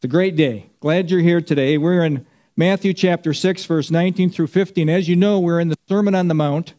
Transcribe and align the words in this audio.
It's 0.00 0.06
a 0.06 0.08
great 0.08 0.34
day. 0.34 0.70
Glad 0.80 1.10
you're 1.10 1.20
here 1.20 1.42
today. 1.42 1.76
We're 1.76 2.02
in 2.06 2.24
Matthew 2.56 2.94
chapter 2.94 3.34
6, 3.34 3.66
verse 3.66 3.90
19 3.90 4.30
through 4.30 4.46
15. 4.46 4.88
As 4.88 5.10
you 5.10 5.14
know, 5.14 5.38
we're 5.38 5.60
in 5.60 5.68
the 5.68 5.76
Sermon 5.90 6.14
on 6.14 6.26
the 6.26 6.34
Mount, 6.34 6.72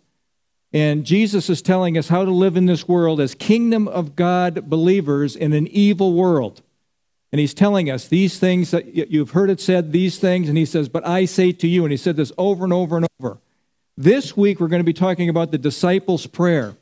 and 0.73 1.05
Jesus 1.05 1.47
is 1.47 1.61
telling 1.61 1.99
us 1.99 2.07
how 2.07 2.25
to 2.25 2.31
live 2.31 2.57
in 2.57 2.65
this 2.65 2.87
world 2.87 3.21
as 3.21 3.35
kingdom 3.35 3.87
of 3.87 4.15
God 4.15 4.71
believers 4.71 5.35
in 5.35 5.53
an 5.53 5.67
evil 5.67 6.15
world. 6.15 6.63
And 7.31 7.39
he's 7.39 7.53
telling 7.53 7.91
us 7.91 8.07
these 8.07 8.39
things 8.39 8.71
that 8.71 8.95
you've 8.95 9.29
heard 9.29 9.51
it 9.51 9.61
said, 9.61 9.91
these 9.91 10.17
things, 10.17 10.49
and 10.49 10.57
he 10.57 10.65
says, 10.65 10.89
But 10.89 11.05
I 11.05 11.25
say 11.25 11.51
to 11.51 11.67
you, 11.67 11.85
and 11.85 11.91
he 11.91 11.97
said 11.97 12.15
this 12.15 12.31
over 12.39 12.63
and 12.63 12.73
over 12.73 12.97
and 12.97 13.05
over. 13.19 13.37
This 13.95 14.35
week, 14.35 14.59
we're 14.59 14.67
going 14.67 14.79
to 14.79 14.83
be 14.83 14.93
talking 14.93 15.29
about 15.29 15.51
the 15.51 15.59
disciples' 15.59 16.25
prayer, 16.25 16.73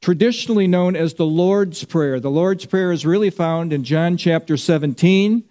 traditionally 0.00 0.66
known 0.66 0.96
as 0.96 1.12
the 1.12 1.26
Lord's 1.26 1.84
Prayer. 1.84 2.20
The 2.20 2.30
Lord's 2.30 2.64
Prayer 2.64 2.90
is 2.90 3.04
really 3.04 3.28
found 3.28 3.70
in 3.70 3.84
John 3.84 4.16
chapter 4.16 4.56
17. 4.56 5.44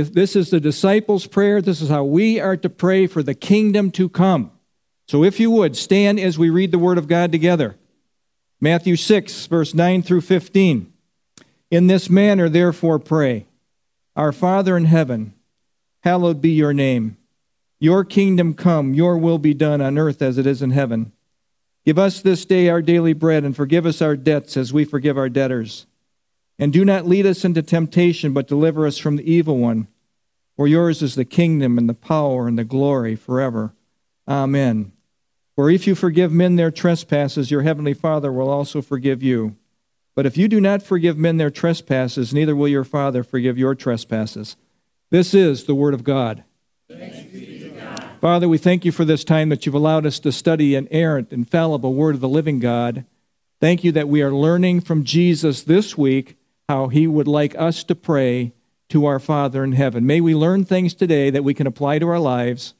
This 0.00 0.36
is 0.36 0.48
the 0.48 0.58
disciples' 0.58 1.26
prayer. 1.26 1.60
This 1.60 1.82
is 1.82 1.90
how 1.90 2.04
we 2.04 2.40
are 2.40 2.56
to 2.56 2.70
pray 2.70 3.06
for 3.06 3.22
the 3.22 3.34
kingdom 3.34 3.90
to 3.92 4.08
come. 4.08 4.50
So, 5.06 5.22
if 5.22 5.38
you 5.38 5.50
would, 5.50 5.76
stand 5.76 6.18
as 6.18 6.38
we 6.38 6.48
read 6.48 6.72
the 6.72 6.78
Word 6.78 6.96
of 6.96 7.08
God 7.08 7.30
together. 7.30 7.76
Matthew 8.58 8.96
6, 8.96 9.46
verse 9.46 9.74
9 9.74 10.02
through 10.02 10.22
15. 10.22 10.90
In 11.70 11.86
this 11.88 12.08
manner, 12.08 12.48
therefore, 12.48 12.98
pray. 12.98 13.46
Our 14.16 14.32
Father 14.32 14.76
in 14.78 14.86
heaven, 14.86 15.34
hallowed 16.00 16.40
be 16.40 16.52
your 16.52 16.72
name. 16.72 17.18
Your 17.78 18.04
kingdom 18.04 18.54
come, 18.54 18.94
your 18.94 19.18
will 19.18 19.38
be 19.38 19.52
done 19.52 19.82
on 19.82 19.98
earth 19.98 20.22
as 20.22 20.38
it 20.38 20.46
is 20.46 20.62
in 20.62 20.70
heaven. 20.70 21.12
Give 21.84 21.98
us 21.98 22.22
this 22.22 22.46
day 22.46 22.70
our 22.70 22.80
daily 22.80 23.12
bread, 23.12 23.44
and 23.44 23.54
forgive 23.54 23.84
us 23.84 24.00
our 24.00 24.16
debts 24.16 24.56
as 24.56 24.72
we 24.72 24.86
forgive 24.86 25.18
our 25.18 25.28
debtors. 25.28 25.84
And 26.62 26.72
do 26.72 26.84
not 26.84 27.08
lead 27.08 27.26
us 27.26 27.44
into 27.44 27.60
temptation, 27.60 28.32
but 28.32 28.46
deliver 28.46 28.86
us 28.86 28.96
from 28.96 29.16
the 29.16 29.28
evil 29.28 29.58
one. 29.58 29.88
For 30.54 30.68
yours 30.68 31.02
is 31.02 31.16
the 31.16 31.24
kingdom, 31.24 31.76
and 31.76 31.88
the 31.88 31.92
power, 31.92 32.46
and 32.46 32.56
the 32.56 32.62
glory 32.62 33.16
forever. 33.16 33.74
Amen. 34.28 34.92
For 35.56 35.68
if 35.68 35.88
you 35.88 35.96
forgive 35.96 36.30
men 36.30 36.54
their 36.54 36.70
trespasses, 36.70 37.50
your 37.50 37.62
heavenly 37.62 37.94
Father 37.94 38.30
will 38.32 38.48
also 38.48 38.80
forgive 38.80 39.24
you. 39.24 39.56
But 40.14 40.24
if 40.24 40.36
you 40.36 40.46
do 40.46 40.60
not 40.60 40.84
forgive 40.84 41.18
men 41.18 41.36
their 41.36 41.50
trespasses, 41.50 42.32
neither 42.32 42.54
will 42.54 42.68
your 42.68 42.84
Father 42.84 43.24
forgive 43.24 43.58
your 43.58 43.74
trespasses. 43.74 44.56
This 45.10 45.34
is 45.34 45.64
the 45.64 45.74
Word 45.74 45.94
of 45.94 46.04
God. 46.04 46.44
Father, 48.20 48.48
we 48.48 48.56
thank 48.58 48.84
you 48.84 48.92
for 48.92 49.04
this 49.04 49.24
time 49.24 49.48
that 49.48 49.66
you've 49.66 49.74
allowed 49.74 50.06
us 50.06 50.20
to 50.20 50.30
study 50.30 50.76
inerrant, 50.76 51.32
infallible 51.32 51.94
Word 51.94 52.14
of 52.14 52.20
the 52.20 52.28
living 52.28 52.60
God. 52.60 53.04
Thank 53.58 53.82
you 53.82 53.90
that 53.90 54.08
we 54.08 54.22
are 54.22 54.30
learning 54.30 54.82
from 54.82 55.02
Jesus 55.02 55.64
this 55.64 55.98
week 55.98 56.36
how 56.72 56.88
he 56.88 57.06
would 57.06 57.28
like 57.28 57.54
us 57.58 57.84
to 57.84 57.94
pray 57.94 58.50
to 58.88 59.04
our 59.04 59.18
Father 59.18 59.62
in 59.62 59.72
heaven. 59.72 60.06
May 60.06 60.22
we 60.22 60.34
learn 60.34 60.64
things 60.64 60.94
today 60.94 61.28
that 61.28 61.44
we 61.44 61.52
can 61.52 61.66
apply 61.66 61.98
to 61.98 62.08
our 62.08 62.18
lives. 62.18 62.72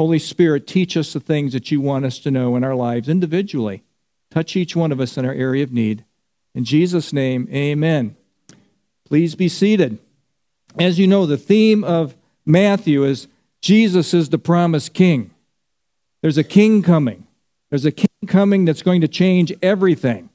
Holy 0.00 0.18
Spirit, 0.18 0.66
teach 0.66 0.96
us 0.96 1.12
the 1.12 1.20
things 1.20 1.52
that 1.52 1.70
you 1.70 1.80
want 1.80 2.04
us 2.04 2.18
to 2.18 2.32
know 2.32 2.56
in 2.56 2.64
our 2.64 2.74
lives 2.74 3.08
individually. 3.08 3.84
Touch 4.32 4.56
each 4.56 4.74
one 4.74 4.90
of 4.90 5.00
us 5.00 5.16
in 5.16 5.24
our 5.24 5.32
area 5.32 5.62
of 5.62 5.72
need. 5.72 6.04
In 6.56 6.64
Jesus' 6.64 7.12
name, 7.12 7.48
amen. 7.52 8.16
Please 9.04 9.36
be 9.36 9.48
seated. 9.48 10.00
As 10.76 10.98
you 10.98 11.06
know, 11.06 11.24
the 11.24 11.36
theme 11.36 11.84
of 11.84 12.16
Matthew 12.44 13.04
is 13.04 13.28
Jesus 13.60 14.12
is 14.12 14.28
the 14.28 14.38
promised 14.38 14.92
king. 14.92 15.30
There's 16.20 16.38
a 16.38 16.42
king 16.42 16.82
coming. 16.82 17.28
There's 17.70 17.84
a 17.84 17.92
king 17.92 18.08
coming 18.26 18.64
that's 18.64 18.82
going 18.82 19.02
to 19.02 19.08
change 19.08 19.52
everything. 19.62 20.30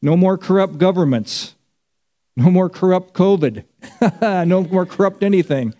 No 0.00 0.16
more 0.16 0.38
corrupt 0.38 0.78
governments. 0.78 1.56
No 2.36 2.50
more 2.50 2.68
corrupt 2.68 3.14
COVID. 3.14 3.64
no 4.46 4.62
more 4.64 4.86
corrupt 4.86 5.22
anything. 5.22 5.74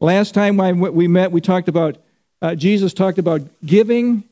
Last 0.00 0.34
time 0.34 0.56
we 0.56 1.08
met, 1.08 1.32
we 1.32 1.40
talked 1.40 1.68
about, 1.68 1.98
uh, 2.40 2.54
Jesus 2.54 2.94
talked 2.94 3.18
about 3.18 3.42
giving, 3.64 4.24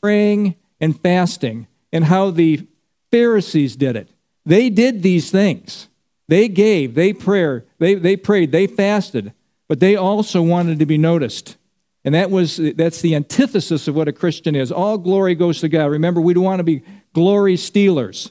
praying, 0.00 0.54
and 0.80 0.98
fasting, 1.00 1.66
and 1.92 2.04
how 2.04 2.30
the 2.30 2.66
Pharisees 3.10 3.74
did 3.74 3.96
it. 3.96 4.10
They 4.44 4.70
did 4.70 5.02
these 5.02 5.30
things. 5.30 5.88
They 6.28 6.48
gave, 6.48 6.94
they 6.94 7.12
prayed, 7.12 7.62
they, 7.78 7.94
they 7.94 8.16
prayed, 8.16 8.52
they 8.52 8.66
fasted, 8.66 9.32
but 9.66 9.80
they 9.80 9.96
also 9.96 10.42
wanted 10.42 10.78
to 10.78 10.86
be 10.86 10.98
noticed. 10.98 11.56
And 12.04 12.14
that 12.14 12.30
was 12.30 12.56
that's 12.56 13.00
the 13.00 13.14
antithesis 13.14 13.88
of 13.88 13.94
what 13.94 14.08
a 14.08 14.12
Christian 14.12 14.54
is. 14.54 14.70
All 14.70 14.98
glory 14.98 15.34
goes 15.34 15.60
to 15.60 15.68
God. 15.68 15.86
Remember, 15.86 16.20
we 16.20 16.32
don't 16.32 16.44
want 16.44 16.60
to 16.60 16.64
be 16.64 16.82
glory 17.12 17.56
stealers. 17.56 18.30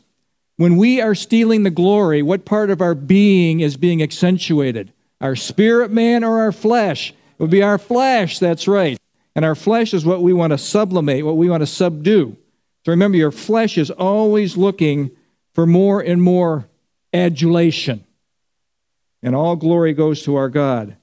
When 0.58 0.76
we 0.76 1.00
are 1.00 1.16
stealing 1.16 1.64
the 1.64 1.70
glory, 1.70 2.22
what 2.22 2.44
part 2.44 2.70
of 2.72 2.82
our 2.82 2.96
being 2.96 3.60
is 3.60 3.78
being 3.78 4.02
accentuated? 4.02 4.92
Our 5.22 5.36
spirit 5.36 5.92
man 5.92 6.24
or 6.24 6.40
our 6.40 6.52
flesh? 6.52 7.12
It 7.12 7.40
would 7.40 7.52
be 7.52 7.62
our 7.62 7.78
flesh, 7.78 8.40
that's 8.40 8.68
right. 8.68 9.00
And 9.36 9.46
our 9.46 9.56
flesh 9.56 9.94
is 9.94 10.04
what 10.04 10.24
we 10.24 10.34
want 10.34 10.52
to 10.52 10.58
sublimate, 10.58 11.24
what 11.24 11.38
we 11.38 11.48
want 11.50 11.62
to 11.62 11.68
subdue. 11.68 12.36
So 12.84 12.92
remember, 12.92 13.18
your 13.18 13.32
flesh 13.32 13.78
is 13.78 13.92
always 13.92 14.58
looking 14.58 15.12
for 15.54 15.68
more 15.68 16.02
and 16.02 16.22
more 16.22 16.68
adulation. 17.14 18.04
And 19.22 19.36
all 19.36 19.56
glory 19.56 19.94
goes 19.94 20.24
to 20.24 20.36
our 20.36 20.50
God. 20.50 20.96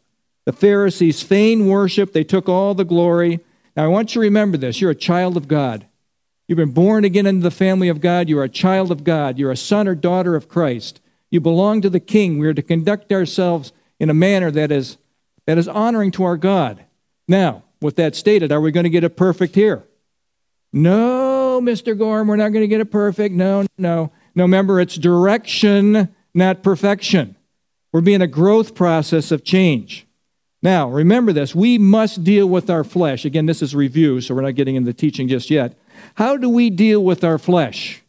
The 0.46 0.52
Pharisees 0.52 1.22
feigned 1.22 1.70
worship, 1.70 2.12
they 2.12 2.24
took 2.24 2.48
all 2.48 2.74
the 2.74 2.84
glory. 2.84 3.40
Now, 3.76 3.84
I 3.84 3.88
want 3.88 4.14
you 4.14 4.20
to 4.20 4.24
remember 4.24 4.56
this 4.56 4.80
you're 4.80 4.90
a 4.90 4.96
child 4.96 5.36
of 5.36 5.46
God. 5.46 5.86
You've 6.46 6.56
been 6.56 6.72
born 6.72 7.04
again 7.04 7.26
into 7.26 7.42
the 7.42 7.50
family 7.50 7.88
of 7.88 8.00
God. 8.00 8.28
You're 8.28 8.44
a 8.44 8.48
child 8.48 8.90
of 8.90 9.04
God. 9.04 9.38
You're 9.38 9.50
a 9.50 9.56
son 9.56 9.88
or 9.88 9.94
daughter 9.94 10.36
of 10.36 10.48
Christ. 10.48 11.00
You 11.30 11.40
belong 11.40 11.80
to 11.80 11.90
the 11.90 12.00
King. 12.00 12.38
We 12.38 12.46
are 12.46 12.54
to 12.54 12.62
conduct 12.62 13.12
ourselves 13.12 13.72
in 13.98 14.10
a 14.10 14.14
manner 14.14 14.50
that 14.50 14.70
is, 14.70 14.98
that 15.46 15.58
is 15.58 15.68
honoring 15.68 16.10
to 16.12 16.24
our 16.24 16.36
God. 16.36 16.84
Now, 17.26 17.62
with 17.80 17.96
that 17.96 18.14
stated, 18.14 18.52
are 18.52 18.60
we 18.60 18.72
going 18.72 18.84
to 18.84 18.90
get 18.90 19.04
it 19.04 19.16
perfect 19.16 19.54
here? 19.54 19.84
No, 20.72 21.60
Mr. 21.62 21.96
Gorm, 21.96 22.28
we're 22.28 22.36
not 22.36 22.50
going 22.50 22.62
to 22.62 22.68
get 22.68 22.80
it 22.80 22.90
perfect. 22.90 23.34
No, 23.34 23.64
no. 23.78 24.12
No, 24.34 24.44
remember, 24.44 24.80
it's 24.80 24.96
direction, 24.96 26.14
not 26.34 26.62
perfection. 26.62 27.36
We're 27.92 28.00
being 28.00 28.22
a 28.22 28.26
growth 28.26 28.74
process 28.74 29.30
of 29.30 29.44
change. 29.44 30.06
Now, 30.62 30.88
remember 30.88 31.32
this 31.32 31.54
we 31.54 31.78
must 31.78 32.24
deal 32.24 32.48
with 32.48 32.70
our 32.70 32.82
flesh. 32.82 33.24
Again, 33.24 33.46
this 33.46 33.62
is 33.62 33.74
review, 33.74 34.20
so 34.20 34.34
we're 34.34 34.42
not 34.42 34.56
getting 34.56 34.74
into 34.74 34.92
teaching 34.92 35.28
just 35.28 35.50
yet. 35.50 35.78
How 36.14 36.36
do 36.36 36.48
we 36.48 36.70
deal 36.70 37.02
with 37.02 37.24
our 37.24 37.38
flesh? 37.38 38.02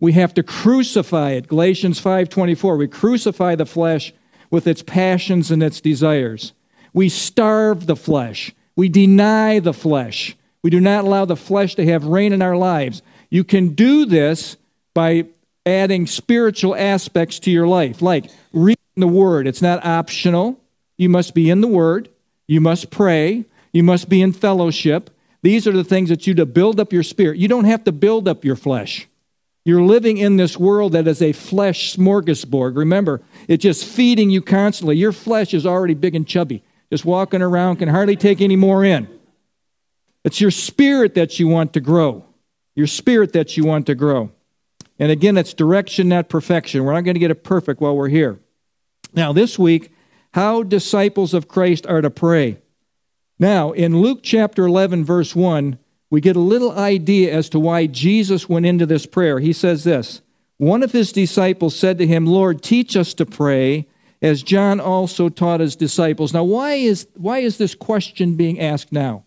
We 0.00 0.12
have 0.12 0.34
to 0.34 0.42
crucify 0.42 1.32
it. 1.32 1.48
Galatians 1.48 2.00
5:24. 2.00 2.76
We 2.76 2.88
crucify 2.88 3.54
the 3.54 3.66
flesh 3.66 4.12
with 4.50 4.66
its 4.66 4.82
passions 4.82 5.50
and 5.50 5.62
its 5.62 5.80
desires. 5.80 6.52
We 6.92 7.08
starve 7.08 7.86
the 7.86 7.96
flesh. 7.96 8.52
We 8.76 8.88
deny 8.88 9.58
the 9.58 9.72
flesh. 9.72 10.36
We 10.62 10.70
do 10.70 10.80
not 10.80 11.04
allow 11.04 11.24
the 11.24 11.36
flesh 11.36 11.74
to 11.76 11.84
have 11.86 12.04
reign 12.04 12.32
in 12.32 12.42
our 12.42 12.56
lives. 12.56 13.02
You 13.30 13.44
can 13.44 13.70
do 13.70 14.04
this 14.04 14.56
by 14.94 15.26
adding 15.66 16.06
spiritual 16.06 16.74
aspects 16.74 17.38
to 17.40 17.50
your 17.50 17.66
life, 17.66 18.00
like 18.00 18.30
reading 18.52 18.76
the 18.96 19.08
Word. 19.08 19.46
It's 19.46 19.62
not 19.62 19.84
optional. 19.84 20.58
You 20.96 21.08
must 21.08 21.34
be 21.34 21.50
in 21.50 21.60
the 21.60 21.68
Word. 21.68 22.08
You 22.46 22.60
must 22.60 22.90
pray. 22.90 23.44
You 23.72 23.82
must 23.82 24.08
be 24.08 24.22
in 24.22 24.32
fellowship. 24.32 25.10
These 25.42 25.66
are 25.66 25.72
the 25.72 25.84
things 25.84 26.08
that 26.08 26.26
you 26.26 26.34
to 26.34 26.46
build 26.46 26.80
up 26.80 26.92
your 26.92 27.02
spirit. 27.02 27.38
You 27.38 27.48
don't 27.48 27.64
have 27.64 27.84
to 27.84 27.92
build 27.92 28.26
up 28.26 28.44
your 28.44 28.56
flesh. 28.56 29.08
You're 29.64 29.82
living 29.82 30.16
in 30.16 30.36
this 30.36 30.56
world 30.56 30.92
that 30.92 31.06
is 31.06 31.20
a 31.20 31.32
flesh 31.32 31.94
smorgasbord. 31.94 32.76
Remember, 32.76 33.20
it's 33.48 33.62
just 33.62 33.84
feeding 33.84 34.30
you 34.30 34.40
constantly. 34.40 34.96
Your 34.96 35.12
flesh 35.12 35.52
is 35.52 35.66
already 35.66 35.94
big 35.94 36.14
and 36.14 36.26
chubby, 36.26 36.62
just 36.90 37.04
walking 37.04 37.42
around, 37.42 37.76
can 37.76 37.88
hardly 37.88 38.16
take 38.16 38.40
any 38.40 38.56
more 38.56 38.84
in. 38.84 39.08
It's 40.24 40.40
your 40.40 40.50
spirit 40.50 41.14
that 41.14 41.38
you 41.38 41.48
want 41.48 41.74
to 41.74 41.80
grow. 41.80 42.24
Your 42.74 42.86
spirit 42.86 43.32
that 43.34 43.56
you 43.56 43.64
want 43.64 43.86
to 43.86 43.94
grow. 43.94 44.30
And 44.98 45.12
again, 45.12 45.36
it's 45.36 45.54
direction, 45.54 46.08
not 46.08 46.28
perfection. 46.28 46.84
We're 46.84 46.94
not 46.94 47.02
going 47.02 47.14
to 47.14 47.20
get 47.20 47.30
it 47.30 47.44
perfect 47.44 47.80
while 47.80 47.96
we're 47.96 48.08
here. 48.08 48.40
Now, 49.14 49.32
this 49.32 49.58
week, 49.58 49.92
how 50.32 50.62
disciples 50.62 51.34
of 51.34 51.48
Christ 51.48 51.86
are 51.86 52.00
to 52.00 52.10
pray. 52.10 52.58
Now, 53.38 53.72
in 53.72 54.00
Luke 54.00 54.20
chapter 54.22 54.66
11, 54.66 55.04
verse 55.04 55.34
1, 55.34 55.78
we 56.10 56.20
get 56.20 56.36
a 56.36 56.40
little 56.40 56.72
idea 56.72 57.32
as 57.32 57.48
to 57.50 57.60
why 57.60 57.86
Jesus 57.86 58.48
went 58.48 58.66
into 58.66 58.86
this 58.86 59.06
prayer. 59.06 59.38
He 59.38 59.52
says 59.52 59.84
this 59.84 60.22
One 60.56 60.82
of 60.82 60.92
his 60.92 61.12
disciples 61.12 61.76
said 61.78 61.98
to 61.98 62.06
him, 62.06 62.26
Lord, 62.26 62.62
teach 62.62 62.96
us 62.96 63.14
to 63.14 63.26
pray, 63.26 63.86
as 64.20 64.42
John 64.42 64.80
also 64.80 65.28
taught 65.28 65.60
his 65.60 65.76
disciples. 65.76 66.32
Now, 66.32 66.44
why 66.44 66.74
is, 66.74 67.06
why 67.14 67.38
is 67.38 67.58
this 67.58 67.74
question 67.74 68.34
being 68.34 68.58
asked 68.58 68.92
now? 68.92 69.24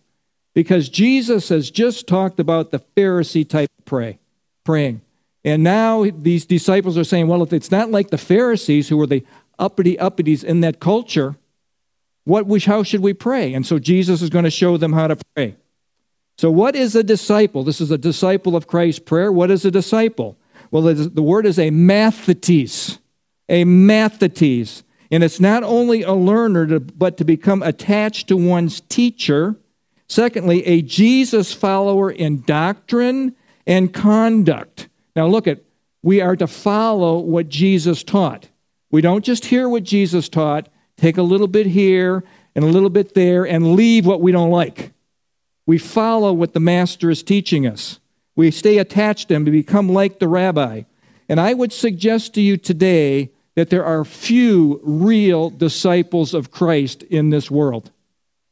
Because 0.54 0.90
Jesus 0.90 1.48
has 1.48 1.70
just 1.70 2.06
talked 2.06 2.38
about 2.38 2.70
the 2.70 2.82
Pharisee 2.94 3.48
type 3.48 3.70
of 3.78 3.84
pray, 3.86 4.18
praying. 4.64 5.00
And 5.44 5.62
now 5.62 6.04
these 6.04 6.44
disciples 6.44 6.98
are 6.98 7.04
saying, 7.04 7.26
well, 7.26 7.42
if 7.42 7.52
it's 7.52 7.70
not 7.70 7.90
like 7.90 8.10
the 8.10 8.18
Pharisees, 8.18 8.88
who 8.88 8.98
were 8.98 9.06
the 9.06 9.24
uppity 9.58 9.96
uppities 9.96 10.44
in 10.44 10.60
that 10.60 10.78
culture, 10.78 11.36
what 12.24 12.46
we, 12.46 12.60
how 12.60 12.82
should 12.82 13.00
we 13.00 13.14
pray? 13.14 13.54
And 13.54 13.66
so 13.66 13.78
Jesus 13.78 14.22
is 14.22 14.30
going 14.30 14.44
to 14.44 14.50
show 14.50 14.76
them 14.76 14.92
how 14.92 15.08
to 15.08 15.16
pray. 15.34 15.56
So, 16.38 16.50
what 16.50 16.74
is 16.74 16.94
a 16.94 17.02
disciple? 17.02 17.64
This 17.64 17.80
is 17.80 17.90
a 17.90 17.98
disciple 17.98 18.56
of 18.56 18.66
Christ's 18.66 19.00
prayer. 19.00 19.30
What 19.30 19.50
is 19.50 19.64
a 19.64 19.70
disciple? 19.70 20.36
Well, 20.70 20.82
the 20.82 21.22
word 21.22 21.46
is 21.46 21.58
a 21.58 21.70
mathetes. 21.70 22.98
A 23.48 23.64
mathetes. 23.64 24.82
And 25.10 25.22
it's 25.22 25.40
not 25.40 25.62
only 25.62 26.02
a 26.02 26.14
learner, 26.14 26.66
to, 26.68 26.80
but 26.80 27.18
to 27.18 27.24
become 27.24 27.62
attached 27.62 28.28
to 28.28 28.36
one's 28.36 28.80
teacher. 28.80 29.56
Secondly, 30.08 30.66
a 30.66 30.80
Jesus 30.80 31.52
follower 31.52 32.10
in 32.10 32.42
doctrine 32.42 33.36
and 33.66 33.92
conduct. 33.92 34.88
Now, 35.14 35.26
look 35.26 35.46
at, 35.46 35.60
we 36.02 36.22
are 36.22 36.36
to 36.36 36.46
follow 36.46 37.18
what 37.18 37.50
Jesus 37.50 38.02
taught. 38.02 38.48
We 38.90 39.02
don't 39.02 39.24
just 39.24 39.44
hear 39.44 39.68
what 39.68 39.84
Jesus 39.84 40.28
taught, 40.28 40.68
take 41.02 41.18
a 41.18 41.22
little 41.22 41.48
bit 41.48 41.66
here 41.66 42.22
and 42.54 42.64
a 42.64 42.68
little 42.68 42.90
bit 42.90 43.14
there, 43.14 43.44
and 43.44 43.74
leave 43.74 44.06
what 44.06 44.20
we 44.20 44.30
don't 44.30 44.50
like. 44.50 44.92
We 45.66 45.78
follow 45.78 46.32
what 46.32 46.52
the 46.52 46.60
Master 46.60 47.10
is 47.10 47.22
teaching 47.22 47.66
us. 47.66 47.98
We 48.36 48.50
stay 48.50 48.78
attached 48.78 49.28
to 49.28 49.34
him 49.34 49.44
to 49.46 49.50
become 49.50 49.88
like 49.88 50.18
the 50.18 50.28
rabbi. 50.28 50.82
And 51.30 51.40
I 51.40 51.54
would 51.54 51.72
suggest 51.72 52.34
to 52.34 52.42
you 52.42 52.58
today 52.58 53.30
that 53.54 53.70
there 53.70 53.84
are 53.84 54.04
few 54.04 54.80
real 54.84 55.48
disciples 55.48 56.34
of 56.34 56.50
Christ 56.50 57.02
in 57.04 57.30
this 57.30 57.50
world. 57.50 57.90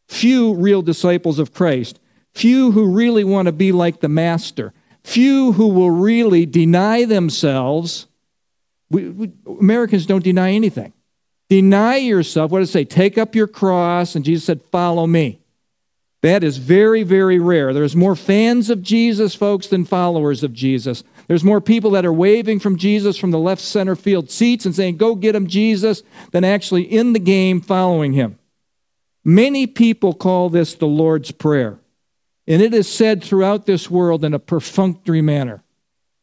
Few 0.09 0.55
real 0.55 0.81
disciples 0.81 1.39
of 1.39 1.53
Christ. 1.53 2.01
Few 2.33 2.73
who 2.73 2.91
really 2.91 3.25
want 3.25 3.47
to 3.47 3.53
be 3.53 3.71
like 3.71 4.01
the 4.01 4.09
Master. 4.09 4.73
Few 5.05 5.53
who 5.53 5.69
will 5.69 5.91
really 5.91 6.47
deny 6.47 7.05
themselves. 7.05 8.07
We, 8.91 9.11
we, 9.11 9.31
Americans 9.47 10.07
don't 10.07 10.25
deny 10.25 10.53
anything. 10.53 10.95
Deny 11.51 11.97
yourself. 11.97 12.53
What 12.53 12.61
does 12.61 12.71
it 12.71 12.73
say? 12.73 12.85
Take 12.85 13.19
up 13.19 13.35
your 13.35 13.49
cross. 13.49 14.15
And 14.15 14.25
Jesus 14.25 14.45
said, 14.45 14.63
Follow 14.71 15.07
me. 15.07 15.41
That 16.23 16.45
is 16.45 16.59
very, 16.59 17.03
very 17.03 17.39
rare. 17.39 17.75
There's 17.75 17.97
more 17.97 18.15
fans 18.15 18.71
of 18.71 18.83
Jesus, 18.83 19.35
folks, 19.35 19.67
than 19.67 19.85
followers 19.85 20.45
of 20.45 20.53
Jesus. 20.53 21.03
There's 21.27 21.43
more 21.43 21.61
people 21.61 21.91
that 21.93 22.07
are 22.07 22.13
waving 22.13 22.61
from 22.61 22.77
Jesus 22.77 23.17
from 23.17 23.31
the 23.31 23.39
left 23.39 23.63
center 23.63 23.97
field 23.97 24.31
seats 24.31 24.65
and 24.65 24.75
saying, 24.75 24.97
Go 24.97 25.17
get 25.17 25.35
him, 25.35 25.49
Jesus, 25.49 26.05
than 26.31 26.45
actually 26.45 26.85
in 26.85 27.15
the 27.15 27.19
game 27.19 27.61
following 27.61 28.13
him. 28.13 28.39
Many 29.25 29.67
people 29.67 30.15
call 30.15 30.51
this 30.51 30.75
the 30.75 30.87
Lord's 30.87 31.33
Prayer. 31.33 31.79
And 32.47 32.63
it 32.63 32.73
is 32.75 32.89
said 32.89 33.25
throughout 33.25 33.67
this 33.67 33.91
world 33.91 34.25
in 34.25 34.35
a 34.35 34.39
perfunctory 34.39 35.21
manner. 35.21 35.65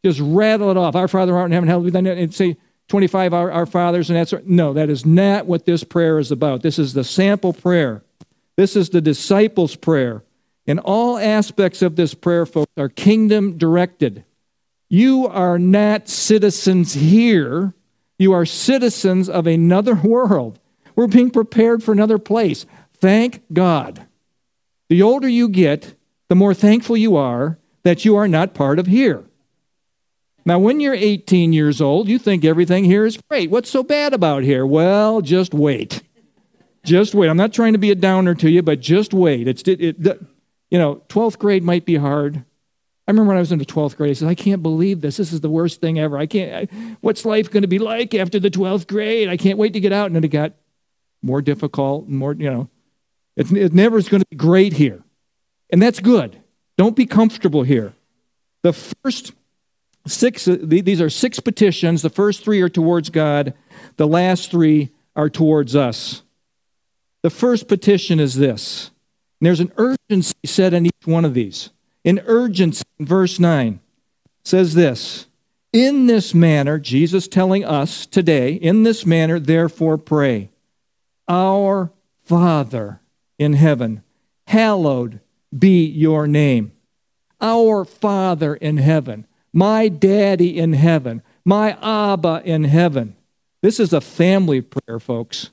Just 0.05 0.21
rattle 0.21 0.71
it 0.71 0.77
off. 0.77 0.95
Our 0.95 1.07
Father 1.09 1.35
art 1.35 1.47
in 1.47 1.51
heaven, 1.51 1.67
hallowed 1.67 1.85
be 1.85 1.91
thy 1.91 2.01
name. 2.01 2.17
And 2.17 2.33
say 2.33 2.55
25 2.87 3.33
our, 3.33 3.51
our 3.51 3.65
fathers 3.65 4.09
and 4.09 4.17
that's 4.17 4.33
no, 4.45 4.73
that 4.73 4.89
is 4.89 5.05
not 5.05 5.45
what 5.45 5.65
this 5.65 5.83
prayer 5.83 6.19
is 6.19 6.31
about. 6.31 6.61
This 6.61 6.79
is 6.79 6.93
the 6.93 7.03
sample 7.03 7.53
prayer. 7.53 8.03
This 8.55 8.75
is 8.75 8.89
the 8.89 9.01
disciples' 9.01 9.75
prayer. 9.75 10.23
And 10.65 10.79
all 10.79 11.17
aspects 11.17 11.81
of 11.81 11.95
this 11.95 12.13
prayer, 12.13 12.45
folks, 12.45 12.71
are 12.77 12.89
kingdom 12.89 13.57
directed. 13.57 14.25
You 14.89 15.27
are 15.27 15.59
not 15.59 16.09
citizens 16.09 16.93
here. 16.93 17.73
You 18.17 18.33
are 18.33 18.45
citizens 18.45 19.29
of 19.29 19.47
another 19.47 19.95
world. 19.95 20.59
We're 20.95 21.07
being 21.07 21.29
prepared 21.29 21.83
for 21.83 21.91
another 21.91 22.17
place. 22.17 22.65
Thank 22.95 23.43
God. 23.53 24.07
The 24.89 25.01
older 25.01 25.27
you 25.27 25.49
get, 25.49 25.93
the 26.29 26.35
more 26.35 26.53
thankful 26.53 26.97
you 26.97 27.15
are 27.15 27.59
that 27.83 28.03
you 28.03 28.15
are 28.15 28.27
not 28.27 28.53
part 28.53 28.79
of 28.79 28.87
here. 28.87 29.23
Now, 30.47 30.59
when 30.59 30.79
you're 30.79 30.93
18 30.93 31.51
years 31.51 31.81
old, 31.81 32.07
you 32.07 32.17
think 32.17 32.45
everything 32.45 32.85
here 32.85 33.05
is 33.05 33.19
great. 33.29 33.51
What's 33.51 33.69
so 33.69 33.83
bad 33.83 34.13
about 34.13 34.43
here? 34.43 34.65
Well, 34.65 35.19
just 35.19 35.53
wait. 35.53 36.01
Just 36.85 37.13
wait. 37.13 37.27
I'm 37.27 37.35
not 37.35 37.51
trying 37.51 37.73
to 37.73 37.79
be 37.79 37.91
a 37.91 37.95
downer 37.95 38.33
to 38.35 38.49
you, 38.49 38.61
but 38.61 38.79
just 38.79 39.13
wait. 39.13 39.45
It's, 39.49 39.61
it, 39.63 39.81
it, 39.81 40.21
you 40.71 40.79
know, 40.79 41.03
12th 41.09 41.37
grade 41.37 41.63
might 41.63 41.85
be 41.85 41.97
hard. 41.97 42.37
I 42.37 43.11
remember 43.11 43.27
when 43.27 43.35
I 43.35 43.41
was 43.41 43.51
in 43.51 43.59
the 43.59 43.65
12th 43.65 43.97
grade, 43.97 44.11
I 44.11 44.13
said, 44.13 44.29
I 44.29 44.35
can't 44.35 44.63
believe 44.63 45.01
this. 45.01 45.17
This 45.17 45.33
is 45.33 45.41
the 45.41 45.49
worst 45.49 45.81
thing 45.81 45.99
ever. 45.99 46.17
I 46.17 46.27
can't, 46.27 46.71
I, 46.71 46.95
what's 47.01 47.25
life 47.25 47.51
going 47.51 47.63
to 47.63 47.67
be 47.67 47.79
like 47.79 48.15
after 48.15 48.39
the 48.39 48.49
12th 48.49 48.87
grade? 48.87 49.27
I 49.27 49.35
can't 49.35 49.57
wait 49.57 49.73
to 49.73 49.81
get 49.81 49.91
out. 49.91 50.05
And 50.05 50.15
then 50.15 50.23
it 50.23 50.29
got 50.29 50.53
more 51.21 51.41
difficult 51.41 52.07
and 52.07 52.17
more, 52.17 52.31
you 52.31 52.49
know, 52.49 52.69
it, 53.35 53.51
it 53.51 53.73
never 53.73 53.97
is 53.97 54.07
going 54.07 54.21
to 54.21 54.27
be 54.29 54.37
great 54.37 54.71
here. 54.71 55.03
And 55.69 55.81
that's 55.81 55.99
good. 55.99 56.41
Don't 56.77 56.95
be 56.95 57.05
comfortable 57.05 57.63
here. 57.63 57.91
The 58.63 58.71
first 58.71 59.33
six, 60.07 60.47
uh, 60.47 60.57
these 60.61 61.01
are 61.01 61.09
six 61.09 61.39
petitions. 61.39 62.01
The 62.01 62.09
first 62.09 62.43
three 62.43 62.61
are 62.61 62.69
towards 62.69 63.09
God, 63.09 63.53
the 63.97 64.07
last 64.07 64.51
three 64.51 64.91
are 65.15 65.29
towards 65.29 65.75
us. 65.75 66.23
The 67.23 67.29
first 67.29 67.67
petition 67.67 68.19
is 68.19 68.35
this. 68.35 68.91
there's 69.41 69.59
an 69.59 69.71
urgency 69.77 70.35
set 70.45 70.73
in 70.73 70.85
each 70.85 71.05
one 71.05 71.25
of 71.25 71.33
these. 71.33 71.71
An 72.05 72.21
urgency 72.25 72.83
in 72.99 73.05
verse 73.05 73.39
9 73.39 73.79
says 74.43 74.73
this 74.75 75.27
In 75.73 76.07
this 76.07 76.33
manner, 76.33 76.79
Jesus 76.79 77.27
telling 77.27 77.65
us 77.65 78.05
today, 78.05 78.53
in 78.53 78.83
this 78.83 79.05
manner, 79.05 79.39
therefore 79.39 79.97
pray, 79.97 80.49
Our 81.27 81.91
Father 82.23 83.01
in 83.37 83.53
heaven, 83.53 84.03
hallowed 84.47 85.19
be 85.57 85.85
your 85.85 86.27
name. 86.27 86.71
Our 87.39 87.85
Father 87.85 88.55
in 88.55 88.77
heaven, 88.77 89.26
my 89.53 89.87
daddy 89.87 90.57
in 90.57 90.73
heaven, 90.73 91.21
my 91.45 91.77
Abba 91.81 92.41
in 92.45 92.63
heaven. 92.65 93.15
This 93.61 93.79
is 93.79 93.93
a 93.93 94.01
family 94.01 94.61
prayer, 94.61 94.99
folks. 94.99 95.49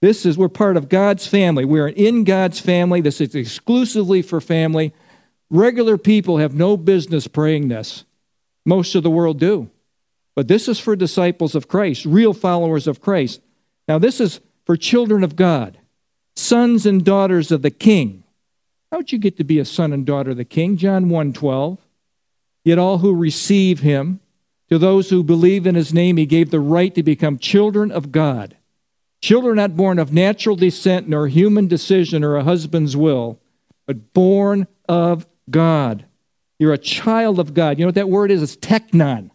This 0.00 0.26
is, 0.26 0.36
we're 0.36 0.48
part 0.48 0.76
of 0.76 0.88
God's 0.88 1.26
family. 1.26 1.64
We're 1.64 1.88
in 1.88 2.24
God's 2.24 2.60
family. 2.60 3.00
This 3.00 3.20
is 3.20 3.34
exclusively 3.34 4.20
for 4.22 4.40
family. 4.40 4.92
Regular 5.50 5.96
people 5.96 6.38
have 6.38 6.54
no 6.54 6.76
business 6.76 7.26
praying 7.26 7.68
this. 7.68 8.04
Most 8.66 8.94
of 8.94 9.02
the 9.02 9.10
world 9.10 9.38
do. 9.38 9.70
But 10.34 10.48
this 10.48 10.68
is 10.68 10.80
for 10.80 10.96
disciples 10.96 11.54
of 11.54 11.68
Christ, 11.68 12.04
real 12.04 12.34
followers 12.34 12.86
of 12.86 13.00
Christ. 13.00 13.40
Now, 13.86 13.98
this 13.98 14.20
is 14.20 14.40
for 14.64 14.76
children 14.76 15.22
of 15.22 15.36
God, 15.36 15.78
sons 16.34 16.86
and 16.86 17.04
daughters 17.04 17.52
of 17.52 17.62
the 17.62 17.70
King. 17.70 18.24
How'd 18.90 19.12
you 19.12 19.18
get 19.18 19.36
to 19.36 19.44
be 19.44 19.58
a 19.58 19.64
son 19.64 19.92
and 19.92 20.04
daughter 20.04 20.32
of 20.32 20.36
the 20.36 20.44
King? 20.44 20.76
John 20.76 21.08
1 21.08 21.32
12. 21.32 21.78
Yet 22.64 22.78
all 22.78 22.98
who 22.98 23.14
receive 23.14 23.80
him, 23.80 24.20
to 24.70 24.78
those 24.78 25.10
who 25.10 25.22
believe 25.22 25.66
in 25.66 25.74
his 25.74 25.92
name, 25.92 26.16
he 26.16 26.26
gave 26.26 26.50
the 26.50 26.60
right 26.60 26.94
to 26.94 27.02
become 27.02 27.38
children 27.38 27.92
of 27.92 28.10
God. 28.10 28.56
Children 29.20 29.56
not 29.56 29.76
born 29.76 29.98
of 29.98 30.12
natural 30.12 30.56
descent, 30.56 31.08
nor 31.08 31.28
human 31.28 31.68
decision 31.68 32.24
or 32.24 32.36
a 32.36 32.44
husband's 32.44 32.96
will, 32.96 33.38
but 33.86 34.12
born 34.12 34.66
of 34.88 35.26
God. 35.50 36.04
You're 36.58 36.72
a 36.72 36.78
child 36.78 37.38
of 37.38 37.52
God. 37.52 37.78
You 37.78 37.84
know 37.84 37.88
what 37.88 37.94
that 37.96 38.08
word 38.08 38.30
is? 38.30 38.42
It's 38.42 38.56
technon. 38.56 39.30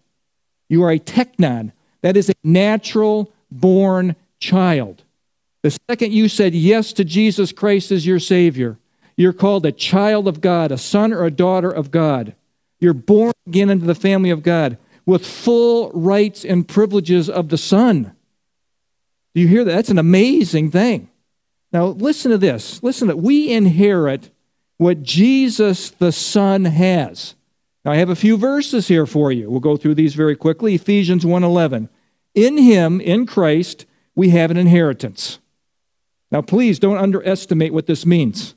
You 0.68 0.84
are 0.84 0.92
a 0.92 1.00
technon. 1.00 1.72
That 2.02 2.18
is 2.18 2.30
a 2.30 2.34
natural 2.44 3.32
born 3.52 4.16
child. 4.40 5.04
The 5.62 5.78
second 5.90 6.14
you 6.14 6.30
said 6.30 6.56
yes 6.56 6.94
to 6.94 7.04
Jesus 7.04 7.52
Christ 7.52 7.92
as 7.92 8.06
your 8.06 8.20
Savior, 8.20 8.78
you're 9.18 9.34
called 9.34 9.66
a 9.66 9.72
child 9.72 10.28
of 10.28 10.40
God, 10.40 10.72
a 10.72 10.78
son 10.78 11.12
or 11.12 11.26
a 11.26 11.32
daughter 11.32 11.70
of 11.70 11.92
God. 11.92 12.34
You're 12.80 12.94
born 12.94 13.34
again 13.48 13.70
into 13.70 13.86
the 13.86 13.96
family 13.96 14.30
of 14.30 14.44
God 14.44 14.78
with 15.06 15.26
full 15.26 15.92
rights 15.92 16.46
and 16.46 16.68
privileges 16.68 17.30
of 17.30 17.50
the 17.50 17.58
Son. 17.58 18.16
Do 19.34 19.42
you 19.42 19.48
hear 19.48 19.64
that? 19.64 19.72
That's 19.72 19.90
an 19.90 19.98
amazing 19.98 20.72
thing. 20.72 21.10
Now, 21.72 21.88
listen 21.88 22.32
to 22.32 22.38
this. 22.38 22.82
Listen 22.82 23.08
to 23.10 23.16
we 23.16 23.52
inherit 23.52 24.32
what 24.78 25.04
Jesus 25.04 25.92
the 25.92 26.12
Son 26.12 26.66
has. 26.66 27.36
Now, 27.86 27.92
I 27.92 27.98
have 27.98 28.10
a 28.10 28.16
few 28.16 28.38
verses 28.38 28.88
here 28.88 29.06
for 29.06 29.32
you. 29.32 29.50
We'll 29.50 29.60
go 29.60 29.78
through 29.78 29.96
these 29.96 30.16
very 30.16 30.36
quickly. 30.36 30.76
Ephesians 30.76 31.26
1:11. 31.26 31.90
In 32.36 32.58
him, 32.58 33.02
in 33.02 33.26
Christ, 33.26 33.86
we 34.16 34.30
have 34.30 34.52
an 34.52 34.58
inheritance. 34.58 35.40
Now, 36.32 36.42
please 36.42 36.80
don't 36.80 36.98
underestimate 36.98 37.74
what 37.74 37.88
this 37.88 38.06
means. 38.06 38.56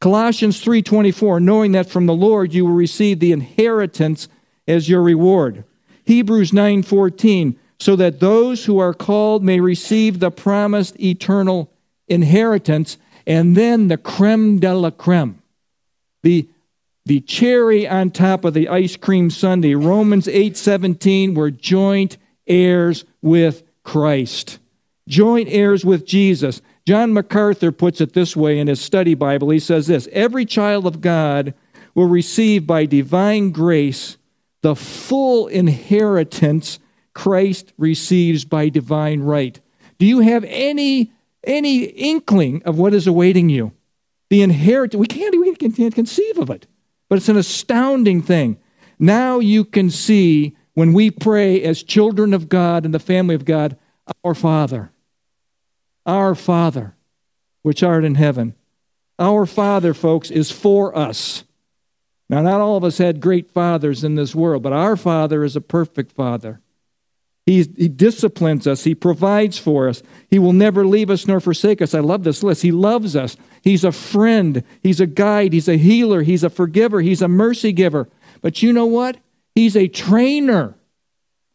Colossians 0.00 0.60
3:24, 0.60 1.40
knowing 1.40 1.72
that 1.72 1.88
from 1.88 2.06
the 2.06 2.14
Lord 2.14 2.52
you 2.52 2.66
will 2.66 2.74
receive 2.74 3.18
the 3.18 3.32
inheritance 3.32 4.28
as 4.68 4.88
your 4.88 5.02
reward. 5.02 5.64
Hebrews 6.04 6.52
9:14, 6.52 7.56
so 7.78 7.96
that 7.96 8.20
those 8.20 8.66
who 8.66 8.78
are 8.78 8.94
called 8.94 9.42
may 9.42 9.60
receive 9.60 10.18
the 10.18 10.30
promised 10.30 11.00
eternal 11.00 11.70
inheritance, 12.08 12.98
and 13.26 13.56
then 13.56 13.88
the 13.88 13.96
creme 13.96 14.58
de 14.58 14.74
la 14.74 14.90
creme, 14.90 15.40
the, 16.22 16.46
the 17.06 17.20
cherry 17.20 17.88
on 17.88 18.10
top 18.10 18.44
of 18.44 18.54
the 18.54 18.68
ice 18.68 18.96
cream 18.96 19.30
sundae. 19.30 19.74
Romans 19.74 20.26
8:17, 20.26 21.34
we're 21.34 21.50
joint 21.50 22.18
heirs 22.46 23.04
with 23.22 23.62
Christ, 23.82 24.58
joint 25.08 25.48
heirs 25.50 25.84
with 25.84 26.06
Jesus. 26.06 26.60
John 26.86 27.12
MacArthur 27.12 27.72
puts 27.72 28.00
it 28.00 28.12
this 28.12 28.36
way 28.36 28.60
in 28.60 28.68
his 28.68 28.80
study 28.80 29.14
Bible. 29.14 29.50
He 29.50 29.58
says 29.58 29.88
this 29.88 30.08
Every 30.12 30.44
child 30.44 30.86
of 30.86 31.00
God 31.00 31.52
will 31.94 32.06
receive 32.06 32.66
by 32.66 32.86
divine 32.86 33.50
grace 33.50 34.16
the 34.62 34.76
full 34.76 35.48
inheritance 35.48 36.78
Christ 37.12 37.72
receives 37.76 38.44
by 38.44 38.68
divine 38.68 39.20
right. 39.20 39.58
Do 39.98 40.06
you 40.06 40.20
have 40.20 40.44
any, 40.44 41.12
any 41.44 41.84
inkling 41.84 42.62
of 42.64 42.78
what 42.78 42.94
is 42.94 43.06
awaiting 43.06 43.48
you? 43.48 43.72
The 44.28 44.42
inheritance, 44.42 44.98
we 44.98 45.06
can't, 45.06 45.34
we 45.38 45.54
can't 45.54 45.94
conceive 45.94 46.38
of 46.38 46.50
it, 46.50 46.66
but 47.08 47.16
it's 47.16 47.28
an 47.28 47.36
astounding 47.36 48.22
thing. 48.22 48.58
Now 48.98 49.38
you 49.38 49.64
can 49.64 49.90
see 49.90 50.56
when 50.74 50.92
we 50.92 51.10
pray 51.10 51.62
as 51.62 51.82
children 51.82 52.34
of 52.34 52.48
God 52.48 52.84
and 52.84 52.92
the 52.92 52.98
family 52.98 53.34
of 53.34 53.44
God, 53.44 53.78
our 54.24 54.34
Father. 54.34 54.90
Our 56.06 56.34
Father, 56.34 56.94
which 57.62 57.82
art 57.82 58.04
in 58.04 58.14
heaven. 58.14 58.54
Our 59.18 59.44
Father, 59.44 59.92
folks, 59.92 60.30
is 60.30 60.50
for 60.50 60.96
us. 60.96 61.44
Now, 62.28 62.42
not 62.42 62.60
all 62.60 62.76
of 62.76 62.84
us 62.84 62.98
had 62.98 63.20
great 63.20 63.50
fathers 63.50 64.02
in 64.04 64.14
this 64.14 64.34
world, 64.34 64.62
but 64.62 64.72
our 64.72 64.96
Father 64.96 65.44
is 65.44 65.56
a 65.56 65.60
perfect 65.60 66.12
Father. 66.12 66.60
He, 67.44 67.62
he 67.76 67.88
disciplines 67.88 68.66
us. 68.66 68.82
He 68.82 68.96
provides 68.96 69.56
for 69.56 69.88
us. 69.88 70.02
He 70.28 70.38
will 70.40 70.52
never 70.52 70.84
leave 70.84 71.10
us 71.10 71.28
nor 71.28 71.38
forsake 71.38 71.80
us. 71.80 71.94
I 71.94 72.00
love 72.00 72.24
this 72.24 72.42
list. 72.42 72.62
He 72.62 72.72
loves 72.72 73.14
us. 73.14 73.36
He's 73.62 73.84
a 73.84 73.92
friend. 73.92 74.64
He's 74.82 75.00
a 75.00 75.06
guide. 75.06 75.52
He's 75.52 75.68
a 75.68 75.76
healer. 75.76 76.22
He's 76.22 76.42
a 76.42 76.50
forgiver. 76.50 77.00
He's 77.00 77.22
a 77.22 77.28
mercy 77.28 77.72
giver. 77.72 78.08
But 78.42 78.62
you 78.62 78.72
know 78.72 78.86
what? 78.86 79.18
He's 79.54 79.76
a 79.76 79.86
trainer. 79.86 80.74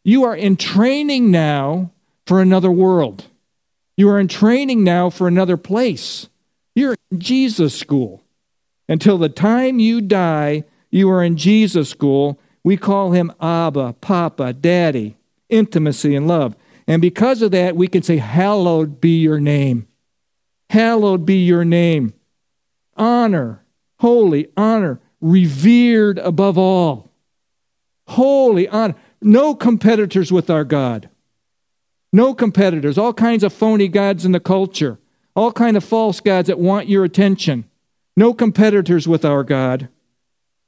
You 0.06 0.24
are 0.24 0.36
in 0.36 0.56
training 0.56 1.30
now 1.30 1.92
for 2.26 2.42
another 2.42 2.72
world. 2.72 3.26
You 3.98 4.10
are 4.10 4.20
in 4.20 4.28
training 4.28 4.84
now 4.84 5.10
for 5.10 5.28
another 5.28 5.58
place. 5.58 6.30
You're 6.76 6.96
in 7.12 7.20
Jesus 7.20 7.78
school. 7.78 8.24
Until 8.88 9.18
the 9.18 9.30
time 9.30 9.80
you 9.80 10.02
die, 10.02 10.64
you 10.90 11.10
are 11.10 11.24
in 11.24 11.38
Jesus 11.38 11.90
school. 11.90 12.40
We 12.64 12.78
call 12.78 13.12
him 13.12 13.32
Abba, 13.40 13.94
Papa, 13.94 14.54
Daddy 14.54 15.18
intimacy 15.52 16.16
and 16.16 16.28
love. 16.28 16.56
And 16.88 17.02
because 17.02 17.44
of 17.44 17.52
that, 17.52 17.76
we 17.76 17.88
can 17.88 18.02
say, 18.02 18.18
Hallowed 18.18 19.00
be 19.00 19.20
your 19.20 19.40
name. 19.40 19.88
Hallowed 20.72 21.26
be 21.26 21.44
your 21.46 21.66
name. 21.66 22.14
Honor, 22.96 23.64
holy, 24.00 24.48
honor, 24.58 25.00
revered 25.20 26.18
above 26.18 26.58
all. 26.58 27.12
Holy, 28.08 28.68
honor. 28.68 28.96
No 29.22 29.54
competitors 29.54 30.32
with 30.32 30.50
our 30.50 30.64
God. 30.64 31.10
No 32.14 32.34
competitors. 32.34 32.98
All 32.98 33.14
kinds 33.14 33.44
of 33.44 33.54
phony 33.54 33.88
gods 33.88 34.26
in 34.26 34.32
the 34.32 34.40
culture. 34.40 35.00
All 35.36 35.52
kind 35.52 35.78
of 35.78 35.84
false 35.84 36.20
gods 36.20 36.48
that 36.48 36.60
want 36.60 36.90
your 36.90 37.04
attention. 37.04 37.66
No 38.18 38.34
competitors 38.34 39.08
with 39.08 39.24
our 39.24 39.44
God. 39.44 39.88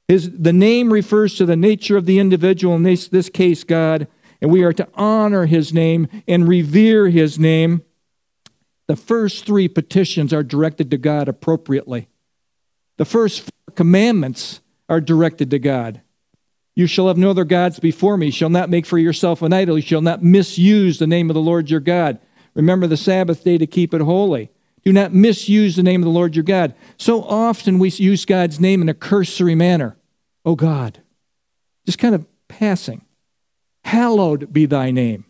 His, 0.08 0.30
the 0.30 0.52
name 0.52 0.92
refers 0.92 1.34
to 1.36 1.46
the 1.46 1.56
nature 1.56 1.96
of 1.96 2.06
the 2.06 2.18
individual, 2.18 2.74
in 2.74 2.82
this, 2.82 3.08
this 3.08 3.28
case, 3.28 3.64
God, 3.64 4.06
and 4.40 4.50
we 4.50 4.62
are 4.62 4.72
to 4.72 4.88
honor 4.94 5.46
his 5.46 5.72
name 5.72 6.08
and 6.28 6.48
revere 6.48 7.08
his 7.08 7.38
name. 7.38 7.82
The 8.86 8.96
first 8.96 9.46
three 9.46 9.68
petitions 9.68 10.32
are 10.32 10.42
directed 10.42 10.90
to 10.90 10.98
God 10.98 11.28
appropriately. 11.28 12.08
The 12.98 13.06
first 13.06 13.42
four 13.42 13.74
commandments 13.74 14.60
are 14.88 15.00
directed 15.00 15.50
to 15.50 15.58
God. 15.58 16.02
You 16.76 16.86
shall 16.86 17.08
have 17.08 17.18
no 17.18 17.30
other 17.30 17.44
gods 17.44 17.78
before 17.78 18.16
me. 18.16 18.26
You 18.26 18.32
shall 18.32 18.50
not 18.50 18.70
make 18.70 18.84
for 18.84 18.98
yourself 18.98 19.42
an 19.42 19.52
idol. 19.52 19.78
You 19.78 19.82
shall 19.82 20.00
not 20.00 20.22
misuse 20.22 20.98
the 20.98 21.06
name 21.06 21.30
of 21.30 21.34
the 21.34 21.40
Lord 21.40 21.70
your 21.70 21.80
God. 21.80 22.18
Remember 22.54 22.86
the 22.86 22.96
Sabbath 22.96 23.44
day 23.44 23.58
to 23.58 23.66
keep 23.66 23.94
it 23.94 24.00
holy. 24.00 24.50
Do 24.84 24.92
not 24.92 25.14
misuse 25.14 25.76
the 25.76 25.82
name 25.82 26.02
of 26.02 26.04
the 26.04 26.10
Lord 26.10 26.36
your 26.36 26.42
God. 26.42 26.74
So 26.98 27.22
often 27.22 27.78
we 27.78 27.90
use 27.90 28.24
God's 28.24 28.60
name 28.60 28.82
in 28.82 28.88
a 28.88 28.94
cursory 28.94 29.54
manner. 29.54 29.96
Oh 30.44 30.56
God. 30.56 31.00
Just 31.86 31.98
kind 31.98 32.14
of 32.14 32.26
passing. 32.48 33.04
Hallowed 33.84 34.52
be 34.52 34.66
thy 34.66 34.90
name. 34.90 35.24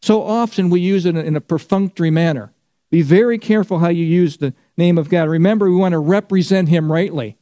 So 0.00 0.22
often 0.22 0.70
we 0.70 0.80
use 0.80 1.04
it 1.06 1.16
in 1.16 1.36
a 1.36 1.40
perfunctory 1.40 2.10
manner. 2.10 2.52
Be 2.90 3.02
very 3.02 3.38
careful 3.38 3.80
how 3.80 3.88
you 3.88 4.04
use 4.04 4.36
the 4.36 4.54
name 4.76 4.96
of 4.96 5.08
God. 5.08 5.28
Remember, 5.28 5.68
we 5.68 5.76
want 5.76 5.92
to 5.92 5.98
represent 5.98 6.68
him 6.68 6.90
rightly. 6.90 7.36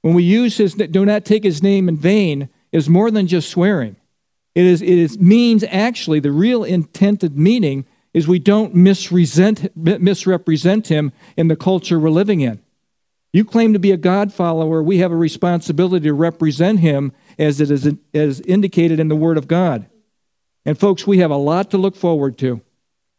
When 0.00 0.14
we 0.14 0.22
use 0.22 0.56
his, 0.56 0.74
do 0.74 1.04
not 1.04 1.24
take 1.24 1.44
his 1.44 1.62
name 1.62 1.88
in 1.88 1.96
vain, 1.96 2.48
is 2.72 2.88
more 2.88 3.10
than 3.10 3.26
just 3.26 3.50
swearing. 3.50 3.96
It 4.54 4.64
is, 4.64 4.82
it 4.82 4.88
is 4.88 5.18
means 5.18 5.64
actually 5.64 6.20
the 6.20 6.32
real 6.32 6.64
intended 6.64 7.38
meaning 7.38 7.86
is 8.12 8.26
we 8.26 8.40
don't 8.40 8.74
misrepresent 8.74 9.60
him 10.88 11.12
in 11.36 11.48
the 11.48 11.56
culture 11.56 11.98
we're 11.98 12.10
living 12.10 12.40
in. 12.40 12.60
You 13.32 13.44
claim 13.44 13.72
to 13.74 13.78
be 13.78 13.92
a 13.92 13.96
God 13.96 14.32
follower, 14.32 14.82
we 14.82 14.98
have 14.98 15.12
a 15.12 15.16
responsibility 15.16 16.08
to 16.08 16.14
represent 16.14 16.80
him 16.80 17.12
as 17.38 17.60
it 17.60 17.70
is 17.70 17.94
as 18.12 18.40
indicated 18.40 18.98
in 18.98 19.06
the 19.06 19.14
Word 19.14 19.38
of 19.38 19.46
God. 19.46 19.86
And 20.66 20.76
folks, 20.78 21.06
we 21.06 21.18
have 21.18 21.30
a 21.30 21.36
lot 21.36 21.70
to 21.70 21.78
look 21.78 21.94
forward 21.94 22.36
to. 22.38 22.60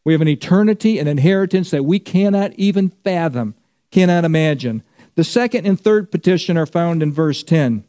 We 0.03 0.13
have 0.13 0.21
an 0.21 0.27
eternity, 0.27 0.99
an 0.99 1.07
inheritance 1.07 1.71
that 1.71 1.85
we 1.85 1.99
cannot 1.99 2.53
even 2.55 2.89
fathom, 2.89 3.55
cannot 3.89 4.25
imagine. 4.25 4.83
The 5.15 5.23
second 5.23 5.65
and 5.65 5.79
third 5.79 6.11
petition 6.11 6.57
are 6.57 6.65
found 6.65 7.01
in 7.01 7.13
verse 7.13 7.43
10. 7.43 7.85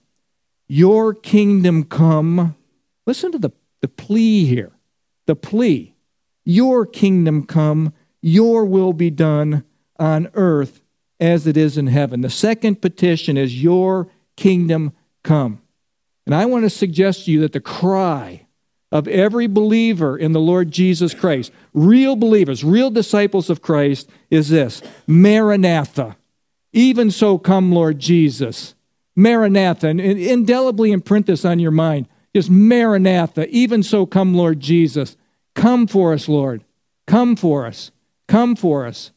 Your 0.74 1.12
kingdom 1.12 1.84
come. 1.84 2.56
Listen 3.04 3.30
to 3.32 3.38
the, 3.38 3.50
the 3.82 3.88
plea 3.88 4.46
here. 4.46 4.72
The 5.26 5.36
plea. 5.36 5.94
Your 6.46 6.86
kingdom 6.86 7.44
come, 7.44 7.92
your 8.22 8.64
will 8.64 8.94
be 8.94 9.10
done 9.10 9.64
on 9.98 10.30
earth 10.32 10.80
as 11.20 11.46
it 11.46 11.58
is 11.58 11.76
in 11.76 11.88
heaven. 11.88 12.22
The 12.22 12.30
second 12.30 12.80
petition 12.80 13.36
is, 13.36 13.62
Your 13.62 14.08
kingdom 14.34 14.94
come. 15.22 15.60
And 16.24 16.34
I 16.34 16.46
want 16.46 16.64
to 16.64 16.70
suggest 16.70 17.26
to 17.26 17.32
you 17.32 17.40
that 17.40 17.52
the 17.52 17.60
cry 17.60 18.46
of 18.90 19.06
every 19.08 19.48
believer 19.48 20.16
in 20.16 20.32
the 20.32 20.40
Lord 20.40 20.70
Jesus 20.70 21.12
Christ, 21.12 21.52
real 21.74 22.16
believers, 22.16 22.64
real 22.64 22.90
disciples 22.90 23.50
of 23.50 23.60
Christ, 23.60 24.08
is 24.30 24.48
this 24.48 24.80
Maranatha. 25.06 26.16
Even 26.72 27.10
so, 27.10 27.36
come, 27.36 27.72
Lord 27.72 27.98
Jesus. 27.98 28.74
Maranatha. 29.16 29.88
And 29.88 30.00
indelibly 30.00 30.92
imprint 30.92 31.26
this 31.26 31.44
on 31.44 31.58
your 31.58 31.70
mind. 31.70 32.08
Just 32.34 32.50
Maranatha. 32.50 33.48
Even 33.48 33.82
so, 33.82 34.06
come, 34.06 34.34
Lord 34.34 34.60
Jesus. 34.60 35.16
Come 35.54 35.86
for 35.86 36.12
us, 36.12 36.28
Lord. 36.28 36.64
Come 37.06 37.36
for 37.36 37.66
us. 37.66 37.90
Come 38.28 38.56
for 38.56 38.86
us. 38.86 39.12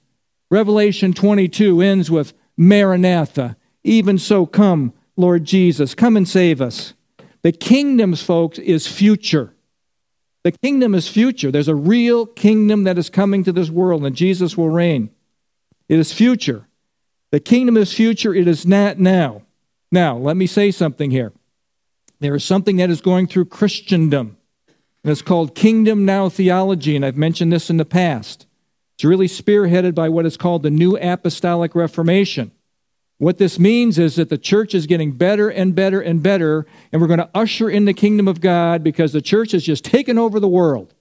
Revelation 0.51 1.13
22 1.13 1.81
ends 1.81 2.11
with 2.11 2.33
Maranatha. 2.57 3.55
Even 3.83 4.17
so, 4.17 4.45
come, 4.45 4.93
Lord 5.15 5.45
Jesus. 5.45 5.95
Come 5.95 6.17
and 6.17 6.27
save 6.27 6.61
us. 6.61 6.93
The 7.41 7.51
kingdoms, 7.51 8.21
folks, 8.21 8.57
is 8.59 8.87
future. 8.87 9.53
The 10.43 10.51
kingdom 10.51 10.93
is 10.93 11.07
future. 11.07 11.51
There's 11.51 11.67
a 11.67 11.75
real 11.75 12.25
kingdom 12.25 12.83
that 12.83 12.97
is 12.97 13.09
coming 13.09 13.43
to 13.45 13.51
this 13.51 13.69
world, 13.69 14.05
and 14.05 14.15
Jesus 14.15 14.57
will 14.57 14.69
reign. 14.69 15.09
It 15.87 15.99
is 15.99 16.11
future. 16.11 16.67
The 17.31 17.39
kingdom 17.39 17.77
is 17.77 17.93
future. 17.93 18.33
It 18.33 18.47
is 18.47 18.65
not 18.65 18.99
now. 18.99 19.41
Now, 19.95 20.17
let 20.17 20.35
me 20.35 20.45
say 20.45 20.71
something 20.71 21.09
here. 21.09 21.31
There 22.19 22.35
is 22.35 22.43
something 22.43 22.75
that 22.77 22.89
is 22.89 22.99
going 22.99 23.27
through 23.27 23.45
Christendom, 23.45 24.35
and 24.67 25.09
it's 25.09 25.21
called 25.21 25.55
kingdom 25.55 26.03
now 26.03 26.27
theology, 26.27 26.97
and 26.97 27.05
I've 27.05 27.15
mentioned 27.15 27.53
this 27.53 27.69
in 27.69 27.77
the 27.77 27.85
past. 27.85 28.45
It's 28.95 29.05
really 29.05 29.29
spearheaded 29.29 29.95
by 29.95 30.09
what 30.09 30.25
is 30.25 30.35
called 30.35 30.63
the 30.63 30.69
New 30.69 30.97
Apostolic 30.97 31.73
Reformation. 31.75 32.51
What 33.19 33.37
this 33.37 33.57
means 33.57 33.97
is 33.97 34.17
that 34.17 34.27
the 34.27 34.37
church 34.37 34.75
is 34.75 34.85
getting 34.85 35.13
better 35.13 35.47
and 35.47 35.73
better 35.73 36.01
and 36.01 36.21
better, 36.21 36.65
and 36.91 37.01
we're 37.01 37.07
going 37.07 37.19
to 37.19 37.29
usher 37.33 37.69
in 37.69 37.85
the 37.85 37.93
kingdom 37.93 38.27
of 38.27 38.41
God 38.41 38.83
because 38.83 39.13
the 39.13 39.21
church 39.21 39.53
has 39.53 39.63
just 39.63 39.85
taken 39.85 40.17
over 40.17 40.41
the 40.41 40.49
world. 40.49 40.93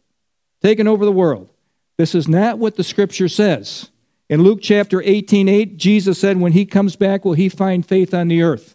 Taken 0.63 0.87
over 0.87 1.05
the 1.05 1.11
world. 1.11 1.49
This 1.97 2.15
is 2.15 2.29
not 2.29 2.61
what 2.61 2.77
the 2.77 2.85
scripture 2.85 3.29
says. 3.29 3.91
In 4.29 4.43
Luke 4.43 4.61
chapter 4.63 5.03
18, 5.03 5.49
8, 5.49 5.79
Jesus 5.79 6.21
said, 6.21 6.37
When 6.37 6.53
he 6.53 6.65
comes 6.65 6.95
back, 6.95 7.25
will 7.25 7.33
he 7.33 7.49
find 7.49 7.85
faith 7.85 8.15
on 8.15 8.29
the 8.29 8.43
earth? 8.43 8.74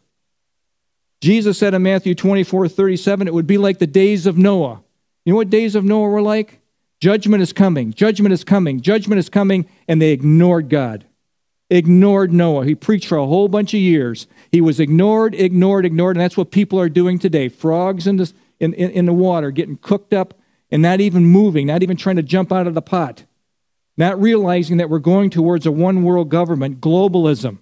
Jesus 1.21 1.57
said 1.57 1.73
in 1.73 1.83
Matthew 1.83 2.15
24, 2.15 2.67
37, 2.69 3.27
it 3.27 3.33
would 3.33 3.47
be 3.47 3.57
like 3.57 3.79
the 3.79 3.87
days 3.87 4.25
of 4.25 4.37
Noah. 4.37 4.81
You 5.25 5.33
know 5.33 5.37
what 5.37 5.49
days 5.49 5.75
of 5.75 5.83
Noah 5.83 6.09
were 6.09 6.21
like? 6.21 6.59
Judgment 7.01 7.41
is 7.41 7.53
coming. 7.53 7.93
Judgment 7.93 8.33
is 8.33 8.43
coming. 8.43 8.81
Judgment 8.81 9.19
is 9.19 9.29
coming. 9.29 9.67
And 9.87 10.01
they 10.01 10.11
ignored 10.11 10.69
God. 10.69 11.05
Ignored 11.69 12.33
Noah. 12.33 12.65
He 12.65 12.75
preached 12.75 13.07
for 13.07 13.17
a 13.17 13.27
whole 13.27 13.47
bunch 13.47 13.73
of 13.73 13.79
years. 13.79 14.27
He 14.51 14.61
was 14.61 14.79
ignored, 14.79 15.35
ignored, 15.35 15.85
ignored. 15.85 16.15
And 16.17 16.23
that's 16.23 16.37
what 16.37 16.51
people 16.51 16.79
are 16.79 16.89
doing 16.89 17.19
today. 17.19 17.47
Frogs 17.47 18.07
in 18.07 18.17
the, 18.17 18.31
in, 18.59 18.73
in, 18.73 18.91
in 18.91 19.05
the 19.05 19.13
water 19.13 19.51
getting 19.51 19.77
cooked 19.77 20.13
up 20.13 20.33
and 20.71 20.81
not 20.81 20.99
even 20.99 21.25
moving, 21.25 21.67
not 21.67 21.83
even 21.83 21.97
trying 21.97 22.15
to 22.17 22.23
jump 22.23 22.51
out 22.51 22.67
of 22.67 22.73
the 22.73 22.81
pot. 22.81 23.23
Not 23.97 24.21
realizing 24.21 24.77
that 24.77 24.89
we're 24.89 24.99
going 24.99 25.29
towards 25.29 25.65
a 25.65 25.71
one 25.71 26.03
world 26.03 26.29
government, 26.29 26.79
globalism. 26.79 27.59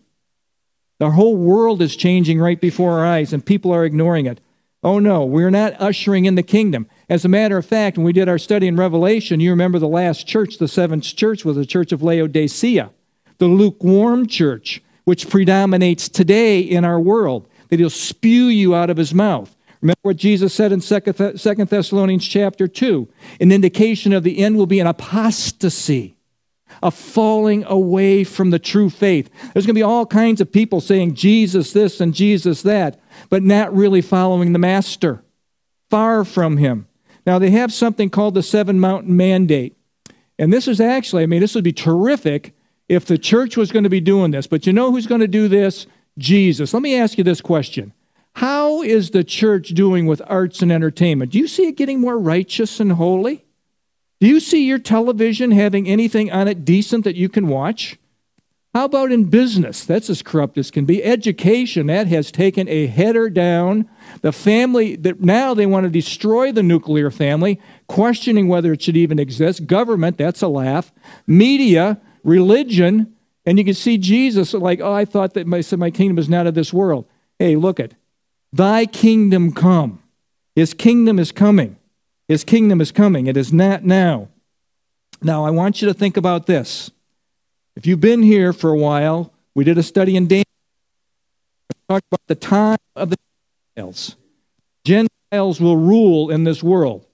The 1.00 1.12
whole 1.12 1.38
world 1.38 1.82
is 1.82 1.96
changing 1.96 2.40
right 2.40 2.60
before 2.60 3.00
our 3.00 3.06
eyes, 3.06 3.32
and 3.32 3.46
people 3.46 3.72
are 3.72 3.86
ignoring 3.86 4.26
it. 4.26 4.42
Oh 4.84 5.00
no, 5.00 5.26
we're 5.26 5.52
not 5.52 5.80
ushering 5.80 6.26
in 6.26 6.36
the 6.36 6.44
kingdom. 6.44 6.88
As 7.10 7.24
a 7.24 7.30
matter 7.30 7.58
of 7.58 7.66
fact, 7.66 7.98
when 7.98 8.06
we 8.06 8.14
did 8.14 8.30
our 8.30 8.38
study 8.38 8.68
in 8.68 8.76
Revelation, 8.76 9.40
you 9.40 9.50
remember 9.52 9.80
the 9.80 9.88
last 9.88 10.28
church, 10.28 10.58
the 10.58 10.68
seventh 10.68 11.04
church, 11.04 11.46
was 11.46 11.56
the 11.56 11.66
church 11.66 11.92
of 11.92 12.04
Laodicea, 12.04 12.92
the 13.38 13.48
lukewarm 13.48 14.28
church, 14.28 14.82
which 15.04 15.30
predominates 15.30 16.10
today 16.10 16.60
in 16.60 16.84
our 16.84 17.00
world, 17.00 17.48
that 17.70 17.80
he'll 17.80 17.90
spew 17.90 18.46
you 18.46 18.76
out 18.76 18.90
of 18.90 18.98
his 18.98 19.14
mouth. 19.14 19.56
Remember 19.82 20.00
what 20.02 20.18
Jesus 20.18 20.54
said 20.54 20.72
in 20.72 20.80
2 20.80 21.00
Thessalonians 21.00 22.28
chapter 22.28 22.68
2? 22.68 23.08
An 23.40 23.52
indication 23.52 24.12
of 24.14 24.24
the 24.24 24.40
end 24.40 24.58
will 24.58 24.66
be 24.66 24.80
an 24.80 24.88
apostasy, 24.88 26.17
a 26.82 26.92
falling 26.92 27.64
away 27.66 28.24
from 28.24 28.50
the 28.50 28.60
true 28.60 28.90
faith. 28.90 29.30
There's 29.54 29.66
going 29.66 29.76
to 29.76 29.80
be 29.80 29.84
all 29.84 30.06
kinds 30.06 30.42
of 30.42 30.52
people 30.52 30.82
saying 30.82 31.16
Jesus 31.16 31.74
this 31.74 32.00
and 32.00 32.14
Jesus 32.14 32.62
that, 32.64 33.00
but 33.30 33.44
not 33.44 33.76
really 33.76 34.02
following 34.02 34.54
the 34.54 34.60
Master, 34.60 35.24
far 35.90 36.24
from 36.24 36.58
him. 36.58 36.88
Now, 37.26 37.40
they 37.40 37.52
have 37.52 37.74
something 37.74 38.10
called 38.10 38.36
the 38.36 38.44
Seven 38.44 38.80
Mountain 38.80 39.16
Mandate. 39.16 39.76
And 40.40 40.54
this 40.54 40.68
is 40.68 40.80
actually, 40.80 41.24
I 41.24 41.26
mean, 41.26 41.42
this 41.42 41.56
would 41.56 41.64
be 41.64 41.74
terrific 41.74 42.54
if 42.88 43.06
the 43.06 43.18
church 43.18 43.58
was 43.58 43.72
going 43.72 43.84
to 43.84 43.90
be 43.90 44.00
doing 44.00 44.32
this. 44.32 44.48
But 44.48 44.66
you 44.66 44.74
know 44.74 44.92
who's 44.92 45.08
going 45.08 45.22
to 45.22 45.28
do 45.28 45.48
this? 45.48 45.88
Jesus. 46.18 46.74
Let 46.74 46.84
me 46.84 46.96
ask 46.96 47.18
you 47.18 47.24
this 47.24 47.42
question 47.42 47.94
How 48.34 48.82
is 48.82 49.12
the 49.12 49.24
church 49.24 49.70
doing 49.70 50.06
with 50.06 50.22
arts 50.26 50.62
and 50.62 50.72
entertainment? 50.72 51.32
Do 51.32 51.40
you 51.40 51.48
see 51.48 51.68
it 51.68 51.78
getting 51.78 52.00
more 52.00 52.18
righteous 52.18 52.80
and 52.80 52.94
holy? 52.94 53.47
Do 54.20 54.28
you 54.28 54.40
see 54.40 54.66
your 54.66 54.80
television 54.80 55.52
having 55.52 55.88
anything 55.88 56.32
on 56.32 56.48
it 56.48 56.66
decent 56.66 57.04
that 57.04 57.16
you 57.16 57.30
can 57.30 57.48
watch? 57.48 57.98
How 58.74 58.86
about 58.86 59.12
in 59.12 59.26
business? 59.26 59.86
That's 59.86 60.10
as 60.10 60.22
corrupt 60.22 60.58
as 60.58 60.70
can 60.70 60.86
be. 60.86 61.04
Education, 61.04 61.88
that 61.88 62.08
has 62.08 62.32
taken 62.32 62.68
a 62.68 62.86
header 62.88 63.30
down. 63.30 63.90
The 64.22 64.32
family, 64.32 64.96
that 64.98 65.20
now 65.22 65.54
they 65.54 65.66
want 65.66 65.86
to 65.86 65.90
destroy 65.90 66.52
the 66.52 66.64
nuclear 66.64 67.10
family, 67.10 67.60
questioning 67.88 68.48
whether 68.48 68.72
it 68.74 68.82
should 68.82 68.98
even 68.98 69.20
exist. 69.20 69.66
Government, 69.66 70.18
that's 70.18 70.42
a 70.42 70.48
laugh. 70.48 70.92
Media, 71.26 72.00
religion, 72.24 73.16
and 73.48 73.58
you 73.58 73.66
can 73.66 73.74
see 73.74 73.98
Jesus 73.98 74.54
like, 74.54 74.80
oh, 74.82 74.94
I 74.94 75.06
thought 75.06 75.34
that 75.36 75.48
my, 75.48 75.64
my 75.78 75.90
kingdom 75.90 76.20
is 76.20 76.30
not 76.30 76.48
of 76.48 76.54
this 76.54 76.74
world. 76.74 77.06
Hey, 77.40 77.56
look 77.56 77.80
it. 77.80 77.96
Thy 78.52 78.86
kingdom 78.86 79.54
come. 79.54 80.04
His 80.56 80.74
kingdom 80.74 81.18
is 81.18 81.32
coming. 81.32 81.78
His 82.28 82.44
kingdom 82.44 82.82
is 82.82 82.92
coming. 82.92 83.28
It 83.28 83.38
is 83.38 83.54
not 83.54 83.84
now. 83.84 84.30
Now, 85.22 85.46
I 85.46 85.50
want 85.50 85.82
you 85.82 85.88
to 85.88 85.94
think 85.94 86.18
about 86.18 86.46
this. 86.46 86.92
If 87.76 87.86
you've 87.86 88.02
been 88.02 88.24
here 88.24 88.54
for 88.54 88.70
a 88.70 88.78
while, 88.78 89.34
we 89.56 89.64
did 89.64 89.78
a 89.78 89.84
study 89.84 90.16
in 90.16 90.28
Daniel. 90.28 90.46
We 91.70 91.96
talked 91.96 92.06
about 92.12 92.28
the 92.28 92.36
time 92.36 92.78
of 92.96 93.10
the 93.10 93.18
Gentiles. 93.76 94.16
Gentiles 94.84 95.62
will 95.62 95.78
rule 95.78 96.30
in 96.30 96.44
this 96.44 96.62
world. 96.62 97.06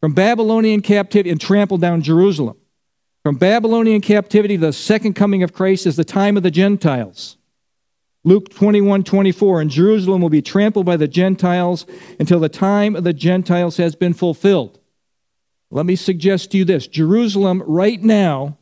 From 0.00 0.14
Babylonian 0.14 0.80
captivity 0.80 1.30
and 1.30 1.40
trample 1.40 1.78
down 1.78 2.02
Jerusalem. 2.02 2.56
From 3.22 3.36
Babylonian 3.36 4.00
captivity, 4.00 4.56
the 4.56 4.72
second 4.72 5.14
coming 5.14 5.44
of 5.44 5.52
Christ 5.52 5.86
is 5.86 5.96
the 5.96 6.04
time 6.04 6.36
of 6.36 6.42
the 6.42 6.50
Gentiles. 6.50 7.36
Luke 8.24 8.50
21 8.50 9.02
24, 9.02 9.60
and 9.60 9.70
Jerusalem 9.70 10.22
will 10.22 10.28
be 10.28 10.42
trampled 10.42 10.86
by 10.86 10.96
the 10.96 11.08
Gentiles 11.08 11.86
until 12.20 12.38
the 12.38 12.48
time 12.48 12.94
of 12.94 13.04
the 13.04 13.12
Gentiles 13.12 13.78
has 13.78 13.96
been 13.96 14.14
fulfilled. 14.14 14.78
Let 15.70 15.86
me 15.86 15.96
suggest 15.96 16.50
to 16.50 16.58
you 16.58 16.64
this 16.64 16.86
Jerusalem 16.86 17.62
right 17.66 18.00
now 18.00 18.58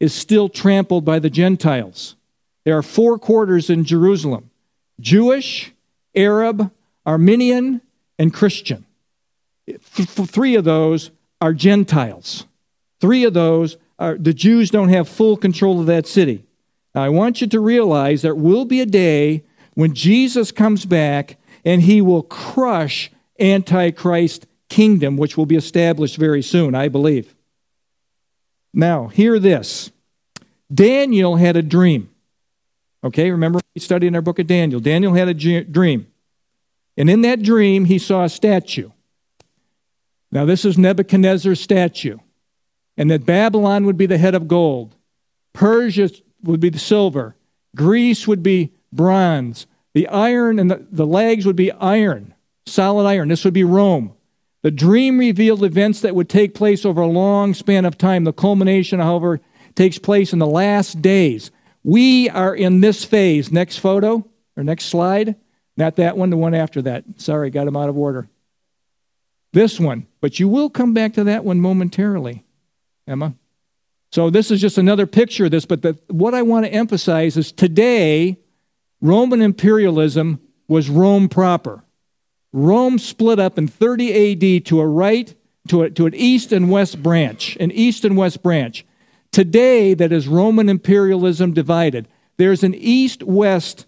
is 0.00 0.12
still 0.12 0.48
trampled 0.48 1.04
by 1.04 1.18
the 1.18 1.30
Gentiles. 1.30 2.16
There 2.64 2.76
are 2.76 2.82
four 2.82 3.18
quarters 3.18 3.70
in 3.70 3.84
Jerusalem 3.84 4.50
Jewish, 5.00 5.72
Arab, 6.14 6.70
Armenian, 7.06 7.80
and 8.18 8.34
Christian. 8.34 8.84
Three 9.80 10.54
of 10.54 10.64
those 10.64 11.10
are 11.40 11.52
Gentiles. 11.52 12.44
Three 13.00 13.24
of 13.24 13.32
those 13.32 13.76
are 13.98 14.16
the 14.16 14.34
Jews 14.34 14.70
don't 14.70 14.88
have 14.88 15.08
full 15.08 15.36
control 15.36 15.80
of 15.80 15.86
that 15.86 16.06
city. 16.06 16.44
I 16.98 17.08
want 17.08 17.40
you 17.40 17.46
to 17.48 17.60
realize 17.60 18.22
there 18.22 18.34
will 18.34 18.64
be 18.64 18.80
a 18.80 18.86
day 18.86 19.44
when 19.74 19.94
Jesus 19.94 20.52
comes 20.52 20.84
back 20.84 21.38
and 21.64 21.82
he 21.82 22.00
will 22.00 22.22
crush 22.22 23.10
Antichrist 23.38 24.46
kingdom, 24.68 25.16
which 25.16 25.36
will 25.36 25.46
be 25.46 25.56
established 25.56 26.16
very 26.16 26.42
soon, 26.42 26.74
I 26.74 26.88
believe. 26.88 27.34
Now, 28.72 29.08
hear 29.08 29.38
this 29.38 29.90
Daniel 30.72 31.36
had 31.36 31.56
a 31.56 31.62
dream. 31.62 32.10
Okay, 33.02 33.30
remember 33.30 33.60
we 33.74 33.80
studied 33.80 34.08
in 34.08 34.16
our 34.16 34.22
book 34.22 34.38
of 34.38 34.46
Daniel. 34.46 34.80
Daniel 34.80 35.14
had 35.14 35.28
a 35.28 35.34
dream. 35.64 36.06
And 36.96 37.08
in 37.08 37.22
that 37.22 37.42
dream, 37.42 37.84
he 37.84 37.98
saw 37.98 38.24
a 38.24 38.28
statue. 38.28 38.90
Now, 40.32 40.44
this 40.44 40.64
is 40.64 40.76
Nebuchadnezzar's 40.76 41.60
statue. 41.60 42.18
And 42.96 43.10
that 43.10 43.24
Babylon 43.24 43.86
would 43.86 43.96
be 43.96 44.06
the 44.06 44.18
head 44.18 44.34
of 44.34 44.48
gold, 44.48 44.96
Persia 45.52 46.10
would 46.42 46.60
be 46.60 46.70
the 46.70 46.78
silver, 46.78 47.36
Greece 47.76 48.26
would 48.26 48.42
be 48.42 48.72
bronze, 48.92 49.66
the 49.94 50.08
iron 50.08 50.58
and 50.58 50.70
the, 50.70 50.86
the 50.90 51.06
legs 51.06 51.46
would 51.46 51.56
be 51.56 51.72
iron, 51.72 52.34
solid 52.66 53.06
iron. 53.06 53.28
This 53.28 53.44
would 53.44 53.54
be 53.54 53.64
Rome. 53.64 54.14
The 54.62 54.70
dream 54.70 55.18
revealed 55.18 55.62
events 55.62 56.00
that 56.00 56.14
would 56.14 56.28
take 56.28 56.54
place 56.54 56.84
over 56.84 57.00
a 57.00 57.06
long 57.06 57.54
span 57.54 57.84
of 57.84 57.96
time. 57.96 58.24
The 58.24 58.32
culmination, 58.32 58.98
however, 58.98 59.40
takes 59.74 59.98
place 59.98 60.32
in 60.32 60.40
the 60.40 60.46
last 60.46 61.00
days. 61.00 61.50
We 61.84 62.28
are 62.30 62.54
in 62.54 62.80
this 62.80 63.04
phase. 63.04 63.52
Next 63.52 63.78
photo 63.78 64.26
or 64.56 64.64
next 64.64 64.86
slide. 64.86 65.36
Not 65.76 65.96
that 65.96 66.16
one, 66.16 66.30
the 66.30 66.36
one 66.36 66.54
after 66.54 66.82
that. 66.82 67.04
Sorry, 67.16 67.50
got 67.50 67.66
them 67.66 67.76
out 67.76 67.88
of 67.88 67.96
order. 67.96 68.28
This 69.52 69.78
one. 69.78 70.06
But 70.20 70.40
you 70.40 70.48
will 70.48 70.70
come 70.70 70.92
back 70.92 71.14
to 71.14 71.24
that 71.24 71.44
one 71.44 71.60
momentarily, 71.60 72.44
Emma. 73.06 73.34
So 74.10 74.30
this 74.30 74.50
is 74.50 74.60
just 74.60 74.78
another 74.78 75.06
picture 75.06 75.46
of 75.46 75.50
this. 75.50 75.66
But 75.66 75.82
the, 75.82 75.98
what 76.08 76.34
I 76.34 76.42
want 76.42 76.66
to 76.66 76.72
emphasize 76.72 77.36
is 77.36 77.52
today, 77.52 78.38
Roman 79.00 79.42
imperialism 79.42 80.40
was 80.66 80.88
Rome 80.88 81.28
proper. 81.28 81.84
Rome 82.52 82.98
split 82.98 83.38
up 83.38 83.58
in 83.58 83.68
30 83.68 84.56
AD 84.58 84.66
to 84.66 84.80
a 84.80 84.86
right, 84.86 85.34
to, 85.68 85.82
a, 85.82 85.90
to 85.90 86.06
an 86.06 86.14
east 86.14 86.52
and 86.52 86.70
west 86.70 87.02
branch, 87.02 87.56
an 87.60 87.70
east 87.70 88.04
and 88.04 88.16
west 88.16 88.42
branch. 88.42 88.86
Today, 89.30 89.92
that 89.94 90.12
is 90.12 90.26
Roman 90.26 90.68
imperialism 90.68 91.52
divided. 91.52 92.08
There's 92.38 92.62
an 92.62 92.74
east 92.74 93.22
west 93.22 93.86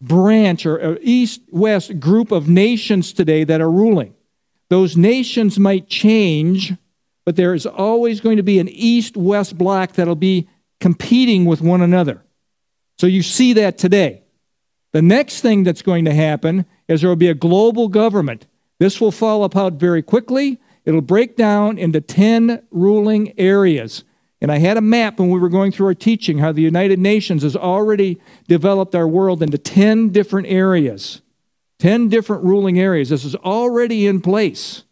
branch 0.00 0.66
or 0.66 0.98
east 1.00 1.40
west 1.50 1.98
group 1.98 2.30
of 2.30 2.48
nations 2.48 3.12
today 3.12 3.42
that 3.44 3.60
are 3.60 3.70
ruling. 3.70 4.14
Those 4.68 4.96
nations 4.96 5.58
might 5.58 5.88
change, 5.88 6.74
but 7.26 7.36
there 7.36 7.52
is 7.52 7.66
always 7.66 8.20
going 8.20 8.38
to 8.38 8.42
be 8.42 8.58
an 8.58 8.68
east 8.70 9.16
west 9.16 9.58
block 9.58 9.92
that'll 9.92 10.14
be 10.14 10.48
competing 10.80 11.44
with 11.44 11.60
one 11.60 11.82
another. 11.82 12.22
So 12.98 13.06
you 13.06 13.22
see 13.22 13.52
that 13.54 13.76
today. 13.76 14.22
The 14.92 15.02
next 15.02 15.40
thing 15.40 15.64
that's 15.64 15.82
going 15.82 16.06
to 16.06 16.14
happen 16.14 16.64
is 16.88 17.00
there 17.00 17.10
will 17.10 17.16
be 17.16 17.28
a 17.28 17.34
global 17.34 17.88
government. 17.88 18.46
This 18.78 19.00
will 19.00 19.12
fall 19.12 19.44
apart 19.44 19.74
very 19.74 20.02
quickly. 20.02 20.58
It'll 20.84 21.00
break 21.00 21.36
down 21.36 21.78
into 21.78 22.00
10 22.00 22.62
ruling 22.70 23.38
areas. 23.38 24.04
And 24.40 24.52
I 24.52 24.58
had 24.58 24.76
a 24.76 24.82
map 24.82 25.18
when 25.18 25.30
we 25.30 25.40
were 25.40 25.48
going 25.48 25.72
through 25.72 25.86
our 25.86 25.94
teaching 25.94 26.38
how 26.38 26.52
the 26.52 26.62
United 26.62 27.00
Nations 27.00 27.42
has 27.42 27.56
already 27.56 28.20
developed 28.46 28.94
our 28.94 29.08
world 29.08 29.42
into 29.42 29.58
10 29.58 30.10
different 30.10 30.46
areas. 30.46 31.22
10 31.80 32.08
different 32.08 32.44
ruling 32.44 32.78
areas. 32.78 33.08
This 33.08 33.24
is 33.24 33.34
already 33.34 34.06
in 34.06 34.20
place. 34.20 34.84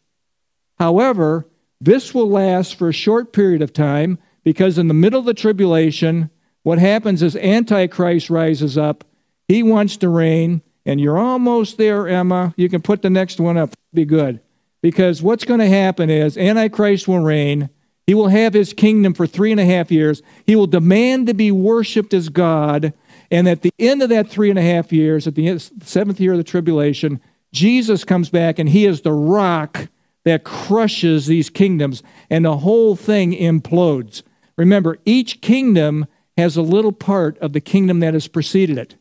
However, 0.79 1.47
this 1.85 2.15
will 2.15 2.31
last 2.31 2.77
for 2.77 2.89
a 2.89 2.95
short 2.95 3.33
period 3.33 3.61
of 3.61 3.73
time 3.73 4.19
because 4.43 4.79
in 4.79 4.89
the 4.89 4.95
middle 4.95 5.21
of 5.21 5.27
the 5.27 5.35
tribulation, 5.35 6.31
what 6.63 6.79
happens 6.79 7.23
is 7.23 7.37
Antichrist 7.37 8.31
rises 8.31 8.79
up. 8.79 9.05
He 9.49 9.63
wants 9.63 9.99
to 9.99 10.09
reign, 10.09 10.63
and 10.87 10.99
you're 10.99 11.19
almost 11.19 11.77
there, 11.77 12.09
Emma. 12.09 12.55
You 12.57 12.71
can 12.71 12.81
put 12.81 13.03
the 13.03 13.11
next 13.11 13.39
one 13.39 13.59
up. 13.59 13.75
Be 13.93 14.07
good. 14.07 14.41
Because 14.81 15.23
what's 15.23 15.45
going 15.45 15.61
to 15.61 15.69
happen 15.69 16.09
is 16.09 16.39
Antichrist 16.39 17.07
will 17.07 17.21
reign. 17.21 17.69
He 18.07 18.15
will 18.15 18.29
have 18.29 18.55
his 18.55 18.73
kingdom 18.73 19.13
for 19.13 19.27
three 19.27 19.51
and 19.51 19.61
a 19.61 19.67
half 19.67 19.91
years. 19.91 20.23
He 20.47 20.57
will 20.57 20.67
demand 20.67 21.27
to 21.27 21.35
be 21.35 21.51
worshiped 21.51 22.15
as 22.15 22.31
God. 22.31 22.95
And 23.31 23.47
at 23.47 23.61
the 23.61 23.73
end 23.79 24.03
of 24.03 24.09
that 24.09 24.31
three 24.31 24.49
and 24.49 24.59
a 24.59 24.63
half 24.63 24.91
years, 24.91 25.27
at 25.27 25.35
the 25.35 25.59
seventh 25.83 26.19
year 26.19 26.33
of 26.33 26.39
the 26.39 26.45
tribulation, 26.45 27.21
Jesus 27.53 28.05
comes 28.05 28.31
back 28.31 28.59
and 28.59 28.71
he 28.71 28.87
is 28.87 29.03
the 29.03 29.13
rock 29.13 29.89
that 30.25 30.45
crushes 30.45 31.27
these 31.27 31.51
kingdoms, 31.51 32.03
and 32.31 32.45
the 32.45 32.59
whole 32.59 32.97
thing 32.97 33.33
implodes. 33.33 34.23
Remember, 34.57 34.99
each 35.05 35.41
kingdom 35.41 36.07
has 36.37 36.57
a 36.57 36.63
little 36.63 36.93
part 36.93 37.39
of 37.39 37.53
the 37.53 37.61
kingdom 37.61 38.01
that 38.01 38.15
has 38.15 38.27
preceded 38.27 38.79
it. 38.79 38.97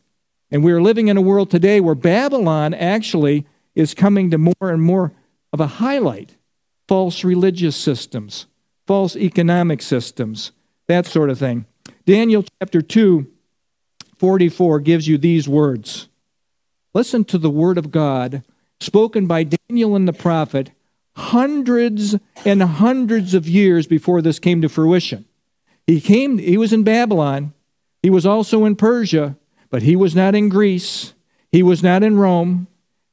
And 0.50 0.62
we 0.62 0.72
are 0.72 0.82
living 0.82 1.08
in 1.08 1.16
a 1.16 1.22
world 1.22 1.50
today 1.50 1.80
where 1.80 1.94
Babylon 1.94 2.74
actually 2.74 3.46
is 3.74 3.94
coming 3.94 4.30
to 4.30 4.38
more 4.38 4.54
and 4.60 4.82
more 4.82 5.12
of 5.52 5.60
a 5.60 5.66
highlight 5.66 6.36
false 6.86 7.24
religious 7.24 7.74
systems, 7.74 8.46
false 8.86 9.16
economic 9.16 9.80
systems, 9.80 10.52
that 10.86 11.06
sort 11.06 11.30
of 11.30 11.38
thing. 11.38 11.64
Daniel 12.04 12.44
chapter 12.60 12.82
2, 12.82 13.26
44 14.18 14.80
gives 14.80 15.08
you 15.08 15.16
these 15.16 15.48
words. 15.48 16.08
Listen 16.92 17.24
to 17.24 17.38
the 17.38 17.50
word 17.50 17.78
of 17.78 17.90
God 17.90 18.42
spoken 18.80 19.26
by 19.26 19.44
Daniel 19.44 19.96
and 19.96 20.06
the 20.06 20.12
prophet 20.12 20.70
hundreds 21.16 22.16
and 22.44 22.62
hundreds 22.62 23.34
of 23.34 23.48
years 23.48 23.86
before 23.86 24.20
this 24.20 24.38
came 24.38 24.60
to 24.62 24.68
fruition. 24.68 25.24
He 25.86 26.00
came, 26.00 26.38
he 26.38 26.56
was 26.56 26.72
in 26.72 26.82
Babylon, 26.82 27.52
he 28.02 28.10
was 28.10 28.26
also 28.26 28.64
in 28.64 28.76
Persia, 28.76 29.36
but 29.70 29.82
he 29.82 29.96
was 29.96 30.14
not 30.14 30.34
in 30.34 30.48
Greece, 30.48 31.14
he 31.52 31.62
was 31.62 31.82
not 31.82 32.02
in 32.02 32.16
Rome, 32.16 32.66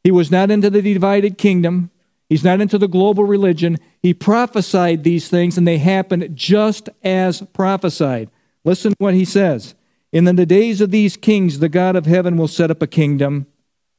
he 0.04 0.12
was 0.12 0.32
not 0.32 0.50
into 0.50 0.70
the 0.70 0.82
divided 0.82 1.38
kingdom, 1.38 1.92
he's 2.30 2.44
not 2.44 2.62
into 2.62 2.78
the 2.78 2.88
global 2.88 3.24
religion. 3.24 3.78
He 4.02 4.16
prophesied 4.16 5.04
these 5.04 5.30
things 5.30 5.58
and 5.58 5.68
they 5.68 5.78
happened 5.78 6.36
just 6.36 6.90
as 7.04 7.44
prophesied. 7.54 8.32
Listen 8.64 8.92
to 8.92 8.98
what 8.98 9.14
he 9.14 9.26
says. 9.26 9.76
In 10.12 10.24
the 10.26 10.46
days 10.46 10.82
of 10.82 10.90
these 10.92 11.16
kings, 11.18 11.60
the 11.60 11.70
God 11.70 11.96
of 11.96 12.08
heaven 12.08 12.36
will 12.36 12.48
set 12.48 12.72
up 12.72 12.82
a 12.82 12.88
kingdom. 12.88 13.46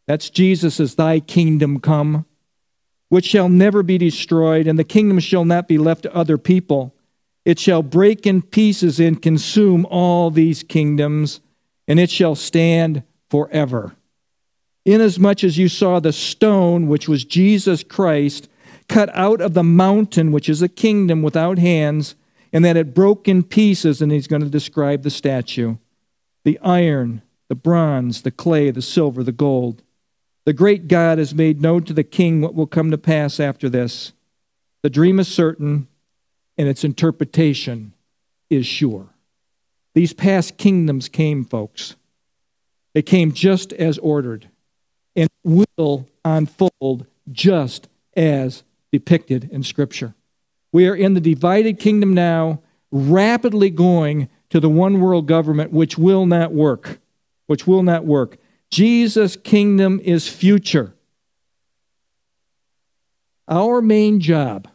That's 0.06 0.28
Jesus 0.28 0.80
thy 0.96 1.20
kingdom 1.20 1.78
come 1.78 2.26
which 3.12 3.26
shall 3.26 3.50
never 3.50 3.82
be 3.82 3.98
destroyed, 3.98 4.66
and 4.66 4.78
the 4.78 4.84
kingdom 4.84 5.20
shall 5.20 5.44
not 5.44 5.68
be 5.68 5.76
left 5.76 6.00
to 6.00 6.16
other 6.16 6.38
people. 6.38 6.94
It 7.44 7.58
shall 7.58 7.82
break 7.82 8.26
in 8.26 8.40
pieces 8.40 8.98
and 8.98 9.20
consume 9.20 9.84
all 9.90 10.30
these 10.30 10.62
kingdoms, 10.62 11.42
and 11.86 12.00
it 12.00 12.08
shall 12.08 12.34
stand 12.34 13.02
forever. 13.28 13.94
Inasmuch 14.86 15.44
as 15.44 15.58
you 15.58 15.68
saw 15.68 16.00
the 16.00 16.10
stone, 16.10 16.88
which 16.88 17.06
was 17.06 17.26
Jesus 17.26 17.84
Christ, 17.84 18.48
cut 18.88 19.14
out 19.14 19.42
of 19.42 19.52
the 19.52 19.62
mountain, 19.62 20.32
which 20.32 20.48
is 20.48 20.62
a 20.62 20.66
kingdom 20.66 21.20
without 21.20 21.58
hands, 21.58 22.14
and 22.50 22.64
that 22.64 22.78
it 22.78 22.94
broke 22.94 23.28
in 23.28 23.42
pieces, 23.42 24.00
and 24.00 24.10
he's 24.10 24.26
going 24.26 24.40
to 24.40 24.48
describe 24.48 25.02
the 25.02 25.10
statue 25.10 25.76
the 26.44 26.58
iron, 26.60 27.20
the 27.50 27.54
bronze, 27.54 28.22
the 28.22 28.30
clay, 28.30 28.70
the 28.70 28.80
silver, 28.80 29.22
the 29.22 29.32
gold. 29.32 29.82
The 30.44 30.52
great 30.52 30.88
God 30.88 31.18
has 31.18 31.34
made 31.34 31.62
known 31.62 31.84
to 31.84 31.92
the 31.92 32.04
king 32.04 32.40
what 32.40 32.54
will 32.54 32.66
come 32.66 32.90
to 32.90 32.98
pass 32.98 33.38
after 33.38 33.68
this. 33.68 34.12
The 34.82 34.90
dream 34.90 35.20
is 35.20 35.28
certain, 35.28 35.86
and 36.58 36.68
its 36.68 36.82
interpretation 36.82 37.94
is 38.50 38.66
sure. 38.66 39.08
These 39.94 40.12
past 40.12 40.56
kingdoms 40.56 41.08
came, 41.08 41.44
folks. 41.44 41.94
They 42.94 43.02
came 43.02 43.32
just 43.32 43.72
as 43.72 43.98
ordered 43.98 44.48
and 45.14 45.28
will 45.44 46.08
unfold 46.24 47.06
just 47.30 47.88
as 48.16 48.64
depicted 48.90 49.48
in 49.52 49.62
Scripture. 49.62 50.14
We 50.72 50.88
are 50.88 50.94
in 50.94 51.14
the 51.14 51.20
divided 51.20 51.78
kingdom 51.78 52.14
now, 52.14 52.62
rapidly 52.90 53.70
going 53.70 54.28
to 54.50 54.60
the 54.60 54.68
one 54.68 55.00
world 55.00 55.26
government, 55.26 55.72
which 55.72 55.96
will 55.96 56.26
not 56.26 56.52
work. 56.52 56.98
Which 57.46 57.66
will 57.66 57.82
not 57.82 58.04
work. 58.04 58.38
Jesus' 58.72 59.36
kingdom 59.36 60.00
is 60.02 60.26
future. 60.26 60.94
Our 63.46 63.82
main 63.82 64.18
job 64.18 64.66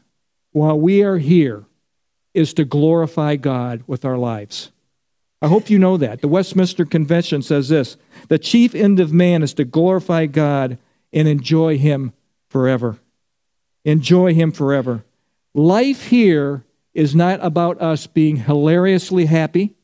while 0.52 0.80
we 0.80 1.04
are 1.04 1.18
here 1.18 1.66
is 2.36 2.54
to 2.54 2.64
glorify 2.64 3.38
God 3.38 3.84
with 3.88 4.06
our 4.06 4.20
lives. 4.20 4.70
I 5.42 5.48
hope 5.48 5.72
you 5.72 5.80
know 5.80 5.98
that. 5.98 6.22
The 6.22 6.28
Westminster 6.28 6.86
Convention 6.86 7.42
says 7.42 7.70
this 7.70 7.98
The 8.28 8.38
chief 8.38 8.76
end 8.76 9.00
of 9.00 9.12
man 9.12 9.42
is 9.42 9.56
to 9.56 9.66
glorify 9.66 10.28
God 10.28 10.78
and 11.12 11.28
enjoy 11.28 11.80
Him 11.80 12.14
forever. 12.50 13.00
Enjoy 13.84 14.32
Him 14.32 14.52
forever. 14.52 15.06
Life 15.56 16.10
here 16.10 16.64
is 16.94 17.16
not 17.16 17.44
about 17.44 17.82
us 17.82 18.06
being 18.06 18.38
hilariously 18.38 19.26
happy. 19.26 19.76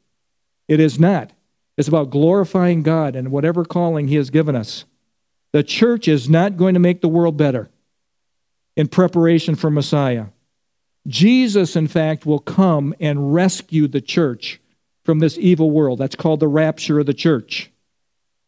It 0.67 0.79
is 0.79 0.99
not. 0.99 1.31
It's 1.77 1.87
about 1.87 2.09
glorifying 2.09 2.83
God 2.83 3.15
and 3.15 3.31
whatever 3.31 3.65
calling 3.65 4.07
He 4.07 4.15
has 4.15 4.29
given 4.29 4.55
us. 4.55 4.85
The 5.51 5.63
church 5.63 6.07
is 6.07 6.29
not 6.29 6.57
going 6.57 6.73
to 6.73 6.79
make 6.79 7.01
the 7.01 7.07
world 7.07 7.37
better 7.37 7.69
in 8.75 8.87
preparation 8.87 9.55
for 9.55 9.69
Messiah. 9.69 10.27
Jesus, 11.07 11.75
in 11.75 11.87
fact, 11.87 12.25
will 12.25 12.39
come 12.39 12.93
and 12.99 13.33
rescue 13.33 13.87
the 13.87 14.01
church 14.01 14.59
from 15.03 15.19
this 15.19 15.37
evil 15.37 15.69
world. 15.69 15.99
That's 15.99 16.15
called 16.15 16.39
the 16.39 16.47
rapture 16.47 16.99
of 16.99 17.05
the 17.05 17.13
church. 17.13 17.71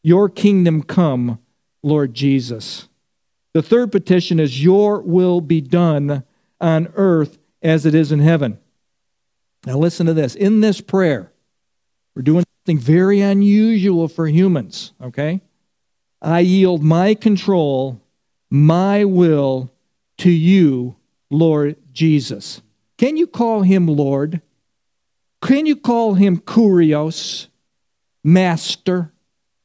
Your 0.03 0.29
kingdom 0.29 0.83
come, 0.83 1.39
Lord 1.83 2.13
Jesus. 2.13 2.87
The 3.53 3.61
third 3.61 3.91
petition 3.91 4.39
is, 4.39 4.63
Your 4.63 5.01
will 5.01 5.41
be 5.41 5.61
done 5.61 6.23
on 6.61 6.91
earth 6.95 7.37
as 7.61 7.85
it 7.85 7.95
is 7.95 8.11
in 8.11 8.19
heaven. 8.19 8.59
Now, 9.65 9.77
listen 9.77 10.05
to 10.05 10.13
this. 10.13 10.35
In 10.35 10.61
this 10.61 10.79
prayer, 10.79 11.31
we're 12.15 12.21
doing 12.21 12.44
something 12.65 12.79
very 12.79 13.21
unusual 13.21 14.07
for 14.07 14.27
humans, 14.27 14.93
okay? 14.99 15.39
I 16.19 16.39
yield 16.39 16.81
my 16.81 17.13
control, 17.13 18.01
my 18.49 19.05
will 19.05 19.71
to 20.17 20.31
you, 20.31 20.95
Lord 21.29 21.75
Jesus. 21.93 22.63
Can 22.97 23.17
you 23.17 23.27
call 23.27 23.61
him 23.61 23.85
Lord? 23.85 24.41
Can 25.43 25.67
you 25.67 25.75
call 25.75 26.15
him 26.15 26.39
Kurios, 26.39 27.49
master, 28.23 29.13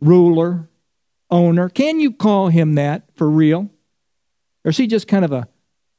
ruler, 0.03 0.69
owner? 1.31 1.71
Can 1.71 2.01
you 2.01 2.13
call 2.13 2.49
him 2.49 2.75
that 2.75 3.05
for 3.15 3.31
real? 3.31 3.71
Or 4.63 4.73
is 4.73 4.77
he 4.77 4.87
just 4.87 5.09
kind 5.09 5.25
of 5.25 5.33
a 5.33 5.49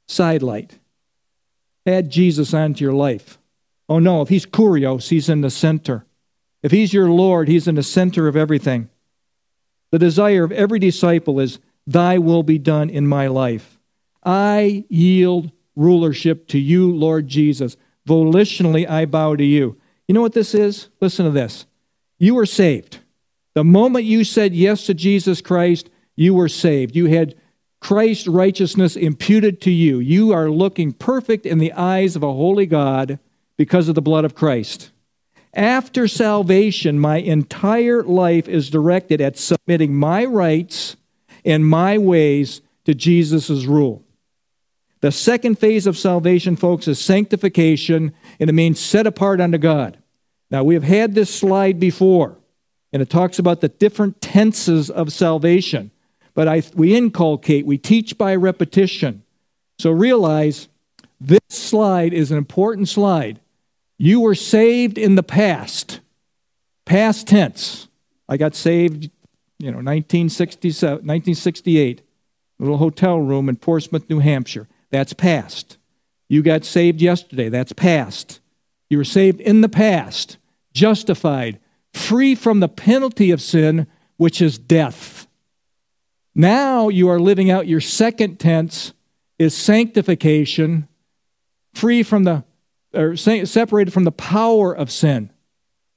sidelight? 0.07 0.77
Add 1.87 2.11
Jesus 2.11 2.53
onto 2.53 2.85
your 2.85 2.93
life. 2.93 3.39
Oh 3.89 3.97
no, 3.97 4.21
if 4.21 4.29
he's 4.29 4.45
Kurios, 4.45 5.09
he's 5.09 5.29
in 5.29 5.41
the 5.41 5.49
center. 5.49 6.05
If 6.63 6.71
he's 6.71 6.93
your 6.93 7.09
Lord, 7.09 7.47
he's 7.47 7.67
in 7.67 7.75
the 7.75 7.83
center 7.83 8.27
of 8.27 8.35
everything. 8.35 8.89
The 9.91 9.99
desire 9.99 10.43
of 10.43 10.51
every 10.51 10.79
disciple 10.79 11.39
is, 11.39 11.59
Thy 11.87 12.17
will 12.17 12.43
be 12.43 12.57
done 12.57 12.89
in 12.89 13.07
my 13.07 13.27
life. 13.27 13.79
I 14.23 14.85
yield 14.87 15.51
rulership 15.75 16.47
to 16.49 16.59
you, 16.59 16.93
Lord 16.93 17.27
Jesus. 17.27 17.75
Volitionally, 18.07 18.87
I 18.87 19.05
bow 19.05 19.35
to 19.35 19.43
you. 19.43 19.77
You 20.07 20.13
know 20.13 20.21
what 20.21 20.33
this 20.33 20.53
is? 20.53 20.89
Listen 20.99 21.25
to 21.25 21.31
this. 21.31 21.65
You 22.19 22.35
were 22.35 22.45
saved. 22.45 22.99
The 23.53 23.63
moment 23.63 24.05
you 24.05 24.23
said 24.23 24.53
yes 24.53 24.85
to 24.85 24.93
Jesus 24.93 25.41
Christ, 25.41 25.89
you 26.15 26.33
were 26.33 26.49
saved. 26.49 26.95
You 26.95 27.07
had 27.07 27.35
Christ's 27.79 28.27
righteousness 28.27 28.95
imputed 28.95 29.59
to 29.61 29.71
you. 29.71 29.99
You 29.99 30.31
are 30.31 30.49
looking 30.49 30.93
perfect 30.93 31.45
in 31.45 31.57
the 31.57 31.73
eyes 31.73 32.15
of 32.15 32.23
a 32.23 32.31
holy 32.31 32.67
God 32.67 33.19
because 33.57 33.89
of 33.89 33.95
the 33.95 34.01
blood 34.01 34.23
of 34.23 34.35
Christ. 34.35 34.91
After 35.53 36.07
salvation, 36.07 36.99
my 36.99 37.17
entire 37.17 38.03
life 38.03 38.47
is 38.47 38.69
directed 38.69 39.19
at 39.19 39.37
submitting 39.37 39.93
my 39.93 40.25
rights 40.25 40.95
and 41.43 41.65
my 41.65 41.97
ways 41.97 42.61
to 42.85 42.93
Jesus' 42.93 43.65
rule. 43.65 44.03
The 45.01 45.11
second 45.11 45.57
phase 45.57 45.87
of 45.87 45.97
salvation, 45.97 46.55
folks, 46.55 46.87
is 46.87 46.99
sanctification, 46.99 48.13
and 48.39 48.49
it 48.49 48.53
means 48.53 48.79
set 48.79 49.07
apart 49.07 49.41
unto 49.41 49.57
God. 49.57 49.97
Now, 50.51 50.63
we 50.63 50.75
have 50.75 50.83
had 50.83 51.15
this 51.15 51.33
slide 51.33 51.79
before, 51.79 52.37
and 52.93 53.01
it 53.01 53.09
talks 53.09 53.39
about 53.39 53.61
the 53.61 53.69
different 53.69 54.21
tenses 54.21 54.89
of 54.89 55.11
salvation. 55.11 55.91
But 56.33 56.47
I, 56.47 56.63
we 56.75 56.95
inculcate, 56.95 57.65
we 57.65 57.77
teach 57.77 58.17
by 58.17 58.35
repetition. 58.35 59.23
So 59.79 59.91
realize 59.91 60.69
this 61.19 61.39
slide 61.49 62.13
is 62.13 62.31
an 62.31 62.37
important 62.37 62.87
slide. 62.87 63.39
You 64.01 64.21
were 64.21 64.33
saved 64.33 64.97
in 64.97 65.13
the 65.13 65.21
past, 65.21 65.99
past 66.85 67.27
tense. 67.27 67.87
I 68.27 68.35
got 68.35 68.55
saved, 68.55 69.11
you 69.59 69.67
know, 69.67 69.77
1967, 69.77 70.93
1968, 71.05 72.01
little 72.57 72.77
hotel 72.77 73.19
room 73.19 73.47
in 73.47 73.57
Portsmouth, 73.57 74.09
New 74.09 74.17
Hampshire. 74.17 74.67
That's 74.89 75.13
past. 75.13 75.77
You 76.29 76.41
got 76.41 76.65
saved 76.65 76.99
yesterday. 76.99 77.47
That's 77.49 77.73
past. 77.73 78.39
You 78.89 78.97
were 78.97 79.03
saved 79.03 79.39
in 79.39 79.61
the 79.61 79.69
past, 79.69 80.37
justified, 80.73 81.59
free 81.93 82.33
from 82.33 82.59
the 82.59 82.69
penalty 82.69 83.29
of 83.29 83.39
sin, 83.39 83.85
which 84.17 84.41
is 84.41 84.57
death. 84.57 85.27
Now 86.33 86.89
you 86.89 87.07
are 87.07 87.19
living 87.19 87.51
out 87.51 87.67
your 87.67 87.81
second 87.81 88.39
tense 88.39 88.93
is 89.37 89.55
sanctification, 89.55 90.87
free 91.75 92.01
from 92.01 92.23
the 92.23 92.45
or 92.93 93.15
separated 93.15 93.91
from 93.91 94.03
the 94.03 94.11
power 94.11 94.73
of 94.73 94.91
sin. 94.91 95.31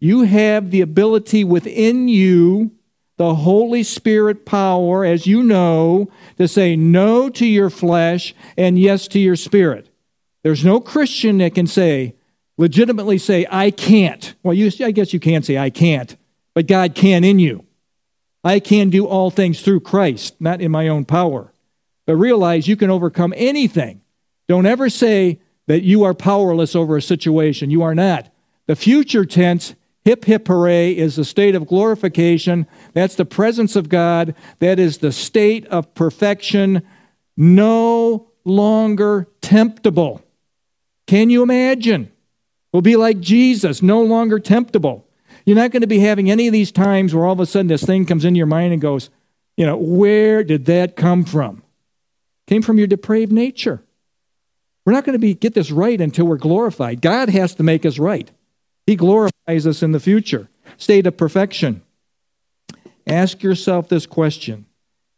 You 0.01 0.23
have 0.23 0.71
the 0.71 0.81
ability 0.81 1.45
within 1.45 2.09
you 2.09 2.73
the 3.17 3.35
Holy 3.35 3.83
Spirit 3.83 4.45
power, 4.45 5.05
as 5.05 5.27
you 5.27 5.43
know, 5.43 6.11
to 6.37 6.49
say 6.49 6.75
no 6.75 7.29
to 7.31 7.47
your 7.47 7.71
flesh 7.71 8.35
and 8.57 8.79
yes 8.79 9.07
to 9.09 9.21
your 9.21 9.37
spirit. 9.37 9.89
There's 10.43 10.65
no 10.65 10.81
Christian 10.81 11.39
that 11.39 11.55
can 11.55 11.67
say, 11.67 12.17
legitimately 12.59 13.19
say, 13.19 13.47
I 13.51 13.71
can't. 13.71 14.35
Well, 14.43 14.55
you, 14.55 14.71
I 14.85 14.91
guess 14.91 15.13
you 15.13 15.21
can 15.21 15.43
say, 15.43 15.57
I 15.57 15.71
can't, 15.71 16.17
but 16.55 16.67
God 16.67 16.95
can 16.95 17.25
in 17.25 17.39
you. 17.39 17.65
I 18.43 18.61
can 18.61 18.91
do 18.91 19.07
all 19.07 19.31
things 19.31 19.63
through 19.63 19.81
Christ, 19.81 20.35
not 20.41 20.61
in 20.61 20.71
my 20.71 20.89
own 20.89 21.05
power. 21.05 21.53
But 22.07 22.17
realize 22.17 22.69
you 22.69 22.77
can 22.77 22.91
overcome 22.91 23.33
anything. 23.37 24.03
Don't 24.49 24.67
ever 24.67 24.91
say 24.91 25.41
that 25.66 25.83
you 25.83 26.05
are 26.05 26.14
powerless 26.14 26.77
over 26.77 26.96
a 26.96 27.03
situation. 27.03 27.70
You 27.70 27.83
are 27.83 27.94
not. 27.94 28.29
The 28.66 28.77
future 28.77 29.24
tense 29.24 29.74
Hip, 30.05 30.27
hip, 30.27 30.46
hooray 30.46 30.94
is 30.94 31.16
the 31.16 31.24
state 31.24 31.55
of 31.55 31.66
glorification. 31.66 32.66
That's 32.92 33.14
the 33.14 33.24
presence 33.24 33.74
of 33.74 33.88
God. 33.88 34.35
That 34.59 34.79
is 34.79 34.98
the 34.98 35.12
state 35.12 35.66
of 35.68 35.94
perfection, 35.94 36.83
no 37.38 38.29
longer 38.44 39.29
temptable. 39.40 40.22
Can 41.07 41.31
you 41.31 41.42
imagine? 41.42 42.12
We'll 42.70 42.83
be 42.83 42.96
like 42.96 43.20
Jesus, 43.20 43.83
no 43.83 44.03
longer 44.03 44.38
temptable. 44.38 45.07
You're 45.46 45.57
not 45.57 45.70
going 45.70 45.83
to 45.83 45.87
be 45.87 46.00
having 46.00 46.31
any 46.31 46.48
of 46.48 46.53
these 46.53 46.72
times 46.72 47.14
where 47.14 47.24
all 47.24 47.33
of 47.33 47.40
a 47.40 47.46
sudden 47.46 47.68
this 47.68 47.83
thing 47.83 48.05
comes 48.05 48.27
into 48.27 48.38
your 48.38 48.46
mind 48.46 48.72
and 48.74 48.83
goes, 48.83 49.09
you 49.57 49.64
know, 49.64 49.77
where 49.77 50.44
did 50.44 50.66
that 50.66 50.96
come 50.96 51.24
from? 51.24 51.62
Came 52.46 52.61
from 52.61 52.77
your 52.77 52.87
depraved 52.87 53.33
nature. 53.33 53.83
We're 54.85 54.92
not 54.92 55.05
going 55.05 55.14
to 55.14 55.18
be 55.18 55.35
get 55.35 55.55
this 55.55 55.70
right 55.70 56.01
until 56.01 56.27
we're 56.27 56.37
glorified. 56.37 57.01
God 57.01 57.31
has 57.31 57.55
to 57.57 57.62
make 57.62 57.87
us 57.87 57.99
right. 57.99 58.31
He 58.87 58.97
glorifies 58.97 59.66
us 59.66 59.83
in 59.83 59.92
the 59.92 60.01
future. 60.01 60.49
State 60.77 61.07
of 61.07 61.16
perfection. 61.16 61.83
Ask 63.07 63.42
yourself 63.42 63.88
this 63.88 64.07
question 64.07 64.66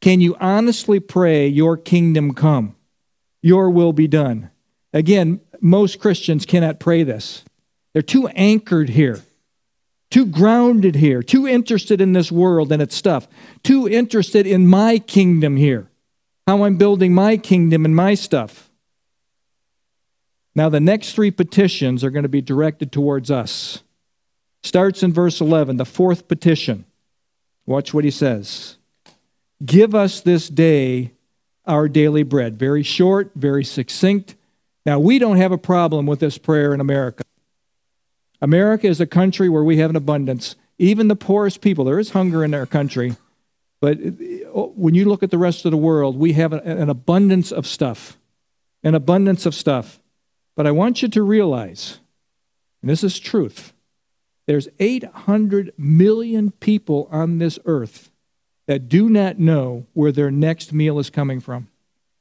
Can 0.01 0.21
you 0.21 0.37
honestly 0.41 1.01
pray, 1.01 1.49
Your 1.49 1.77
kingdom 1.77 2.35
come, 2.35 2.77
Your 3.43 3.71
will 3.71 3.93
be 3.93 4.07
done? 4.07 4.51
Again, 4.93 5.41
most 5.61 5.99
Christians 5.99 6.47
cannot 6.47 6.81
pray 6.81 7.03
this. 7.03 7.45
They're 7.93 8.03
too 8.03 8.29
anchored 8.29 8.91
here, 8.91 9.21
too 10.11 10.27
grounded 10.27 10.95
here, 10.97 11.23
too 11.23 11.47
interested 11.47 12.01
in 12.01 12.13
this 12.13 12.31
world 12.31 12.71
and 12.71 12.83
its 12.83 12.95
stuff, 12.95 13.27
too 13.63 13.89
interested 13.89 14.47
in 14.47 14.67
my 14.67 14.99
kingdom 14.99 15.57
here, 15.57 15.89
how 16.47 16.65
I'm 16.65 16.77
building 16.77 17.15
my 17.15 17.37
kingdom 17.37 17.85
and 17.85 17.97
my 17.97 18.15
stuff. 18.15 18.66
Now, 20.57 20.71
the 20.71 20.81
next 20.81 21.13
three 21.13 21.31
petitions 21.31 22.03
are 22.03 22.09
going 22.09 22.23
to 22.23 22.31
be 22.31 22.41
directed 22.41 22.91
towards 22.91 23.31
us. 23.31 23.83
Starts 24.63 25.03
in 25.03 25.13
verse 25.13 25.43
11, 25.43 25.77
the 25.77 25.85
fourth 25.85 26.29
petition. 26.29 26.87
Watch 27.67 27.93
what 27.93 28.05
he 28.05 28.11
says 28.11 28.79
Give 29.65 29.95
us 29.95 30.23
this 30.23 30.49
day 30.49 31.13
our 31.67 31.89
daily 31.89 32.23
bread. 32.23 32.59
Very 32.59 32.83
short, 32.83 33.33
very 33.37 33.65
succinct. 33.65 34.35
Now, 34.87 34.99
we 34.99 35.19
don't 35.19 35.37
have 35.37 35.53
a 35.53 35.59
problem 35.59 36.07
with 36.07 36.21
this 36.21 36.39
prayer 36.39 36.73
in 36.73 36.81
America. 36.81 37.25
America 38.41 38.87
is 38.87 39.01
a 39.01 39.07
country 39.07 39.51
where 39.51 39.65
we 39.65 39.77
have 39.77 39.91
an 39.91 39.97
abundance. 39.97 40.57
Even 40.79 41.09
the 41.09 41.17
poorest 41.17 41.61
people, 41.61 41.85
there 41.85 41.99
is 41.99 42.11
hunger 42.11 42.45
in 42.45 42.55
our 42.55 42.67
country. 42.67 43.17
But 43.81 43.99
oh, 44.55 44.73
when 44.75 44.95
you 44.95 45.05
look 45.05 45.23
at 45.23 45.31
the 45.31 45.39
rest 45.39 45.67
of 45.67 45.71
the 45.71 45.77
world, 45.77 46.19
we 46.19 46.33
have 46.33 46.55
an 46.55 46.89
abundance 46.89 47.53
of 47.53 47.67
stuff. 47.67 48.17
An 48.83 48.95
abundance 48.95 49.45
of 49.45 49.55
stuff. 49.55 50.01
But 50.57 50.67
I 50.67 50.73
want 50.73 51.03
you 51.03 51.09
to 51.09 51.23
realize, 51.23 52.01
and 52.83 52.91
this 52.91 53.05
is 53.05 53.21
truth, 53.21 53.73
there's 54.47 54.69
800 54.79 55.73
million 55.77 56.51
people 56.53 57.09
on 57.11 57.39
this 57.39 57.59
earth 57.67 58.11
that 58.67 58.89
do 58.89 59.09
not 59.09 59.39
know 59.39 59.87
where 59.93 60.13
their 60.13 60.31
next 60.31 60.73
meal 60.73 60.99
is 60.99 61.11
coming 61.11 61.41
from. 61.41 61.69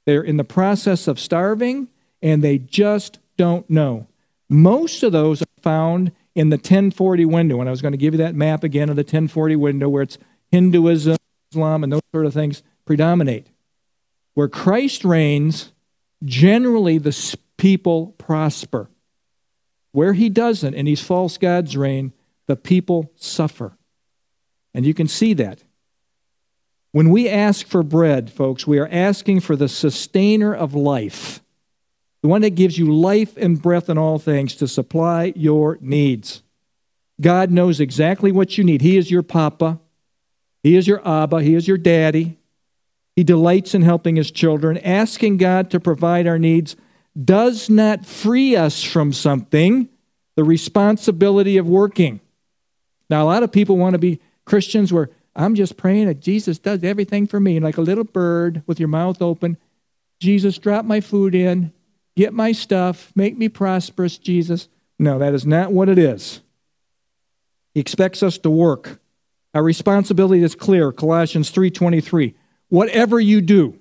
They're 0.06 0.24
in 0.24 0.38
the 0.38 0.44
process 0.44 1.08
of 1.08 1.20
starving 1.20 1.88
and 2.22 2.44
they 2.44 2.58
just 2.58 3.20
don't 3.38 3.68
know. 3.70 4.08
Most 4.50 5.02
of 5.04 5.12
those 5.12 5.42
are 5.42 5.62
found 5.62 6.12
in 6.36 6.50
the 6.50 6.58
1040 6.58 7.26
window. 7.26 7.60
And 7.60 7.70
I 7.70 7.72
was 7.72 7.82
going 7.82 7.94
to 7.94 7.98
give 7.98 8.14
you 8.14 8.20
that 8.20 8.36
map 8.36 8.64
again 8.64 8.90
of 8.90 8.96
the 8.96 9.02
1040 9.02 9.56
window 9.56 9.90
where 9.90 10.04
it's 10.04 10.18
Hinduism, 10.52 11.18
Islam, 11.52 11.84
and 11.84 11.94
those 11.94 12.02
sort 12.14 12.26
of 12.26 12.34
things 12.34 12.62
predominate. 12.86 13.48
Where 14.34 14.48
Christ 14.48 15.06
reigns, 15.06 15.72
generally 16.24 16.98
the 16.98 17.12
people 17.58 18.08
prosper. 18.18 18.90
Where 19.92 20.14
he 20.14 20.30
doesn't, 20.30 20.74
in 20.74 20.86
these 20.86 21.02
false 21.02 21.38
gods 21.38 21.78
reign, 21.78 22.12
the 22.48 22.56
people 22.56 23.12
suffer. 23.16 23.78
And 24.74 24.86
you 24.86 24.94
can 24.94 25.08
see 25.08 25.34
that. 25.36 25.64
When 26.92 27.10
we 27.10 27.28
ask 27.28 27.68
for 27.68 27.84
bread, 27.84 28.32
folks, 28.32 28.66
we 28.66 28.80
are 28.80 28.90
asking 28.92 29.42
for 29.42 29.56
the 29.56 29.68
sustainer 29.68 30.54
of 30.54 30.74
life, 30.74 31.42
the 32.22 32.28
one 32.28 32.42
that 32.42 32.56
gives 32.56 32.78
you 32.78 32.94
life 32.94 33.36
and 33.38 33.62
breath 33.62 33.90
in 33.90 33.98
all 33.98 34.20
things 34.20 34.56
to 34.56 34.68
supply 34.68 35.34
your 35.36 35.78
needs. 35.82 36.42
God 37.20 37.52
knows 37.52 37.80
exactly 37.80 38.32
what 38.32 38.58
you 38.58 38.64
need. 38.64 38.82
He 38.82 38.98
is 38.98 39.12
your 39.12 39.24
papa, 39.24 39.80
He 40.64 40.76
is 40.76 40.88
your 40.88 41.06
Abba, 41.08 41.42
He 41.42 41.56
is 41.56 41.68
your 41.68 41.78
daddy. 41.78 42.38
He 43.16 43.24
delights 43.24 43.74
in 43.74 43.82
helping 43.82 44.18
His 44.18 44.32
children. 44.32 44.78
Asking 44.78 45.38
God 45.38 45.72
to 45.72 45.80
provide 45.80 46.28
our 46.28 46.40
needs 46.40 46.76
does 47.22 47.70
not 47.70 48.06
free 48.06 48.56
us 48.56 48.84
from 48.84 49.14
something, 49.14 49.88
the 50.36 50.44
responsibility 50.44 51.58
of 51.58 51.68
working. 51.68 52.20
Now, 53.10 53.24
a 53.24 53.26
lot 53.26 53.44
of 53.44 53.52
people 53.52 53.78
want 53.78 53.94
to 53.94 54.00
be 54.00 54.20
Christians 54.46 54.92
where 54.92 55.10
I'm 55.36 55.56
just 55.56 55.78
praying 55.78 56.08
that 56.08 56.20
Jesus 56.20 56.58
does 56.60 56.84
everything 56.84 57.28
for 57.28 57.40
me. 57.40 57.60
Like 57.60 57.78
a 57.78 57.82
little 57.82 58.04
bird 58.04 58.64
with 58.68 58.80
your 58.80 58.90
mouth 58.90 59.22
open, 59.22 59.58
Jesus, 60.20 60.58
drop 60.58 60.86
my 60.86 61.02
food 61.02 61.36
in, 61.36 61.74
get 62.16 62.34
my 62.34 62.52
stuff, 62.52 63.12
make 63.16 63.38
me 63.38 63.50
prosperous, 63.50 64.18
Jesus. 64.18 64.68
No, 64.98 65.20
that 65.20 65.34
is 65.34 65.46
not 65.46 65.72
what 65.72 65.90
it 65.90 65.98
is. 65.98 66.42
He 67.74 67.82
expects 67.82 68.24
us 68.24 68.38
to 68.40 68.50
work. 68.50 69.00
Our 69.54 69.64
responsibility 69.64 70.44
is 70.44 70.56
clear, 70.56 70.92
Colossians 70.92 71.50
3:23. 71.52 72.34
Whatever 72.70 73.20
you 73.20 73.42
do, 73.42 73.78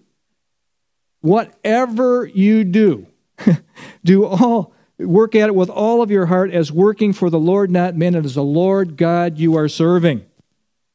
whatever 1.21 2.27
you 2.27 2.65
do, 2.65 3.07
do 4.05 4.25
all 4.25 4.73
work 4.99 5.35
at 5.35 5.49
it 5.49 5.55
with 5.55 5.71
all 5.71 6.03
of 6.03 6.11
your 6.11 6.27
heart 6.27 6.53
as 6.53 6.71
working 6.71 7.13
for 7.13 7.31
the 7.31 7.39
Lord, 7.39 7.71
not 7.71 7.97
men. 7.97 8.15
It 8.15 8.25
is 8.25 8.35
the 8.35 8.45
Lord 8.45 8.97
God 8.97 9.39
you 9.39 9.57
are 9.57 9.69
serving. 9.69 10.25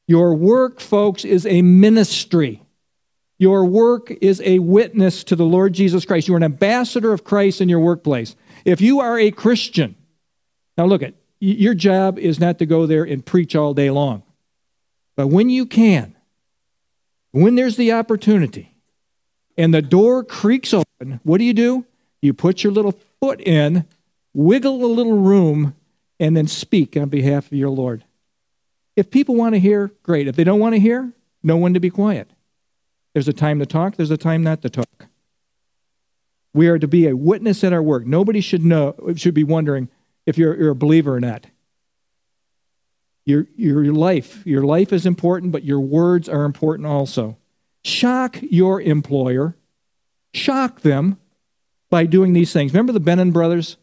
Your 0.07 0.33
work, 0.33 0.79
folks, 0.79 1.25
is 1.25 1.45
a 1.45 1.61
ministry. 1.61 2.63
Your 3.37 3.65
work 3.65 4.11
is 4.21 4.41
a 4.43 4.59
witness 4.59 5.23
to 5.25 5.35
the 5.35 5.45
Lord 5.45 5.73
Jesus 5.73 6.05
Christ. 6.05 6.27
You're 6.27 6.37
an 6.37 6.43
ambassador 6.43 7.13
of 7.13 7.23
Christ 7.23 7.61
in 7.61 7.69
your 7.69 7.79
workplace. 7.79 8.35
If 8.65 8.81
you 8.81 8.99
are 8.99 9.19
a 9.19 9.31
Christian, 9.31 9.95
now 10.77 10.85
look 10.85 11.03
at 11.03 11.13
your 11.39 11.73
job 11.73 12.19
is 12.19 12.39
not 12.39 12.59
to 12.59 12.65
go 12.65 12.85
there 12.85 13.03
and 13.03 13.25
preach 13.25 13.55
all 13.55 13.73
day 13.73 13.89
long. 13.89 14.23
But 15.15 15.27
when 15.27 15.49
you 15.49 15.65
can, 15.65 16.15
when 17.31 17.55
there's 17.55 17.77
the 17.77 17.93
opportunity, 17.93 18.75
and 19.57 19.73
the 19.73 19.81
door 19.81 20.23
creaks 20.23 20.73
open, 20.73 21.19
what 21.23 21.37
do 21.37 21.43
you 21.43 21.53
do? 21.53 21.85
You 22.21 22.33
put 22.33 22.63
your 22.63 22.73
little 22.73 22.99
foot 23.19 23.41
in, 23.41 23.85
wiggle 24.33 24.83
a 24.83 24.87
little 24.87 25.17
room, 25.17 25.75
and 26.19 26.35
then 26.35 26.47
speak 26.47 26.97
on 26.97 27.09
behalf 27.09 27.47
of 27.47 27.53
your 27.53 27.69
Lord. 27.69 28.03
If 28.95 29.09
people 29.09 29.35
want 29.35 29.55
to 29.55 29.59
hear, 29.59 29.91
great. 30.03 30.27
If 30.27 30.35
they 30.35 30.43
don't 30.43 30.59
want 30.59 30.75
to 30.75 30.79
hear, 30.79 31.13
know 31.41 31.57
when 31.57 31.73
to 31.73 31.79
be 31.79 31.89
quiet. 31.89 32.29
There's 33.13 33.27
a 33.27 33.33
time 33.33 33.59
to 33.59 33.65
talk, 33.65 33.95
there's 33.95 34.11
a 34.11 34.17
time 34.17 34.43
not 34.43 34.61
to 34.61 34.69
talk. 34.69 35.07
We 36.53 36.67
are 36.67 36.79
to 36.79 36.87
be 36.87 37.07
a 37.07 37.15
witness 37.15 37.63
at 37.63 37.73
our 37.73 37.81
work. 37.81 38.05
Nobody 38.05 38.41
should 38.41 38.65
know 38.65 38.95
should 39.15 39.33
be 39.33 39.43
wondering 39.43 39.87
if 40.25 40.37
you're, 40.37 40.55
you're 40.57 40.71
a 40.71 40.75
believer 40.75 41.15
or 41.15 41.19
not. 41.19 41.45
Your, 43.25 43.47
your 43.55 43.93
life, 43.93 44.45
your 44.45 44.63
life 44.63 44.91
is 44.91 45.05
important, 45.05 45.51
but 45.51 45.63
your 45.63 45.79
words 45.79 46.27
are 46.27 46.45
important 46.45 46.87
also. 46.87 47.37
Shock 47.83 48.39
your 48.41 48.81
employer. 48.81 49.55
Shock 50.33 50.81
them 50.81 51.17
by 51.89 52.05
doing 52.05 52.33
these 52.33 52.53
things. 52.53 52.73
Remember 52.73 52.93
the 52.93 52.99
Bennon 52.99 53.31
brothers? 53.31 53.77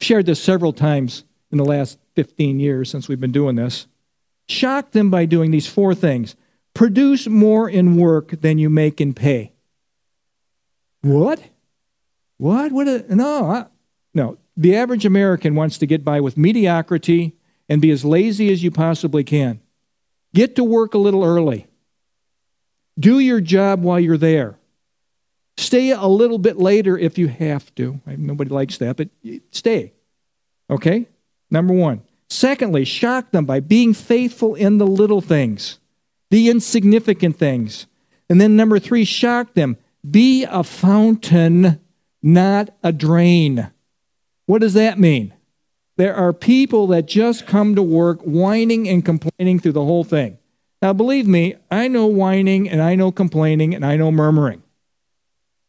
Shared 0.00 0.26
this 0.26 0.42
several 0.42 0.72
times 0.72 1.24
in 1.50 1.58
the 1.58 1.64
last 1.64 1.98
15 2.16 2.60
years 2.60 2.90
since 2.90 3.08
we've 3.08 3.20
been 3.20 3.32
doing 3.32 3.56
this. 3.56 3.86
Shock 4.48 4.90
them 4.90 5.10
by 5.10 5.24
doing 5.24 5.50
these 5.50 5.66
four 5.66 5.94
things 5.94 6.36
produce 6.74 7.28
more 7.28 7.70
in 7.70 7.96
work 7.96 8.40
than 8.40 8.58
you 8.58 8.68
make 8.68 9.00
in 9.00 9.14
pay. 9.14 9.52
What? 11.00 11.40
What? 12.36 12.72
What? 12.72 12.88
A, 12.88 13.14
no, 13.14 13.50
I, 13.50 13.66
no. 14.12 14.38
The 14.56 14.76
average 14.76 15.06
American 15.06 15.54
wants 15.54 15.78
to 15.78 15.86
get 15.86 16.04
by 16.04 16.20
with 16.20 16.36
mediocrity 16.36 17.36
and 17.68 17.80
be 17.80 17.90
as 17.90 18.04
lazy 18.04 18.52
as 18.52 18.62
you 18.62 18.70
possibly 18.70 19.24
can. 19.24 19.60
Get 20.34 20.56
to 20.56 20.64
work 20.64 20.94
a 20.94 20.98
little 20.98 21.24
early. 21.24 21.66
Do 22.98 23.18
your 23.18 23.40
job 23.40 23.82
while 23.82 23.98
you're 23.98 24.18
there. 24.18 24.58
Stay 25.56 25.90
a 25.90 26.06
little 26.06 26.38
bit 26.38 26.56
later 26.56 26.98
if 26.98 27.16
you 27.16 27.28
have 27.28 27.74
to. 27.76 28.00
Nobody 28.06 28.50
likes 28.50 28.78
that, 28.78 28.96
but 28.96 29.08
stay. 29.50 29.92
Okay? 30.68 31.06
Number 31.50 31.72
one. 31.72 32.02
Secondly, 32.28 32.84
shock 32.84 33.30
them 33.30 33.44
by 33.44 33.60
being 33.60 33.94
faithful 33.94 34.54
in 34.56 34.78
the 34.78 34.86
little 34.86 35.20
things, 35.20 35.78
the 36.30 36.48
insignificant 36.48 37.36
things. 37.36 37.86
And 38.28 38.40
then 38.40 38.56
number 38.56 38.78
three, 38.80 39.04
shock 39.04 39.54
them. 39.54 39.76
Be 40.10 40.44
a 40.44 40.64
fountain, 40.64 41.80
not 42.22 42.70
a 42.82 42.90
drain. 42.90 43.70
What 44.46 44.62
does 44.62 44.74
that 44.74 44.98
mean? 44.98 45.32
There 45.96 46.16
are 46.16 46.32
people 46.32 46.88
that 46.88 47.06
just 47.06 47.46
come 47.46 47.76
to 47.76 47.82
work 47.82 48.20
whining 48.22 48.88
and 48.88 49.04
complaining 49.04 49.60
through 49.60 49.72
the 49.72 49.84
whole 49.84 50.02
thing. 50.02 50.38
Now, 50.82 50.92
believe 50.92 51.28
me, 51.28 51.54
I 51.70 51.86
know 51.86 52.06
whining 52.06 52.68
and 52.68 52.82
I 52.82 52.96
know 52.96 53.12
complaining 53.12 53.74
and 53.74 53.86
I 53.86 53.96
know 53.96 54.10
murmuring. 54.10 54.63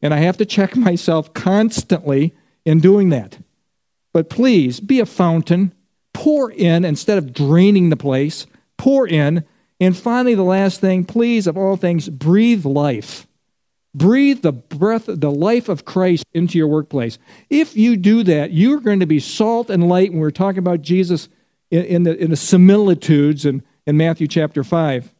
And 0.01 0.13
I 0.13 0.17
have 0.17 0.37
to 0.37 0.45
check 0.45 0.75
myself 0.75 1.33
constantly 1.33 2.35
in 2.65 2.79
doing 2.79 3.09
that. 3.09 3.39
But 4.13 4.29
please 4.29 4.79
be 4.79 4.99
a 4.99 5.05
fountain, 5.05 5.73
pour 6.13 6.51
in 6.51 6.85
instead 6.85 7.17
of 7.17 7.33
draining 7.33 7.89
the 7.89 7.97
place, 7.97 8.47
pour 8.77 9.07
in. 9.07 9.43
And 9.79 9.95
finally, 9.95 10.35
the 10.35 10.43
last 10.43 10.79
thing, 10.79 11.03
please, 11.03 11.47
of 11.47 11.57
all 11.57 11.75
things, 11.75 12.07
breathe 12.07 12.65
life. 12.65 13.27
Breathe 13.93 14.41
the 14.41 14.51
breath, 14.51 15.05
the 15.07 15.31
life 15.31 15.69
of 15.69 15.85
Christ 15.85 16.25
into 16.33 16.57
your 16.57 16.67
workplace. 16.67 17.17
If 17.49 17.77
you 17.77 17.95
do 17.95 18.23
that, 18.23 18.51
you're 18.51 18.81
going 18.81 18.99
to 18.99 19.05
be 19.05 19.19
salt 19.19 19.69
and 19.69 19.87
light. 19.87 20.11
When 20.11 20.19
we're 20.19 20.31
talking 20.31 20.59
about 20.59 20.81
Jesus 20.81 21.29
in, 21.71 21.85
in 21.85 22.03
the, 22.03 22.17
in 22.17 22.29
the 22.29 22.35
similitudes 22.35 23.45
in, 23.45 23.63
in 23.85 23.95
Matthew 23.95 24.27
chapter 24.27 24.63
5, 24.63 25.13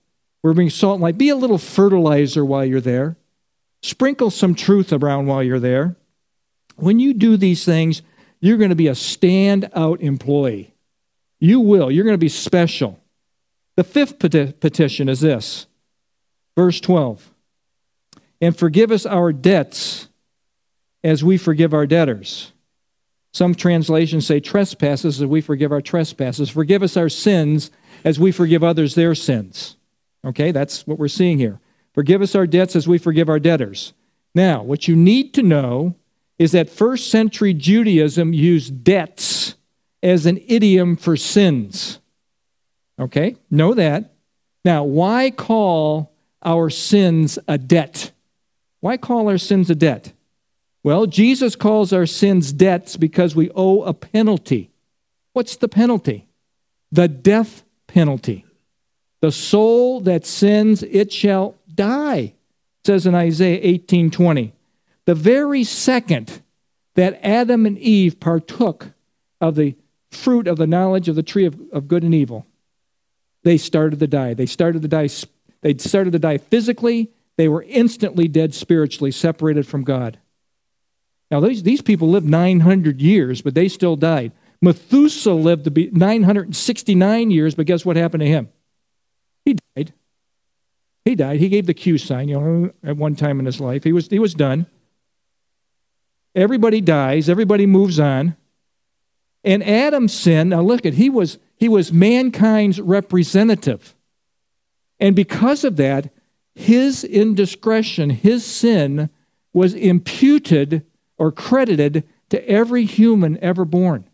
we're 0.44 0.54
being 0.54 0.70
salt 0.70 0.96
and 0.96 1.04
light. 1.04 1.18
Be 1.18 1.30
a 1.30 1.36
little 1.36 1.58
fertilizer 1.58 2.46
while 2.46 2.66
you're 2.66 2.82
there. 2.82 3.18
Sprinkle 3.86 4.32
some 4.32 4.56
truth 4.56 4.92
around 4.92 5.28
while 5.28 5.44
you're 5.44 5.60
there. 5.60 5.96
When 6.76 6.98
you 6.98 7.14
do 7.14 7.38
these 7.38 7.66
things, 7.66 8.02
you're 8.40 8.58
going 8.58 8.72
to 8.72 8.76
be 8.76 8.88
a 8.88 8.94
standout 8.94 10.00
employee. 10.02 10.74
You 11.40 11.60
will. 11.60 11.92
You're 11.92 12.04
going 12.04 12.16
to 12.16 12.18
be 12.18 12.28
special. 12.28 13.00
The 13.76 13.84
fifth 13.84 14.18
petition 14.18 15.08
is 15.08 15.20
this 15.22 15.68
verse 16.56 16.82
12 16.82 17.30
And 18.42 18.58
forgive 18.58 18.92
us 18.92 19.06
our 19.06 19.32
debts 19.32 20.08
as 21.04 21.24
we 21.24 21.38
forgive 21.38 21.72
our 21.72 21.86
debtors. 21.86 22.54
Some 23.34 23.54
translations 23.54 24.26
say 24.26 24.40
trespasses 24.40 25.22
as 25.22 25.28
we 25.28 25.42
forgive 25.42 25.72
our 25.72 25.82
trespasses. 25.82 26.50
Forgive 26.50 26.82
us 26.82 26.98
our 26.98 27.10
sins 27.10 27.70
as 28.04 28.20
we 28.20 28.32
forgive 28.32 28.64
others 28.64 28.96
their 28.96 29.14
sins. 29.14 29.76
Okay, 30.26 30.52
that's 30.52 30.88
what 30.88 30.98
we're 30.98 31.08
seeing 31.08 31.38
here. 31.38 31.60
Forgive 31.96 32.22
us 32.22 32.36
our 32.36 32.46
debts 32.46 32.76
as 32.76 32.90
we 32.90 32.98
forgive 32.98 33.30
our 33.30 33.40
debtors. 33.40 33.94
Now, 34.36 34.62
what 34.62 34.86
you 34.86 34.98
need 34.98 35.34
to 35.36 35.42
know 35.42 35.96
is 36.38 36.52
that 36.52 36.70
first 36.70 37.10
century 37.10 37.54
Judaism 37.54 38.34
used 38.34 38.84
debts 38.84 39.56
as 40.04 40.26
an 40.26 40.44
idiom 40.46 40.98
for 40.98 41.16
sins. 41.16 42.00
Okay, 43.00 43.38
know 43.50 43.74
that. 43.74 44.14
Now, 44.66 44.84
why 44.84 45.32
call 45.32 46.12
our 46.44 46.70
sins 46.70 47.40
a 47.48 47.58
debt? 47.58 48.12
Why 48.82 48.98
call 48.98 49.30
our 49.30 49.38
sins 49.38 49.70
a 49.70 49.76
debt? 49.76 50.12
Well, 50.84 51.06
Jesus 51.06 51.56
calls 51.56 51.94
our 51.94 52.06
sins 52.06 52.52
debts 52.52 52.98
because 52.98 53.38
we 53.38 53.50
owe 53.56 53.84
a 53.84 53.94
penalty. 53.94 54.70
What's 55.32 55.56
the 55.56 55.70
penalty? 55.70 56.28
The 56.92 57.08
death 57.08 57.64
penalty. 57.88 58.46
The 59.22 59.32
soul 59.32 60.02
that 60.02 60.26
sins, 60.26 60.84
it 60.84 61.12
shall 61.12 61.56
die, 61.76 62.34
says 62.84 63.06
in 63.06 63.16
Isaiah 63.16 63.62
18:20. 63.62 64.52
The 65.06 65.16
very 65.16 65.64
second 65.64 66.42
that 66.96 67.20
Adam 67.26 67.66
and 67.66 67.78
Eve 67.78 68.20
partook 68.20 68.94
of 69.42 69.56
the 69.56 69.76
fruit 70.12 70.48
of 70.48 70.58
the 70.58 70.68
knowledge 70.68 71.10
of 71.10 71.16
the 71.16 71.24
tree 71.24 71.46
of, 71.46 71.60
of 71.72 71.88
good 71.88 72.04
and 72.04 72.16
evil, 72.16 72.46
they 73.44 73.58
started 73.58 74.00
to 74.00 74.08
die. 74.08 74.34
They 74.34 74.46
started 74.46 74.82
to 74.82 74.88
die. 74.88 75.10
They 75.62 75.78
started 75.78 76.14
to 76.14 76.20
die 76.20 76.38
physically. 76.38 77.12
They 77.38 77.48
were 77.48 77.64
instantly 77.64 78.28
dead 78.28 78.54
spiritually, 78.56 79.12
separated 79.12 79.68
from 79.68 79.84
God. 79.84 80.20
Now, 81.30 81.40
these, 81.42 81.64
these 81.64 81.82
people 81.82 82.10
lived 82.10 82.28
900 82.28 83.02
years, 83.02 83.42
but 83.42 83.56
they 83.56 83.68
still 83.68 83.96
died. 83.96 84.32
Methuselah 84.62 85.34
lived 85.34 85.66
to 85.66 85.72
be 85.72 85.90
969 85.92 87.32
years, 87.32 87.56
but 87.56 87.66
guess 87.66 87.84
what 87.84 87.96
happened 87.96 88.22
to 88.22 88.28
him? 88.28 88.50
He 89.44 89.58
died. 89.76 89.94
He 91.06 91.16
died. 91.16 91.40
He 91.40 91.50
gave 91.50 91.68
the 91.68 91.74
Q 91.74 91.98
sign, 92.00 92.28
you 92.28 92.40
know, 92.40 92.74
at 92.84 92.98
one 92.98 93.16
time 93.16 93.40
in 93.40 93.46
his 93.46 93.62
life. 93.62 93.84
He 93.84 93.94
was, 93.94 94.08
he 94.08 94.20
was 94.20 94.34
done. 94.34 94.66
Everybody 96.34 96.82
dies, 96.82 97.30
everybody 97.30 97.66
moves 97.66 98.00
on. 98.00 98.36
And 99.44 99.64
Adam's 99.64 100.14
sin, 100.14 100.50
now 100.50 100.62
look 100.62 100.86
at 100.86 100.96
he 100.96 101.10
was 101.10 101.38
he 101.56 101.70
was 101.70 101.94
mankind's 101.94 102.82
representative. 102.82 103.96
And 105.00 105.16
because 105.16 105.64
of 105.64 105.78
that, 105.78 106.10
his 106.54 107.04
indiscretion, 107.04 108.10
his 108.10 108.46
sin 108.46 109.10
was 109.54 109.74
imputed 109.74 110.86
or 111.18 111.32
credited 111.32 112.04
to 112.30 112.50
every 112.50 112.86
human 112.86 113.38
ever 113.42 113.66
born. 113.66 114.10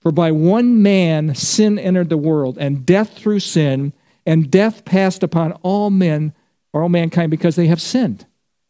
For 0.00 0.12
by 0.12 0.30
one 0.30 0.82
man 0.82 1.34
sin 1.34 1.78
entered 1.78 2.08
the 2.08 2.16
world, 2.16 2.56
and 2.58 2.86
death 2.86 3.14
through 3.14 3.40
sin, 3.40 3.92
and 4.26 4.50
death 4.50 4.84
passed 4.84 5.22
upon 5.22 5.52
all 5.62 5.88
men 5.90 6.34
or 6.72 6.82
all 6.82 6.88
mankind 6.88 7.30
because 7.30 7.56
they 7.56 7.68
have 7.68 7.80
sinned. 7.80 8.26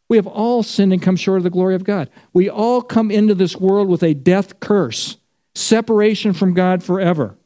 We 0.09 0.17
have 0.19 0.27
all 0.27 0.63
sinned 0.63 0.93
and 0.93 1.03
come 1.03 1.17
short 1.17 1.39
of 1.39 1.45
the 1.45 1.51
glory 1.51 1.75
of 1.75 1.83
God. 1.83 2.09
We 2.33 2.49
all 2.49 2.83
come 2.83 3.11
into 3.11 3.35
this 3.35 3.57
world 3.57 3.89
with 3.89 4.05
a 4.05 4.15
death 4.15 4.61
curse, 4.61 5.17
separation 5.55 6.33
from 6.33 6.55
God 6.55 6.85
forever. 6.85 7.37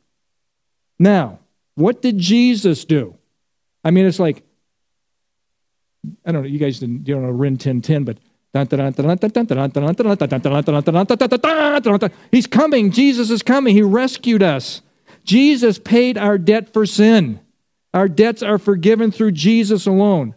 Now, 0.98 1.38
what 1.76 2.02
did 2.02 2.18
Jesus 2.18 2.84
do? 2.84 3.16
I 3.82 3.90
mean, 3.90 4.04
it's 4.04 4.18
like, 4.18 4.42
I 6.26 6.32
don't 6.32 6.42
know, 6.42 6.48
you 6.48 6.58
guys 6.58 6.80
didn't, 6.80 7.08
you 7.08 7.14
don't 7.14 7.22
know 7.22 7.30
Rin 7.30 7.56
Tin 7.56 7.80
Tin, 7.80 8.04
but 8.04 8.18
He's 12.32 12.46
coming. 12.48 12.90
Jesus 12.90 13.30
is 13.30 13.42
coming. 13.44 13.76
He 13.76 13.82
rescued 13.82 14.42
us. 14.42 14.82
Jesus 15.22 15.78
paid 15.78 16.18
our 16.18 16.36
debt 16.36 16.72
for 16.72 16.84
sin. 16.84 17.38
Our 17.92 18.08
debts 18.08 18.42
are 18.42 18.58
forgiven 18.58 19.10
through 19.10 19.32
Jesus 19.32 19.86
alone. 19.86 20.34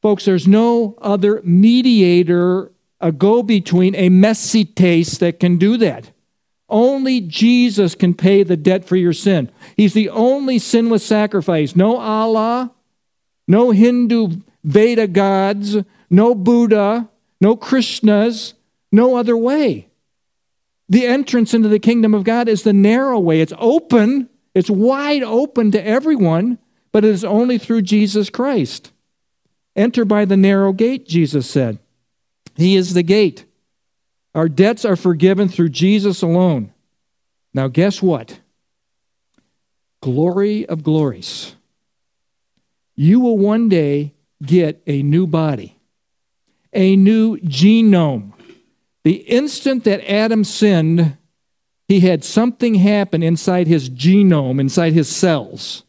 Folks, 0.00 0.24
there's 0.24 0.46
no 0.46 0.96
other 1.00 1.40
mediator, 1.42 2.70
a 3.00 3.10
go 3.10 3.42
between, 3.42 3.94
a 3.96 4.10
mesites 4.10 5.18
that 5.18 5.40
can 5.40 5.58
do 5.58 5.76
that. 5.78 6.12
Only 6.68 7.20
Jesus 7.20 7.94
can 7.94 8.14
pay 8.14 8.42
the 8.42 8.56
debt 8.56 8.84
for 8.84 8.96
your 8.96 9.12
sin. 9.12 9.50
He's 9.76 9.94
the 9.94 10.10
only 10.10 10.58
sinless 10.58 11.04
sacrifice. 11.04 11.74
No 11.74 11.96
Allah, 11.96 12.72
no 13.48 13.70
Hindu 13.70 14.36
Veda 14.62 15.06
gods, 15.06 15.76
no 16.10 16.34
Buddha, 16.34 17.08
no 17.40 17.56
Krishnas, 17.56 18.52
no 18.92 19.16
other 19.16 19.36
way. 19.36 19.88
The 20.88 21.06
entrance 21.06 21.54
into 21.54 21.68
the 21.68 21.78
kingdom 21.78 22.14
of 22.14 22.24
God 22.24 22.48
is 22.48 22.62
the 22.62 22.72
narrow 22.72 23.18
way. 23.18 23.40
It's 23.40 23.52
open, 23.58 24.28
it's 24.54 24.70
wide 24.70 25.22
open 25.22 25.70
to 25.72 25.84
everyone, 25.84 26.58
but 26.92 27.04
it 27.04 27.10
is 27.10 27.24
only 27.24 27.58
through 27.58 27.82
Jesus 27.82 28.30
Christ. 28.30 28.92
Enter 29.76 30.04
by 30.04 30.24
the 30.24 30.36
narrow 30.36 30.72
gate, 30.72 31.06
Jesus 31.06 31.48
said. 31.48 31.78
He 32.56 32.76
is 32.76 32.94
the 32.94 33.02
gate. 33.02 33.44
Our 34.34 34.48
debts 34.48 34.84
are 34.84 34.96
forgiven 34.96 35.48
through 35.48 35.70
Jesus 35.70 36.22
alone. 36.22 36.72
Now, 37.54 37.68
guess 37.68 38.02
what? 38.02 38.40
Glory 40.00 40.66
of 40.66 40.82
glories. 40.82 41.54
You 42.94 43.20
will 43.20 43.38
one 43.38 43.68
day 43.68 44.14
get 44.42 44.82
a 44.86 45.02
new 45.02 45.26
body 45.26 45.78
a 46.72 46.96
new 46.96 47.38
genome. 47.38 48.32
The 49.04 49.16
instant 49.16 49.84
that 49.84 50.10
Adam 50.10 50.44
sinned, 50.44 51.16
he 51.86 52.00
had 52.00 52.24
something 52.24 52.74
happen 52.74 53.22
inside 53.22 53.66
his 53.66 53.88
genome, 53.88 54.60
inside 54.60 54.92
his 54.92 55.08
cells. 55.08 55.84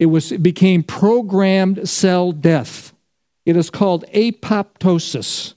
It, 0.00 0.06
was, 0.06 0.32
it 0.32 0.42
became 0.42 0.82
programmed 0.82 1.86
cell 1.86 2.32
death. 2.32 2.94
It 3.44 3.54
is 3.54 3.68
called 3.68 4.04
apoptosis. 4.14 5.52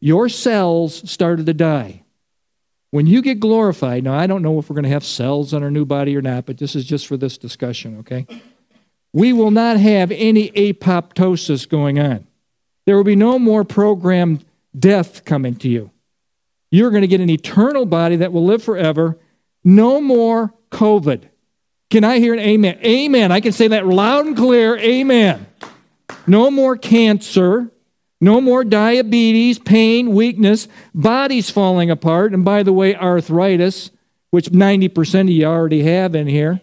Your 0.00 0.30
cells 0.30 1.08
started 1.08 1.44
to 1.46 1.54
die. 1.54 2.02
When 2.90 3.06
you 3.06 3.20
get 3.20 3.38
glorified, 3.38 4.04
now 4.04 4.14
I 4.14 4.26
don't 4.26 4.42
know 4.42 4.58
if 4.58 4.70
we're 4.70 4.74
going 4.74 4.84
to 4.84 4.90
have 4.90 5.04
cells 5.04 5.52
on 5.52 5.62
our 5.62 5.70
new 5.70 5.84
body 5.84 6.16
or 6.16 6.22
not, 6.22 6.46
but 6.46 6.56
this 6.56 6.74
is 6.74 6.86
just 6.86 7.06
for 7.06 7.18
this 7.18 7.36
discussion, 7.36 7.98
okay? 7.98 8.26
We 9.12 9.34
will 9.34 9.50
not 9.50 9.76
have 9.76 10.10
any 10.10 10.50
apoptosis 10.52 11.68
going 11.68 11.98
on. 11.98 12.26
There 12.86 12.96
will 12.96 13.04
be 13.04 13.16
no 13.16 13.38
more 13.38 13.64
programmed 13.64 14.42
death 14.78 15.26
coming 15.26 15.56
to 15.56 15.68
you. 15.68 15.90
You're 16.70 16.90
going 16.90 17.02
to 17.02 17.08
get 17.08 17.20
an 17.20 17.28
eternal 17.28 17.84
body 17.84 18.16
that 18.16 18.32
will 18.32 18.46
live 18.46 18.62
forever. 18.62 19.18
No 19.62 20.00
more 20.00 20.54
COVID. 20.70 21.28
Can 21.90 22.04
I 22.04 22.18
hear 22.18 22.34
an 22.34 22.40
amen? 22.40 22.78
Amen. 22.84 23.32
I 23.32 23.40
can 23.40 23.52
say 23.52 23.68
that 23.68 23.86
loud 23.86 24.26
and 24.26 24.36
clear. 24.36 24.76
Amen. 24.76 25.46
No 26.26 26.50
more 26.50 26.76
cancer. 26.76 27.70
No 28.20 28.40
more 28.40 28.64
diabetes, 28.64 29.58
pain, 29.58 30.14
weakness, 30.14 30.68
bodies 30.94 31.50
falling 31.50 31.90
apart. 31.90 32.32
And 32.32 32.44
by 32.44 32.62
the 32.62 32.72
way, 32.72 32.96
arthritis, 32.96 33.90
which 34.30 34.46
90% 34.46 35.20
of 35.20 35.28
you 35.28 35.44
already 35.44 35.82
have 35.82 36.14
in 36.14 36.26
here. 36.26 36.60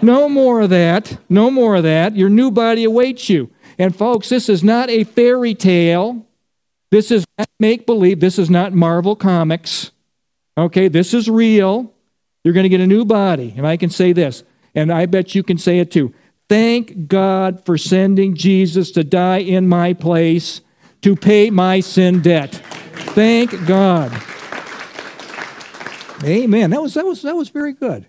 No 0.00 0.28
more 0.28 0.62
of 0.62 0.70
that. 0.70 1.18
No 1.28 1.50
more 1.50 1.76
of 1.76 1.82
that. 1.82 2.16
Your 2.16 2.30
new 2.30 2.50
body 2.50 2.84
awaits 2.84 3.28
you. 3.28 3.50
And 3.78 3.94
folks, 3.94 4.30
this 4.30 4.48
is 4.48 4.64
not 4.64 4.88
a 4.88 5.04
fairy 5.04 5.54
tale. 5.54 6.26
This 6.90 7.10
is 7.10 7.26
make 7.60 7.84
believe. 7.84 8.20
This 8.20 8.38
is 8.38 8.48
not 8.48 8.72
Marvel 8.72 9.14
Comics. 9.16 9.90
Okay, 10.56 10.88
this 10.88 11.12
is 11.12 11.28
real. 11.28 11.92
You're 12.46 12.52
going 12.52 12.62
to 12.62 12.68
get 12.68 12.80
a 12.80 12.86
new 12.86 13.04
body. 13.04 13.52
And 13.56 13.66
I 13.66 13.76
can 13.76 13.90
say 13.90 14.12
this, 14.12 14.44
and 14.72 14.92
I 14.92 15.06
bet 15.06 15.34
you 15.34 15.42
can 15.42 15.58
say 15.58 15.80
it 15.80 15.90
too. 15.90 16.14
Thank 16.48 17.08
God 17.08 17.66
for 17.66 17.76
sending 17.76 18.36
Jesus 18.36 18.92
to 18.92 19.02
die 19.02 19.38
in 19.38 19.66
my 19.66 19.94
place 19.94 20.60
to 21.02 21.16
pay 21.16 21.50
my 21.50 21.80
sin 21.80 22.22
debt. 22.22 22.54
Thank 23.16 23.66
God. 23.66 24.12
Amen. 26.22 26.70
That 26.70 26.80
was 26.80 26.94
that 26.94 27.04
was 27.04 27.22
that 27.22 27.34
was 27.34 27.48
very 27.48 27.72
good. 27.72 28.06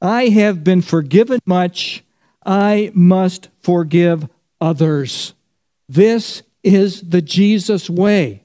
I 0.00 0.28
have 0.28 0.64
been 0.64 0.80
forgiven 0.80 1.40
much 1.44 2.02
I 2.46 2.92
must 2.94 3.50
forgive 3.58 4.26
others. 4.58 5.34
This 5.86 6.44
is 6.62 7.02
the 7.02 7.20
Jesus 7.20 7.90
way. 7.90 8.39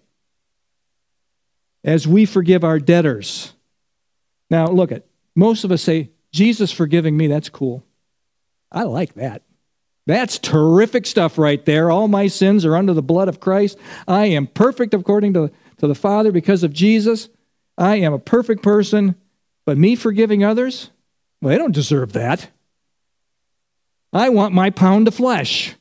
As 1.86 2.06
we 2.06 2.26
forgive 2.26 2.66
our 2.66 2.80
debtors. 2.80 3.54
Now, 4.50 4.68
look 4.68 4.92
at 4.92 5.06
most 5.36 5.64
of 5.64 5.72
us 5.72 5.82
say, 5.82 6.10
Jesus 6.34 6.72
forgiving 6.72 7.16
me, 7.16 7.28
that's 7.28 7.48
cool. 7.48 7.86
I 8.72 8.84
like 8.84 9.14
that. 9.14 9.44
That's 10.08 10.38
terrific 10.38 11.06
stuff 11.06 11.38
right 11.38 11.64
there. 11.64 11.90
All 11.90 12.08
my 12.08 12.28
sins 12.28 12.66
are 12.66 12.76
under 12.76 12.94
the 12.94 13.02
blood 13.02 13.30
of 13.30 13.40
Christ. 13.40 13.78
I 14.08 14.26
am 14.26 14.48
perfect 14.48 14.94
according 14.94 15.34
to, 15.34 15.52
to 15.78 15.88
the 15.88 15.96
Father 15.96 16.32
because 16.32 16.64
of 16.64 16.74
Jesus. 16.74 17.30
I 17.78 17.98
am 17.98 18.14
a 18.14 18.20
perfect 18.20 18.62
person. 18.62 19.16
But 19.66 19.78
me 19.78 19.96
forgiving 19.96 20.44
others? 20.44 20.92
Well, 21.42 21.52
they 21.52 21.58
don't 21.58 21.74
deserve 21.74 22.14
that. 22.14 22.50
I 24.14 24.30
want 24.30 24.54
my 24.54 24.70
pound 24.70 25.08
of 25.08 25.16
flesh. 25.16 25.76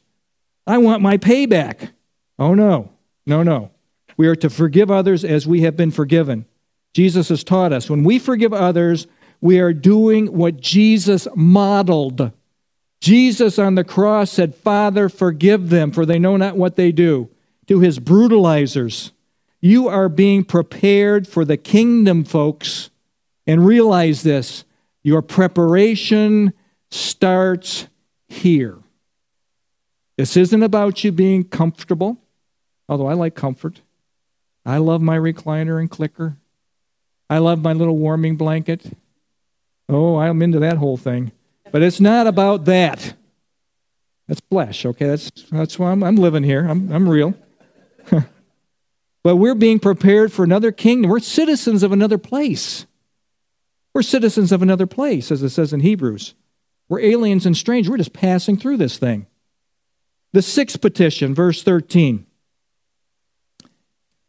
I 0.67 0.79
want 0.79 1.03
my 1.03 1.19
payback. 1.19 1.91
Oh, 2.39 2.55
no. 2.55 2.93
No, 3.27 3.43
no. 3.43 3.71
We 4.17 4.29
are 4.29 4.37
to 4.37 4.51
forgive 4.51 4.91
others 4.91 5.25
as 5.25 5.47
we 5.47 5.63
have 5.63 5.77
been 5.77 5.91
forgiven. 5.91 6.47
Jesus 6.93 7.29
has 7.29 7.43
taught 7.43 7.73
us 7.73 7.91
when 7.91 8.05
we 8.05 8.19
forgive 8.19 8.53
others, 8.53 9.07
we 9.41 9.59
are 9.59 9.73
doing 9.73 10.27
what 10.37 10.61
Jesus 10.61 11.27
modeled. 11.35 12.31
Jesus 13.01 13.59
on 13.59 13.75
the 13.75 13.85
cross 13.85 14.31
said, 14.31 14.55
Father, 14.55 15.09
forgive 15.09 15.69
them, 15.69 15.91
for 15.91 16.07
they 16.07 16.19
know 16.19 16.37
not 16.37 16.57
what 16.57 16.77
they 16.77 16.93
do. 16.93 17.29
To 17.67 17.81
his 17.81 17.99
brutalizers, 17.99 19.11
you 19.61 19.89
are 19.89 20.09
being 20.09 20.45
prepared 20.45 21.27
for 21.27 21.45
the 21.45 21.57
kingdom, 21.57 22.25
folks. 22.25 22.91
And 23.47 23.67
realize 23.67 24.23
this 24.23 24.65
your 25.03 25.21
preparation 25.21 26.55
starts 26.91 27.87
here. 28.29 28.79
This 30.17 30.37
isn't 30.37 30.63
about 30.63 31.05
you 31.05 31.13
being 31.13 31.45
comfortable, 31.45 32.19
although 32.89 33.09
I 33.09 33.15
like 33.15 33.35
comfort. 33.35 33.83
I 34.65 34.79
love 34.79 35.03
my 35.03 35.19
recliner 35.19 35.79
and 35.79 35.91
clicker. 35.91 36.37
I 37.29 37.39
love 37.39 37.63
my 37.63 37.73
little 37.73 37.97
warming 37.97 38.37
blanket. 38.37 38.85
Oh, 39.89 40.17
I'm 40.17 40.43
into 40.43 40.59
that 40.61 40.79
whole 40.79 40.97
thing. 40.97 41.33
But 41.71 41.83
it's 41.83 42.01
not 42.01 42.27
about 42.27 42.65
that. 42.67 43.15
That's 44.29 44.41
flesh, 44.51 44.87
okay? 44.87 45.07
That's, 45.07 45.31
that's 45.51 45.79
why 45.79 45.91
I'm, 45.91 46.03
I'm 46.03 46.17
living 46.17 46.45
here. 46.45 46.67
I'm, 46.67 46.91
I'm 46.91 47.09
real. 47.09 47.35
but 49.23 49.37
we're 49.37 49.55
being 49.55 49.79
prepared 49.79 50.33
for 50.33 50.45
another 50.45 50.73
kingdom. 50.73 51.11
We're 51.11 51.21
citizens 51.21 51.83
of 51.83 51.93
another 51.93 52.19
place. 52.19 52.87
We're 53.93 54.03
citizens 54.03 54.51
of 54.51 54.63
another 54.63 54.87
place, 54.87 55.31
as 55.31 55.43
it 55.43 55.51
says 55.51 55.73
in 55.73 55.81
Hebrews. 55.81 56.35
We're 56.89 57.01
aliens 57.01 57.47
and 57.47 57.57
strangers. 57.57 57.91
We're 57.91 57.99
just 57.99 58.13
passing 58.13 58.57
through 58.57 58.79
this 58.79 58.99
thing. 58.99 59.27
The 60.33 60.43
sixth 60.43 60.81
petition, 60.81 61.35
verse 61.35 61.63
13. 61.63 62.27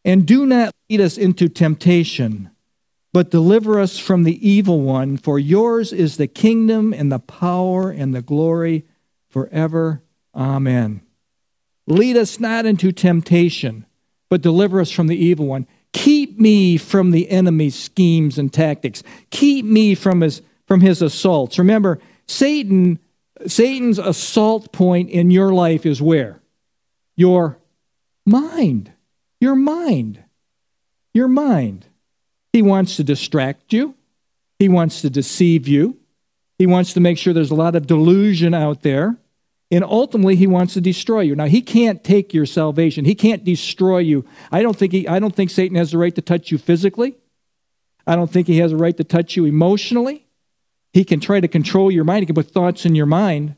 And 0.06 0.24
do 0.24 0.46
not 0.46 0.72
lead 0.88 1.00
us 1.00 1.18
into 1.18 1.48
temptation, 1.48 2.50
but 3.12 3.32
deliver 3.32 3.80
us 3.80 3.98
from 3.98 4.22
the 4.22 4.48
evil 4.48 4.80
one. 4.80 5.16
For 5.16 5.36
yours 5.36 5.92
is 5.92 6.16
the 6.16 6.28
kingdom 6.28 6.94
and 6.94 7.10
the 7.10 7.18
power 7.18 7.90
and 7.90 8.14
the 8.14 8.22
glory 8.22 8.84
forever. 9.28 10.04
Amen. 10.32 11.00
Lead 11.88 12.16
us 12.16 12.38
not 12.38 12.66
into 12.66 12.92
temptation, 12.92 13.84
but 14.30 14.42
deliver 14.42 14.80
us 14.80 14.92
from 14.92 15.08
the 15.08 15.16
evil 15.16 15.46
one. 15.46 15.66
Keep 15.92 16.38
me 16.38 16.76
from 16.76 17.10
the 17.10 17.28
enemy's 17.28 17.74
schemes 17.74 18.38
and 18.38 18.52
tactics. 18.52 19.02
Keep 19.30 19.64
me 19.64 19.96
from 19.96 20.20
his, 20.20 20.40
from 20.68 20.82
his 20.82 21.02
assaults. 21.02 21.58
Remember, 21.58 21.98
Satan, 22.28 23.00
Satan's 23.48 23.98
assault 23.98 24.70
point 24.70 25.10
in 25.10 25.32
your 25.32 25.52
life 25.52 25.84
is 25.84 26.00
where? 26.00 26.40
Your 27.16 27.58
mind. 28.24 28.92
Your 29.40 29.54
mind. 29.54 30.22
Your 31.14 31.28
mind. 31.28 31.86
He 32.52 32.62
wants 32.62 32.96
to 32.96 33.04
distract 33.04 33.72
you. 33.72 33.94
He 34.58 34.68
wants 34.68 35.02
to 35.02 35.10
deceive 35.10 35.68
you. 35.68 35.98
He 36.58 36.66
wants 36.66 36.94
to 36.94 37.00
make 37.00 37.18
sure 37.18 37.34
there's 37.34 37.50
a 37.50 37.54
lot 37.54 37.76
of 37.76 37.86
delusion 37.86 38.54
out 38.54 38.82
there. 38.82 39.16
And 39.70 39.84
ultimately, 39.84 40.36
he 40.36 40.46
wants 40.46 40.74
to 40.74 40.80
destroy 40.80 41.20
you. 41.20 41.34
Now, 41.34 41.46
he 41.46 41.60
can't 41.60 42.02
take 42.04 42.32
your 42.32 42.46
salvation. 42.46 43.04
He 43.04 43.14
can't 43.14 43.44
destroy 43.44 43.98
you. 43.98 44.24
I 44.52 44.62
don't 44.62 44.76
think, 44.76 44.92
he, 44.92 45.08
I 45.08 45.18
don't 45.18 45.34
think 45.34 45.50
Satan 45.50 45.76
has 45.76 45.90
the 45.90 45.98
right 45.98 46.14
to 46.14 46.22
touch 46.22 46.52
you 46.52 46.58
physically. 46.58 47.16
I 48.06 48.14
don't 48.14 48.30
think 48.30 48.46
he 48.46 48.58
has 48.58 48.72
a 48.72 48.76
right 48.76 48.96
to 48.96 49.04
touch 49.04 49.36
you 49.36 49.44
emotionally. 49.44 50.24
He 50.92 51.04
can 51.04 51.18
try 51.18 51.40
to 51.40 51.48
control 51.48 51.90
your 51.90 52.04
mind. 52.04 52.22
He 52.22 52.26
can 52.26 52.36
put 52.36 52.50
thoughts 52.50 52.86
in 52.86 52.94
your 52.94 53.06
mind. 53.06 53.56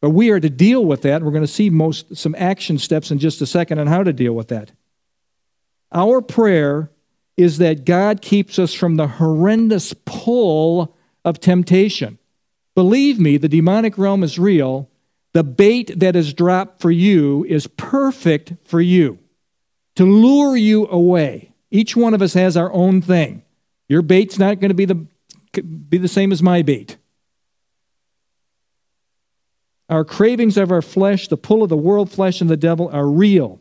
But 0.00 0.10
we 0.10 0.30
are 0.30 0.40
to 0.40 0.50
deal 0.50 0.84
with 0.84 1.02
that. 1.02 1.22
We're 1.22 1.30
going 1.30 1.44
to 1.44 1.46
see 1.46 1.70
most 1.70 2.16
some 2.16 2.34
action 2.36 2.78
steps 2.78 3.10
in 3.10 3.18
just 3.18 3.40
a 3.42 3.46
second 3.46 3.78
on 3.78 3.86
how 3.86 4.02
to 4.02 4.12
deal 4.12 4.32
with 4.32 4.48
that. 4.48 4.72
Our 5.94 6.20
prayer 6.20 6.90
is 7.36 7.58
that 7.58 7.84
God 7.84 8.20
keeps 8.20 8.58
us 8.58 8.74
from 8.74 8.96
the 8.96 9.06
horrendous 9.06 9.94
pull 10.04 10.94
of 11.24 11.40
temptation. 11.40 12.18
Believe 12.74 13.20
me, 13.20 13.36
the 13.36 13.48
demonic 13.48 13.96
realm 13.96 14.24
is 14.24 14.38
real. 14.38 14.90
The 15.32 15.44
bait 15.44 15.98
that 15.98 16.16
is 16.16 16.34
dropped 16.34 16.80
for 16.80 16.90
you 16.90 17.44
is 17.48 17.66
perfect 17.68 18.54
for 18.64 18.80
you 18.80 19.18
to 19.94 20.04
lure 20.04 20.56
you 20.56 20.86
away. 20.88 21.52
Each 21.70 21.96
one 21.96 22.14
of 22.14 22.22
us 22.22 22.34
has 22.34 22.56
our 22.56 22.72
own 22.72 23.00
thing. 23.00 23.42
Your 23.88 24.02
bait's 24.02 24.38
not 24.38 24.60
going 24.60 24.70
to 24.70 24.74
be 24.74 24.84
the, 24.84 25.06
be 25.62 25.98
the 25.98 26.08
same 26.08 26.32
as 26.32 26.42
my 26.42 26.62
bait. 26.62 26.96
Our 29.88 30.04
cravings 30.04 30.56
of 30.56 30.72
our 30.72 30.82
flesh, 30.82 31.28
the 31.28 31.36
pull 31.36 31.62
of 31.62 31.68
the 31.68 31.76
world, 31.76 32.10
flesh, 32.10 32.40
and 32.40 32.48
the 32.48 32.56
devil 32.56 32.88
are 32.88 33.06
real. 33.06 33.60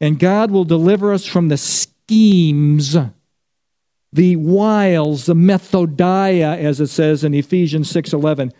And 0.00 0.18
God 0.18 0.50
will 0.50 0.64
deliver 0.64 1.12
us 1.12 1.24
from 1.24 1.48
the 1.48 1.56
schemes, 1.56 2.96
the 4.12 4.36
wiles, 4.36 5.26
the 5.26 5.34
methodia, 5.34 6.58
as 6.58 6.80
it 6.80 6.88
says 6.88 7.24
in 7.24 7.34
Ephesians 7.34 7.90
6:11, 7.90 8.52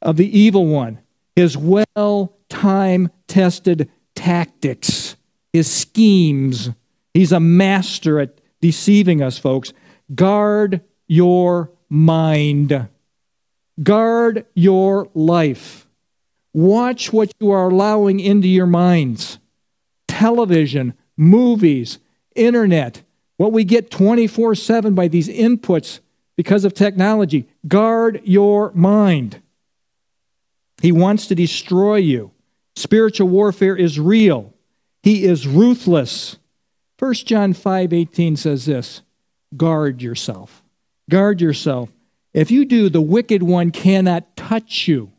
of 0.00 0.16
the 0.16 0.38
evil 0.38 0.66
one. 0.66 0.98
His 1.36 1.56
well 1.56 2.36
time 2.48 3.10
tested 3.26 3.90
tactics, 4.14 5.16
his 5.52 5.70
schemes. 5.70 6.70
He's 7.12 7.32
a 7.32 7.40
master 7.40 8.20
at 8.20 8.40
deceiving 8.60 9.22
us, 9.22 9.38
folks. 9.38 9.72
Guard 10.14 10.80
your 11.06 11.70
mind. 11.88 12.88
Guard 13.82 14.46
your 14.54 15.08
life. 15.14 15.86
Watch 16.52 17.12
what 17.12 17.32
you 17.40 17.50
are 17.50 17.68
allowing 17.68 18.20
into 18.20 18.48
your 18.48 18.66
minds 18.66 19.38
television, 20.18 20.94
movies, 21.16 22.00
internet, 22.34 23.02
what 23.36 23.52
we 23.52 23.62
get 23.62 23.88
24 23.88 24.56
7 24.56 24.92
by 24.92 25.06
these 25.06 25.28
inputs 25.28 26.00
because 26.36 26.64
of 26.64 26.74
technology. 26.74 27.48
Guard 27.68 28.20
your 28.24 28.72
mind. 28.72 29.40
He 30.82 30.90
wants 30.90 31.28
to 31.28 31.36
destroy 31.36 31.96
you. 31.96 32.32
Spiritual 32.74 33.28
warfare 33.28 33.76
is 33.76 34.00
real. 34.00 34.52
He 35.04 35.24
is 35.24 35.46
ruthless. 35.46 36.36
1 36.98 37.14
John 37.24 37.54
5:18 37.54 38.36
says 38.36 38.66
this, 38.66 39.02
guard 39.56 40.02
yourself. 40.02 40.64
Guard 41.08 41.40
yourself. 41.40 41.90
If 42.34 42.50
you 42.50 42.64
do, 42.64 42.88
the 42.88 43.00
wicked 43.00 43.44
one 43.44 43.70
cannot 43.70 44.36
touch 44.36 44.88
you, 44.88 45.12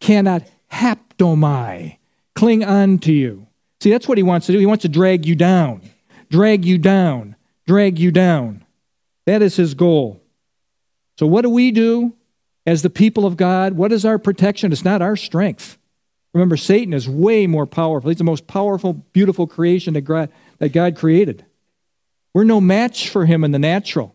cannot 0.00 0.48
haptomai, 0.70 1.98
cling 2.36 2.64
on 2.64 2.98
to 3.00 3.12
you. 3.12 3.48
See, 3.84 3.90
that's 3.90 4.08
what 4.08 4.16
he 4.16 4.24
wants 4.24 4.46
to 4.46 4.52
do. 4.52 4.58
He 4.58 4.64
wants 4.64 4.80
to 4.80 4.88
drag 4.88 5.26
you 5.26 5.34
down, 5.34 5.82
drag 6.30 6.64
you 6.64 6.78
down, 6.78 7.36
drag 7.66 7.98
you 7.98 8.10
down. 8.10 8.64
That 9.26 9.42
is 9.42 9.56
his 9.56 9.74
goal. 9.74 10.22
So, 11.18 11.26
what 11.26 11.42
do 11.42 11.50
we 11.50 11.70
do 11.70 12.14
as 12.64 12.80
the 12.80 12.88
people 12.88 13.26
of 13.26 13.36
God? 13.36 13.74
What 13.74 13.92
is 13.92 14.06
our 14.06 14.18
protection? 14.18 14.72
It's 14.72 14.86
not 14.86 15.02
our 15.02 15.16
strength. 15.16 15.76
Remember, 16.32 16.56
Satan 16.56 16.94
is 16.94 17.06
way 17.06 17.46
more 17.46 17.66
powerful. 17.66 18.08
He's 18.08 18.16
the 18.16 18.24
most 18.24 18.46
powerful, 18.46 18.94
beautiful 18.94 19.46
creation 19.46 19.92
that 19.92 20.00
God, 20.00 20.30
that 20.60 20.72
God 20.72 20.96
created. 20.96 21.44
We're 22.32 22.44
no 22.44 22.62
match 22.62 23.10
for 23.10 23.26
him 23.26 23.44
in 23.44 23.50
the 23.50 23.58
natural. 23.58 24.14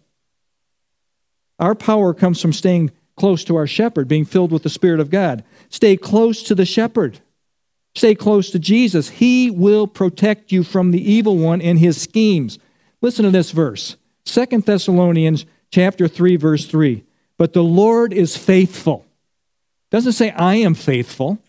Our 1.60 1.76
power 1.76 2.16
comes 2.16 2.42
from 2.42 2.54
staying 2.54 2.90
close 3.16 3.44
to 3.44 3.56
our 3.56 3.68
shepherd, 3.68 4.08
being 4.08 4.26
filled 4.26 4.52
with 4.52 4.64
the 4.64 4.70
Spirit 4.70 5.00
of 5.00 5.12
God. 5.12 5.44
Stay 5.70 5.96
close 5.96 6.42
to 6.42 6.56
the 6.56 6.66
shepherd. 6.66 7.20
Stay 7.96 8.16
close 8.16 8.52
to 8.52 8.60
Jesus. 8.60 9.10
He 9.10 9.50
will 9.50 9.88
protect 9.88 10.52
you 10.52 10.64
from 10.64 10.92
the 10.92 11.12
evil 11.12 11.38
one 11.38 11.62
and 11.62 11.80
his 11.80 12.02
schemes. 12.02 12.60
Listen 13.02 13.26
to 13.26 13.32
this 13.32 13.52
verse. 13.52 13.98
Second 14.26 14.66
Thessalonians 14.66 15.46
chapter 15.72 16.08
3 16.08 16.36
verse 16.36 16.66
3. 16.66 17.04
But 17.38 17.54
the 17.54 17.64
Lord 17.64 18.14
is 18.14 18.38
faithful. 18.38 19.06
Doesn't 19.92 20.14
say 20.14 20.32
I 20.32 20.56
am 20.56 20.76
faithful. 20.76 21.40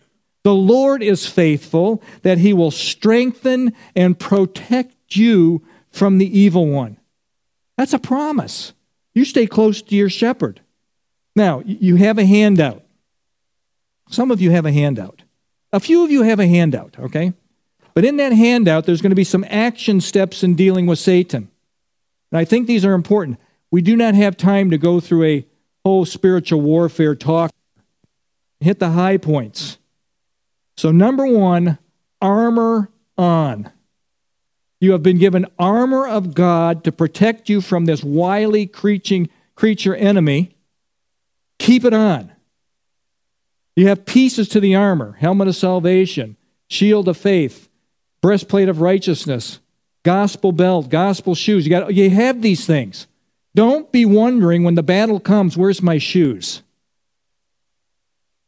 The 0.43 0.53
Lord 0.53 1.03
is 1.03 1.27
faithful 1.27 2.01
that 2.23 2.39
he 2.39 2.53
will 2.53 2.71
strengthen 2.71 3.73
and 3.95 4.17
protect 4.17 5.15
you 5.15 5.61
from 5.91 6.17
the 6.17 6.39
evil 6.39 6.67
one. 6.67 6.97
That's 7.77 7.93
a 7.93 7.99
promise. 7.99 8.73
You 9.13 9.25
stay 9.25 9.45
close 9.45 9.81
to 9.83 9.95
your 9.95 10.09
shepherd. 10.09 10.61
Now, 11.35 11.61
you 11.65 11.95
have 11.97 12.17
a 12.17 12.25
handout. 12.25 12.83
Some 14.09 14.31
of 14.31 14.41
you 14.41 14.51
have 14.51 14.65
a 14.65 14.71
handout. 14.71 15.20
A 15.73 15.79
few 15.79 16.03
of 16.03 16.11
you 16.11 16.23
have 16.23 16.39
a 16.39 16.47
handout, 16.47 16.97
okay? 16.99 17.33
But 17.93 18.05
in 18.05 18.17
that 18.17 18.33
handout, 18.33 18.85
there's 18.85 19.01
going 19.01 19.11
to 19.11 19.15
be 19.15 19.23
some 19.23 19.45
action 19.49 20.01
steps 20.01 20.43
in 20.43 20.55
dealing 20.55 20.85
with 20.85 20.99
Satan. 20.99 21.49
And 22.31 22.39
I 22.39 22.45
think 22.45 22.67
these 22.67 22.85
are 22.85 22.93
important. 22.93 23.39
We 23.69 23.81
do 23.81 23.95
not 23.95 24.15
have 24.15 24.37
time 24.37 24.69
to 24.71 24.77
go 24.77 24.99
through 24.99 25.23
a 25.23 25.45
whole 25.85 26.05
spiritual 26.05 26.61
warfare 26.61 27.15
talk, 27.15 27.51
hit 28.59 28.79
the 28.79 28.91
high 28.91 29.17
points. 29.17 29.77
So, 30.77 30.91
number 30.91 31.25
one, 31.25 31.77
armor 32.21 32.89
on. 33.17 33.71
You 34.79 34.93
have 34.93 35.03
been 35.03 35.19
given 35.19 35.45
armor 35.59 36.07
of 36.07 36.33
God 36.33 36.83
to 36.85 36.91
protect 36.91 37.49
you 37.49 37.61
from 37.61 37.85
this 37.85 38.03
wily 38.03 38.65
creature, 38.65 39.95
enemy. 39.95 40.55
Keep 41.59 41.85
it 41.85 41.93
on. 41.93 42.30
You 43.75 43.87
have 43.87 44.05
pieces 44.05 44.49
to 44.49 44.59
the 44.59 44.75
armor 44.75 45.13
helmet 45.19 45.47
of 45.47 45.55
salvation, 45.55 46.37
shield 46.67 47.07
of 47.07 47.17
faith, 47.17 47.69
breastplate 48.21 48.69
of 48.69 48.81
righteousness, 48.81 49.59
gospel 50.03 50.51
belt, 50.51 50.89
gospel 50.89 51.35
shoes. 51.35 51.65
You 51.65 51.69
got 51.69 51.93
you 51.93 52.09
have 52.09 52.41
these 52.41 52.65
things. 52.65 53.07
Don't 53.53 53.91
be 53.91 54.05
wondering 54.05 54.63
when 54.63 54.75
the 54.75 54.83
battle 54.83 55.19
comes, 55.19 55.57
where's 55.57 55.81
my 55.81 55.97
shoes? 55.97 56.61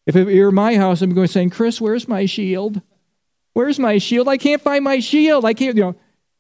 If 0.06 0.16
you're 0.16 0.50
in 0.50 0.56
my 0.56 0.76
house, 0.76 1.02
I'm 1.02 1.14
going 1.14 1.28
to 1.28 1.34
saying, 1.34 1.50
Chris, 1.50 1.80
where's 1.80 2.08
my 2.08 2.26
shield? 2.26 2.82
Where's 3.54 3.80
my 3.80 3.98
shield? 3.98 4.28
I 4.28 4.38
can't 4.38 4.62
find 4.62 4.84
my 4.84 5.00
shield. 5.00 5.46
I 5.46 5.54
can't, 5.54 5.78
you 5.78 5.84
know, 5.84 5.96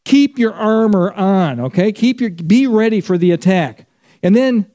keep 0.05 0.37
your 0.37 0.53
armor 0.53 1.11
on, 1.13 1.59
okay? 1.59 1.91
Keep 1.91 2.21
your 2.21 2.29
be 2.29 2.67
ready 2.67 3.01
for 3.01 3.17
the 3.17 3.31
attack. 3.31 3.87
And 4.21 4.35
then 4.35 4.69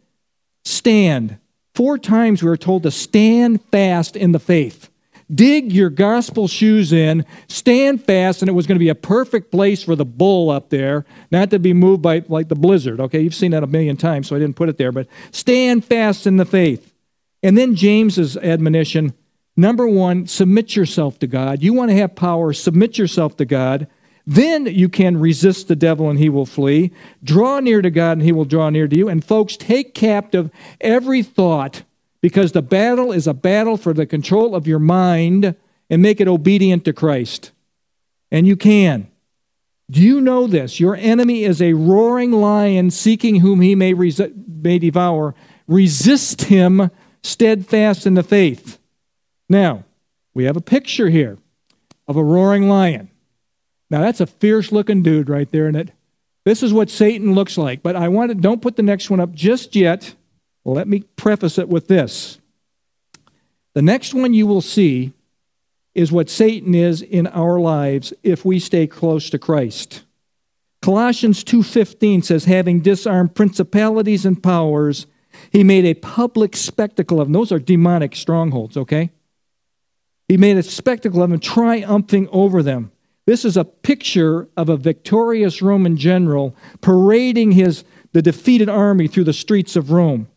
stand. 0.64 1.37
Four 1.78 1.96
times 1.96 2.42
we 2.42 2.48
were 2.48 2.56
told 2.56 2.82
to 2.82 2.90
stand 2.90 3.62
fast 3.66 4.16
in 4.16 4.32
the 4.32 4.40
faith. 4.40 4.90
Dig 5.32 5.72
your 5.72 5.90
gospel 5.90 6.48
shoes 6.48 6.92
in, 6.92 7.24
stand 7.46 8.04
fast, 8.04 8.42
and 8.42 8.48
it 8.48 8.52
was 8.52 8.66
going 8.66 8.74
to 8.74 8.84
be 8.84 8.88
a 8.88 8.96
perfect 8.96 9.52
place 9.52 9.84
for 9.84 9.94
the 9.94 10.04
bull 10.04 10.50
up 10.50 10.70
there, 10.70 11.06
not 11.30 11.50
to 11.50 11.60
be 11.60 11.72
moved 11.72 12.02
by 12.02 12.24
like 12.26 12.48
the 12.48 12.56
blizzard. 12.56 12.98
Okay, 12.98 13.20
you've 13.20 13.32
seen 13.32 13.52
that 13.52 13.62
a 13.62 13.68
million 13.68 13.96
times, 13.96 14.26
so 14.26 14.34
I 14.34 14.40
didn't 14.40 14.56
put 14.56 14.68
it 14.68 14.76
there, 14.76 14.90
but 14.90 15.06
stand 15.30 15.84
fast 15.84 16.26
in 16.26 16.36
the 16.36 16.44
faith. 16.44 16.92
And 17.44 17.56
then 17.56 17.76
James's 17.76 18.36
admonition 18.36 19.14
number 19.56 19.86
one, 19.86 20.26
submit 20.26 20.74
yourself 20.74 21.20
to 21.20 21.28
God. 21.28 21.62
You 21.62 21.74
want 21.74 21.92
to 21.92 21.96
have 21.98 22.16
power, 22.16 22.52
submit 22.52 22.98
yourself 22.98 23.36
to 23.36 23.44
God. 23.44 23.86
Then 24.30 24.66
you 24.66 24.90
can 24.90 25.16
resist 25.16 25.68
the 25.68 25.74
devil 25.74 26.10
and 26.10 26.18
he 26.18 26.28
will 26.28 26.44
flee. 26.44 26.92
Draw 27.24 27.60
near 27.60 27.80
to 27.80 27.88
God 27.88 28.18
and 28.18 28.22
he 28.22 28.30
will 28.30 28.44
draw 28.44 28.68
near 28.68 28.86
to 28.86 28.94
you. 28.94 29.08
And 29.08 29.24
folks, 29.24 29.56
take 29.56 29.94
captive 29.94 30.50
every 30.82 31.22
thought 31.22 31.82
because 32.20 32.52
the 32.52 32.60
battle 32.60 33.10
is 33.10 33.26
a 33.26 33.32
battle 33.32 33.78
for 33.78 33.94
the 33.94 34.04
control 34.04 34.54
of 34.54 34.66
your 34.66 34.80
mind 34.80 35.56
and 35.88 36.02
make 36.02 36.20
it 36.20 36.28
obedient 36.28 36.84
to 36.84 36.92
Christ. 36.92 37.52
And 38.30 38.46
you 38.46 38.54
can. 38.54 39.08
Do 39.90 40.02
you 40.02 40.20
know 40.20 40.46
this? 40.46 40.78
Your 40.78 40.94
enemy 40.94 41.44
is 41.44 41.62
a 41.62 41.72
roaring 41.72 42.32
lion 42.32 42.90
seeking 42.90 43.40
whom 43.40 43.62
he 43.62 43.74
may, 43.74 43.94
resi- 43.94 44.34
may 44.46 44.78
devour. 44.78 45.34
Resist 45.66 46.42
him 46.42 46.90
steadfast 47.22 48.06
in 48.06 48.12
the 48.12 48.22
faith. 48.22 48.78
Now, 49.48 49.84
we 50.34 50.44
have 50.44 50.58
a 50.58 50.60
picture 50.60 51.08
here 51.08 51.38
of 52.06 52.18
a 52.18 52.22
roaring 52.22 52.68
lion. 52.68 53.08
Now, 53.90 54.00
that's 54.00 54.20
a 54.20 54.26
fierce 54.26 54.72
looking 54.72 55.02
dude 55.02 55.28
right 55.28 55.50
there, 55.50 55.66
and 55.66 55.76
it. 55.76 55.92
This 56.44 56.62
is 56.62 56.72
what 56.72 56.90
Satan 56.90 57.34
looks 57.34 57.58
like. 57.58 57.82
But 57.82 57.96
I 57.96 58.08
want 58.08 58.30
to, 58.30 58.34
don't 58.34 58.62
put 58.62 58.76
the 58.76 58.82
next 58.82 59.10
one 59.10 59.20
up 59.20 59.32
just 59.32 59.76
yet. 59.76 60.14
Let 60.64 60.88
me 60.88 61.00
preface 61.16 61.58
it 61.58 61.68
with 61.68 61.88
this. 61.88 62.38
The 63.74 63.82
next 63.82 64.14
one 64.14 64.34
you 64.34 64.46
will 64.46 64.60
see 64.60 65.12
is 65.94 66.12
what 66.12 66.30
Satan 66.30 66.74
is 66.74 67.02
in 67.02 67.26
our 67.28 67.58
lives 67.58 68.12
if 68.22 68.44
we 68.44 68.58
stay 68.58 68.86
close 68.86 69.30
to 69.30 69.38
Christ. 69.38 70.04
Colossians 70.80 71.42
2:15 71.42 72.22
says 72.22 72.44
having 72.44 72.80
disarmed 72.80 73.34
principalities 73.34 74.24
and 74.24 74.42
powers 74.42 75.06
he 75.50 75.64
made 75.64 75.84
a 75.84 75.94
public 75.94 76.56
spectacle 76.56 77.20
of 77.20 77.26
them. 77.26 77.32
Those 77.32 77.52
are 77.52 77.58
demonic 77.58 78.14
strongholds, 78.16 78.76
okay? 78.76 79.10
He 80.26 80.36
made 80.36 80.56
a 80.56 80.62
spectacle 80.62 81.22
of 81.22 81.30
them 81.30 81.40
triumphing 81.40 82.28
over 82.30 82.62
them. 82.62 82.92
This 83.28 83.44
is 83.44 83.58
a 83.58 83.64
picture 83.66 84.48
of 84.56 84.70
a 84.70 84.78
victorious 84.78 85.60
Roman 85.60 85.98
general 85.98 86.56
parading 86.80 87.52
his 87.52 87.84
the 88.14 88.22
defeated 88.22 88.70
army 88.70 89.06
through 89.06 89.24
the 89.24 89.34
streets 89.34 89.76
of 89.76 89.90
Rome. 89.90 90.28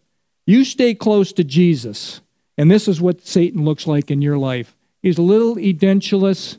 You 0.46 0.66
stay 0.66 0.94
close 0.94 1.32
to 1.32 1.46
Jesus, 1.46 2.20
and 2.58 2.70
this 2.70 2.90
is 2.90 3.00
what 3.00 3.26
Satan 3.26 3.64
looks 3.64 3.88
like 3.88 4.12
in 4.12 4.22
your 4.22 4.38
life. 4.38 4.76
He's 5.02 5.18
a 5.18 5.22
little 5.22 5.56
edentulous. 5.56 6.58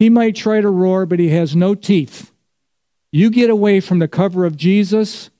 He 0.00 0.10
might 0.10 0.34
try 0.34 0.60
to 0.60 0.68
roar, 0.68 1.06
but 1.06 1.20
he 1.20 1.28
has 1.28 1.54
no 1.54 1.76
teeth. 1.76 2.32
You 3.12 3.30
get 3.30 3.48
away 3.48 3.78
from 3.78 4.00
the 4.00 4.08
cover 4.08 4.44
of 4.44 4.56
Jesus, 4.56 5.30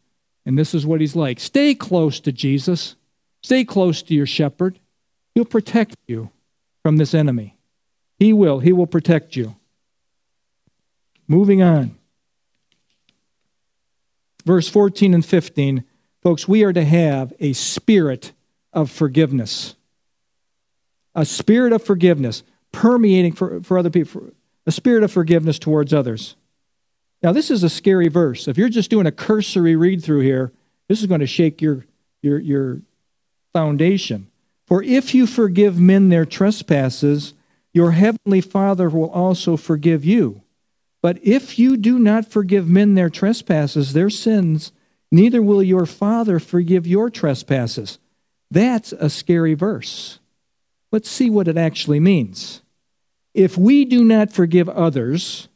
and 0.47 0.57
this 0.57 0.75
is 0.75 0.87
what 0.87 1.01
he's 1.01 1.17
like. 1.17 1.41
Stay 1.41 1.75
close 1.75 2.21
to 2.21 2.31
Jesus. 2.31 2.95
Stay 3.43 3.65
close 3.65 4.03
to 4.03 4.15
your 4.15 4.27
shepherd. 4.27 4.79
He'll 5.35 5.45
protect 5.45 5.97
you 6.07 6.31
from 6.85 6.99
this 6.99 7.15
enemy. 7.15 7.59
He 8.17 8.33
will. 8.33 8.61
He 8.61 8.73
will 8.73 8.87
protect 8.87 9.35
you. 9.35 9.57
Moving 11.29 11.63
on. 11.63 11.97
Verse 14.45 14.69
14 14.69 15.15
and 15.15 15.25
15 15.25 15.85
Folks, 16.21 16.49
we 16.49 16.65
are 16.65 16.73
to 16.73 16.85
have 16.85 17.33
a 17.39 17.53
spirit 17.53 18.33
of 18.73 18.91
forgiveness. 18.91 19.77
A 21.15 21.25
spirit 21.25 21.73
of 21.73 21.83
forgiveness 21.83 22.43
permeating 22.73 23.33
for, 23.33 23.61
for 23.61 23.79
other 23.79 23.91
people, 23.91 24.31
a 24.67 24.73
spirit 24.73 25.05
of 25.05 25.13
forgiveness 25.13 25.59
towards 25.59 25.95
others. 25.95 26.35
Now, 27.23 27.33
this 27.33 27.51
is 27.51 27.63
a 27.63 27.71
scary 27.71 28.09
verse. 28.09 28.49
If 28.49 28.59
you're 28.59 28.69
just 28.69 28.91
doing 28.91 29.07
a 29.07 29.13
cursory 29.13 29.77
read 29.77 30.03
through 30.03 30.21
here, 30.21 30.53
this 30.89 31.01
is 31.01 31.07
going 31.07 31.21
to 31.21 31.27
shake 31.27 31.61
your, 31.63 31.87
your, 32.23 32.39
your 32.39 32.81
foundation. 33.53 34.29
For 34.67 34.83
if 34.83 35.15
you 35.15 35.27
forgive 35.27 35.79
men 35.79 36.09
their 36.09 36.25
trespasses, 36.25 37.35
your 37.73 37.93
heavenly 37.93 38.41
Father 38.41 38.89
will 38.89 39.11
also 39.11 39.57
forgive 39.57 40.05
you. 40.05 40.43
But 41.01 41.19
if 41.23 41.59
you 41.59 41.77
do 41.77 41.99
not 41.99 42.27
forgive 42.27 42.69
men 42.69 42.95
their 42.95 43.11
trespasses, 43.11 43.93
their 43.93 44.11
sins, 44.11 44.73
neither 45.13 45.43
will 45.43 45.63
your 45.63 45.87
Father 45.87 46.39
forgive 46.39 46.87
your 46.87 47.09
trespasses. 47.11 47.99
That's 48.51 48.93
a 48.93 49.09
scary 49.11 49.55
verse. 49.55 50.19
Let's 50.91 51.11
see 51.11 51.31
what 51.31 51.49
it 51.49 51.57
actually 51.57 52.01
means. 52.01 52.63
If 53.35 53.57
we 53.57 53.85
do 53.85 54.03
not 54.03 54.33
forgive 54.33 54.69
others, 54.69 55.49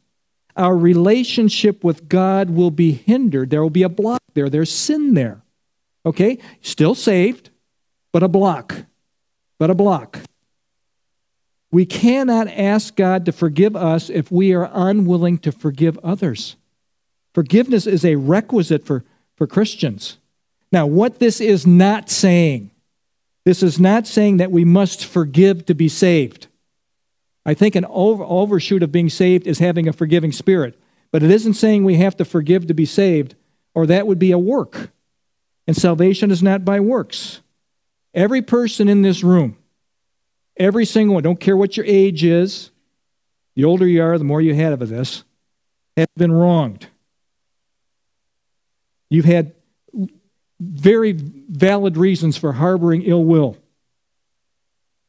our 0.55 0.77
relationship 0.77 1.83
with 1.83 2.07
God 2.07 2.51
will 2.51 2.71
be 2.71 2.91
hindered. 2.91 3.49
There 3.49 3.61
will 3.61 3.69
be 3.69 3.83
a 3.83 3.89
block 3.89 4.21
there. 4.35 4.49
There's 4.49 4.71
sin 4.71 5.15
there. 5.15 5.41
Okay? 6.05 6.37
Still 6.61 6.95
saved, 6.95 7.49
but 8.11 8.23
a 8.23 8.27
block. 8.27 8.75
But 9.57 9.69
a 9.69 9.75
block. 9.75 10.19
We 11.73 11.85
cannot 11.85 12.47
ask 12.47 12.95
God 12.95 13.25
to 13.25 13.31
forgive 13.31 13.75
us 13.75 14.09
if 14.09 14.31
we 14.31 14.53
are 14.53 14.69
unwilling 14.71 15.39
to 15.39 15.51
forgive 15.51 15.97
others. 16.03 16.55
Forgiveness 17.33 17.87
is 17.87 18.05
a 18.05 18.15
requisite 18.15 18.85
for 18.85 19.03
for 19.35 19.47
Christians. 19.47 20.17
Now, 20.71 20.85
what 20.85 21.19
this 21.19 21.41
is 21.41 21.67
not 21.67 22.09
saying, 22.09 22.71
this 23.45 23.61
is 23.61 23.79
not 23.79 24.07
saying 24.07 24.37
that 24.37 24.51
we 24.51 24.63
must 24.63 25.05
forgive 25.05 25.65
to 25.65 25.73
be 25.73 25.89
saved. 25.89 26.47
I 27.45 27.53
think 27.53 27.75
an 27.75 27.85
over, 27.89 28.23
overshoot 28.23 28.83
of 28.83 28.91
being 28.91 29.09
saved 29.09 29.47
is 29.47 29.59
having 29.59 29.87
a 29.87 29.93
forgiving 29.93 30.31
spirit, 30.31 30.79
but 31.11 31.23
it 31.23 31.31
isn't 31.31 31.55
saying 31.55 31.83
we 31.83 31.95
have 31.95 32.15
to 32.17 32.25
forgive 32.25 32.67
to 32.67 32.73
be 32.73 32.85
saved, 32.85 33.35
or 33.73 33.85
that 33.87 34.07
would 34.07 34.19
be 34.19 34.31
a 34.31 34.39
work. 34.39 34.91
And 35.67 35.75
salvation 35.75 36.31
is 36.31 36.41
not 36.41 36.63
by 36.63 36.79
works. 36.79 37.41
Every 38.13 38.41
person 38.41 38.87
in 38.87 39.01
this 39.01 39.23
room, 39.23 39.57
every 40.57 40.85
single 40.85 41.15
one, 41.15 41.23
don't 41.23 41.39
care 41.39 41.57
what 41.57 41.77
your 41.77 41.85
age 41.85 42.23
is, 42.23 42.71
the 43.55 43.65
older 43.65 43.87
you 43.87 44.01
are, 44.01 44.17
the 44.17 44.23
more 44.23 44.41
you 44.41 44.53
had 44.55 44.73
of 44.73 44.87
this, 44.89 45.23
has 45.95 46.07
been 46.17 46.31
wronged. 46.31 46.87
You've 49.09 49.25
had 49.25 49.53
very 50.59 51.11
valid 51.13 51.97
reasons 51.97 52.37
for 52.37 52.53
harboring 52.53 53.03
ill 53.03 53.23
will. 53.23 53.57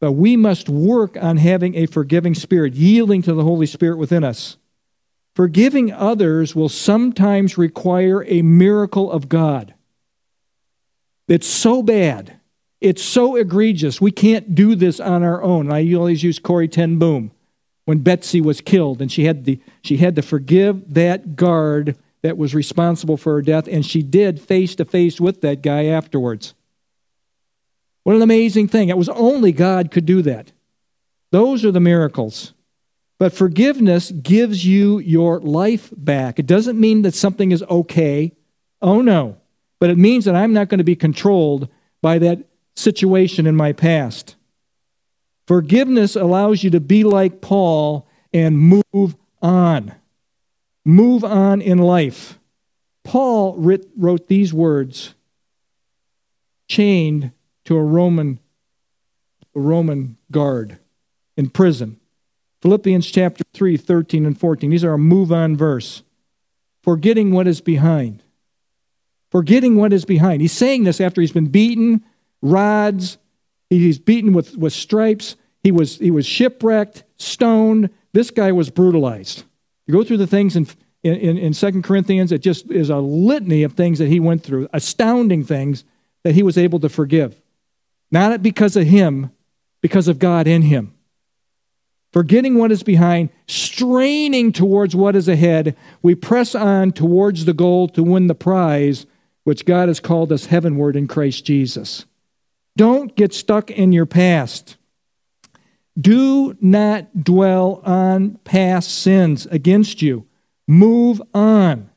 But 0.01 0.13
we 0.13 0.37
must 0.37 0.69
work 0.69 1.17
on 1.17 1.39
having 1.39 1.75
a 1.77 1.87
forgiving 1.87 2.35
spirit, 2.35 2.75
yielding 2.75 3.23
to 3.23 3.33
the 3.33 3.45
Holy 3.45 3.67
Spirit 3.67 3.97
within 3.97 4.25
us. 4.25 4.59
Forgiving 5.35 5.93
others 5.93 6.55
will 6.55 6.69
sometimes 6.69 7.57
require 7.57 8.25
a 8.25 8.43
miracle 8.43 9.11
of 9.11 9.29
God. 9.29 9.75
It's 11.27 11.47
so 11.47 11.83
bad. 11.83 12.39
It's 12.85 13.03
so 13.03 13.37
egregious. 13.37 13.99
We 13.99 14.11
can't 14.11 14.55
do 14.55 14.75
this 14.75 15.01
on 15.01 15.23
our 15.23 15.43
own. 15.43 15.73
I 15.73 15.95
always 15.95 16.23
use 16.23 16.39
Corrie 16.39 16.69
ten 16.69 16.99
Boom 16.99 17.31
when 17.87 18.01
Betsie 18.01 18.43
was 18.43 18.61
killed, 18.61 19.01
and 19.01 19.11
she 19.11 19.25
had, 19.25 19.47
the, 19.47 19.59
she 19.83 19.97
had 19.97 20.17
to 20.17 20.23
forgive 20.23 20.93
that 20.93 21.35
guard 21.35 21.97
that 22.21 22.37
was 22.37 22.55
responsible 22.55 23.17
for 23.17 23.33
her 23.35 23.43
death, 23.43 23.69
and 23.69 23.87
she 23.87 24.03
did 24.03 24.39
face 24.39 24.75
to 24.75 24.85
face 24.85 25.19
with 25.19 25.41
that 25.41 25.63
guy 25.63 25.87
afterwards. 25.87 26.53
What 28.03 28.17
an 28.17 28.23
amazing 28.23 28.69
thing. 28.69 28.91
It 28.91 28.99
was 28.99 29.09
only 29.09 29.51
God 29.53 29.91
could 29.91 30.05
do 30.05 30.21
that. 30.21 30.53
Those 31.31 31.65
are 31.65 31.73
the 31.73 31.81
miracles. 31.81 32.53
But 33.19 33.33
forgiveness 33.33 34.11
gives 34.11 34.67
you 34.67 34.99
your 34.99 35.41
life 35.41 35.91
back. 35.97 36.39
It 36.39 36.47
doesn't 36.47 36.79
mean 36.79 37.01
that 37.03 37.15
something 37.15 37.51
is 37.51 37.63
okay. 37.63 38.33
Oh, 38.83 39.01
no. 39.01 39.39
But 39.81 39.89
it 39.89 39.97
means 39.97 40.27
that 40.27 40.35
I'm 40.35 40.53
not 40.53 40.69
going 40.69 40.79
to 40.79 40.85
be 40.85 40.97
controlled 40.97 41.69
by 42.03 42.19
that 42.19 42.45
situation 42.75 43.47
in 43.47 43.57
my 43.57 43.73
past. 43.73 44.37
Forgiveness 45.47 46.17
allows 46.17 46.65
you 46.65 46.71
to 46.71 46.81
be 46.81 47.05
like 47.05 47.41
Paul 47.41 48.09
and 48.33 48.59
move 48.59 49.17
on 49.43 49.95
move 50.85 51.25
on 51.25 51.61
in 51.61 51.79
life. 51.79 52.39
Paul 53.03 53.55
writ, 53.57 53.89
wrote 53.97 54.29
these 54.29 54.53
words 54.53 55.15
chained 56.69 57.33
to 57.65 57.77
a 57.77 57.83
Roman, 57.83 58.39
a 59.55 59.61
Roman 59.61 60.17
guard 60.31 60.79
in 61.37 61.51
prison. 61.51 61.99
Philippians 62.63 63.11
chapter 63.11 63.45
3, 63.53 63.77
13 63.77 64.25
and 64.25 64.39
14. 64.39 64.71
These 64.71 64.85
are 64.85 64.95
a 64.95 64.99
move 64.99 65.31
on 65.33 65.57
verse. 65.57 66.03
forgetting 66.83 67.33
what 67.33 67.47
is 67.47 67.63
behind. 67.63 68.23
Forgetting 69.31 69.77
what 69.77 69.93
is 69.93 70.05
behind. 70.05 70.43
He's 70.43 70.53
saying 70.53 70.85
this 70.85 71.01
after 71.01 71.21
he's 71.23 71.33
been 71.33 71.47
beaten, 71.47 72.05
rods, 72.45 73.19
he's 73.71 73.99
beaten 73.99 74.33
with, 74.33 74.57
with 74.57 74.73
stripes, 74.73 75.37
he 75.63 75.73
was, 75.73 75.99
he 75.99 76.11
was 76.11 76.27
shipwrecked, 76.27 77.03
stoned. 77.17 77.91
This 78.13 78.31
guy 78.31 78.53
was 78.53 78.71
brutalized. 78.71 79.45
You 79.87 79.95
go 79.95 80.05
through 80.05 80.19
the 80.19 80.27
things 80.27 80.55
in, 80.55 80.67
in, 81.03 81.39
in 81.39 81.53
2 81.53 81.83
Corinthians, 81.83 82.33
it 82.33 82.43
just 82.43 82.71
is 82.71 82.91
a 82.91 82.99
litany 82.99 83.63
of 83.63 83.73
things 83.73 83.99
that 83.99 84.09
he 84.09 84.21
went 84.21 84.43
through, 84.43 84.69
astounding 84.73 85.43
things 85.43 85.85
that 86.23 86.35
he 86.35 86.43
was 86.43 86.57
able 86.57 86.81
to 86.81 86.89
forgive. 86.89 87.41
Not 88.11 88.43
because 88.43 88.77
of 88.77 88.87
him, 88.87 89.31
because 89.81 90.07
of 90.07 90.19
God 90.19 90.47
in 90.47 90.63
him. 90.63 90.95
Forgetting 92.13 92.57
what 92.57 92.71
is 92.71 92.83
behind, 92.83 93.31
straining 93.49 94.53
towards 94.53 94.95
what 94.95 95.17
is 95.17 95.29
ahead, 95.29 95.77
we 96.01 96.15
press 96.15 96.55
on 96.55 96.93
towards 96.93 97.45
the 97.45 97.53
goal 97.53 97.89
to 97.89 98.03
win 98.03 98.29
the 98.29 98.35
prize 98.35 99.05
which 99.43 99.67
God 99.67 99.89
has 99.89 100.01
called 100.01 100.33
us 100.33 100.47
heavenward 100.47 100.97
in 100.97 101.09
Christ 101.09 101.45
Jesus. 101.45 102.07
Don't 102.77 103.15
get 103.15 103.33
stuck 103.33 103.71
in 103.71 103.93
your 103.93 104.07
past. 104.07 104.77
Do 105.99 106.57
not 106.61 107.23
dwell 107.23 107.81
on 107.85 108.39
past 108.45 108.99
sins 108.99 109.47
against 109.47 110.03
you. 110.03 110.27
Move 110.67 111.23
on. 111.33 111.91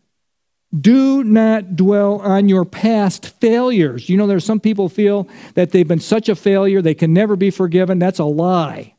Do 0.78 1.24
not 1.24 1.76
dwell 1.76 2.20
on 2.20 2.50
your 2.50 2.66
past 2.66 3.40
failures. 3.40 4.10
You 4.10 4.18
know, 4.18 4.28
there's 4.28 4.46
some 4.46 4.60
people 4.60 4.90
feel 4.90 5.28
that 5.56 5.72
they've 5.72 5.88
been 5.88 6.00
such 6.00 6.30
a 6.30 6.36
failure 6.36 6.82
they 6.82 6.94
can 6.94 7.14
never 7.14 7.36
be 7.36 7.50
forgiven. 7.50 8.00
That's 8.00 8.20
a 8.20 8.26
lie. 8.26 8.94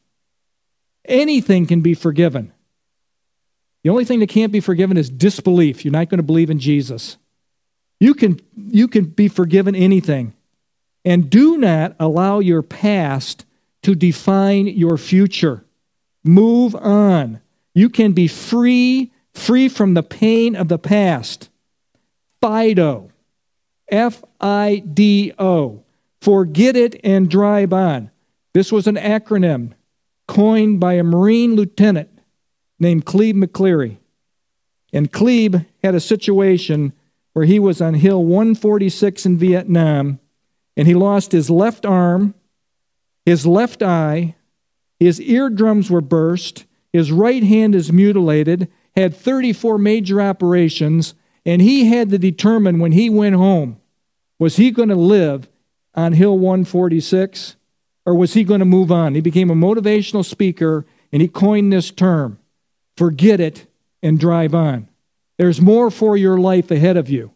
Anything 1.04 1.66
can 1.66 1.80
be 1.80 1.94
forgiven. 1.94 2.52
The 3.84 3.90
only 3.90 4.04
thing 4.04 4.20
that 4.20 4.28
can't 4.28 4.50
be 4.50 4.60
forgiven 4.60 4.96
is 4.96 5.08
disbelief. 5.08 5.84
You're 5.84 5.92
not 5.92 6.08
going 6.08 6.18
to 6.18 6.24
believe 6.24 6.50
in 6.50 6.58
Jesus. 6.58 7.16
You 8.00 8.14
can, 8.14 8.40
you 8.56 8.88
can 8.88 9.04
be 9.04 9.28
forgiven 9.28 9.74
anything. 9.74 10.34
And 11.08 11.30
do 11.30 11.56
not 11.56 11.96
allow 11.98 12.38
your 12.38 12.60
past 12.60 13.46
to 13.82 13.94
define 13.94 14.66
your 14.66 14.98
future. 14.98 15.64
Move 16.22 16.76
on. 16.76 17.40
You 17.72 17.88
can 17.88 18.12
be 18.12 18.28
free, 18.28 19.10
free 19.32 19.70
from 19.70 19.94
the 19.94 20.02
pain 20.02 20.54
of 20.54 20.68
the 20.68 20.78
past. 20.78 21.48
FIDO. 22.42 23.10
F 23.88 24.22
I 24.38 24.82
D 24.86 25.32
O. 25.38 25.82
Forget 26.20 26.76
it 26.76 27.00
and 27.02 27.30
drive 27.30 27.72
on. 27.72 28.10
This 28.52 28.70
was 28.70 28.86
an 28.86 28.96
acronym 28.96 29.72
coined 30.26 30.78
by 30.78 30.92
a 30.92 31.02
Marine 31.02 31.54
lieutenant 31.54 32.10
named 32.78 33.06
Clebe 33.06 33.34
McClary. 33.34 33.96
And 34.92 35.10
Clebe 35.10 35.64
had 35.82 35.94
a 35.94 36.00
situation 36.00 36.92
where 37.32 37.46
he 37.46 37.58
was 37.58 37.80
on 37.80 37.94
Hill 37.94 38.22
146 38.26 39.24
in 39.24 39.38
Vietnam, 39.38 40.20
and 40.78 40.88
he 40.88 40.94
lost 40.94 41.32
his 41.32 41.50
left 41.50 41.84
arm, 41.84 42.34
his 43.26 43.46
left 43.46 43.82
eye, 43.82 44.36
his 44.98 45.20
eardrums 45.20 45.90
were 45.90 46.00
burst, 46.00 46.64
his 46.92 47.12
right 47.12 47.42
hand 47.42 47.74
is 47.74 47.92
mutilated, 47.92 48.68
had 48.96 49.14
34 49.14 49.76
major 49.76 50.22
operations, 50.22 51.14
and 51.44 51.60
he 51.60 51.88
had 51.88 52.08
to 52.08 52.18
determine 52.18 52.78
when 52.78 52.92
he 52.92 53.10
went 53.10 53.36
home 53.36 53.78
was 54.38 54.54
he 54.56 54.70
going 54.70 54.88
to 54.88 54.94
live 54.94 55.48
on 55.96 56.12
Hill 56.12 56.38
146 56.38 57.56
or 58.06 58.14
was 58.14 58.34
he 58.34 58.44
going 58.44 58.60
to 58.60 58.64
move 58.64 58.92
on? 58.92 59.16
He 59.16 59.20
became 59.20 59.50
a 59.50 59.54
motivational 59.54 60.24
speaker 60.24 60.86
and 61.12 61.20
he 61.20 61.28
coined 61.28 61.72
this 61.72 61.90
term 61.90 62.38
forget 62.96 63.38
it 63.40 63.66
and 64.02 64.18
drive 64.18 64.54
on. 64.54 64.88
There's 65.38 65.60
more 65.60 65.90
for 65.90 66.16
your 66.16 66.36
life 66.36 66.70
ahead 66.72 66.96
of 66.96 67.08
you. 67.08 67.30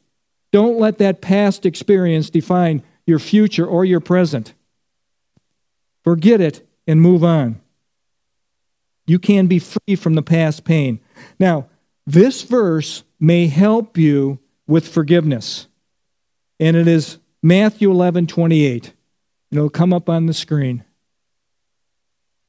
Don't 0.51 0.79
let 0.79 0.99
that 0.99 1.21
past 1.21 1.65
experience 1.65 2.31
define 2.31 2.83
your 3.07 3.19
future 3.19 3.67
or 3.67 3.85
your 3.85 4.01
present. 4.01 4.55
Forget 6.05 6.41
it 6.41 6.67
and 6.87 7.01
move 7.01 7.23
on. 7.25 7.61
You 9.07 9.19
can 9.19 9.47
be 9.47 9.59
free 9.59 9.97
from 9.97 10.15
the 10.15 10.23
past 10.23 10.65
pain. 10.65 11.01
Now, 11.39 11.69
this 12.07 12.43
verse 12.43 13.05
may 13.21 13.47
help 13.47 13.97
you 13.97 14.39
with 14.67 14.89
forgiveness. 14.89 15.69
And 16.59 16.77
it 16.77 16.87
is 16.87 17.19
Matthew 17.43 17.91
11 17.91 18.27
28. 18.27 18.93
It'll 19.51 19.69
come 19.69 19.93
up 19.93 20.09
on 20.09 20.27
the 20.27 20.35
screen. 20.35 20.85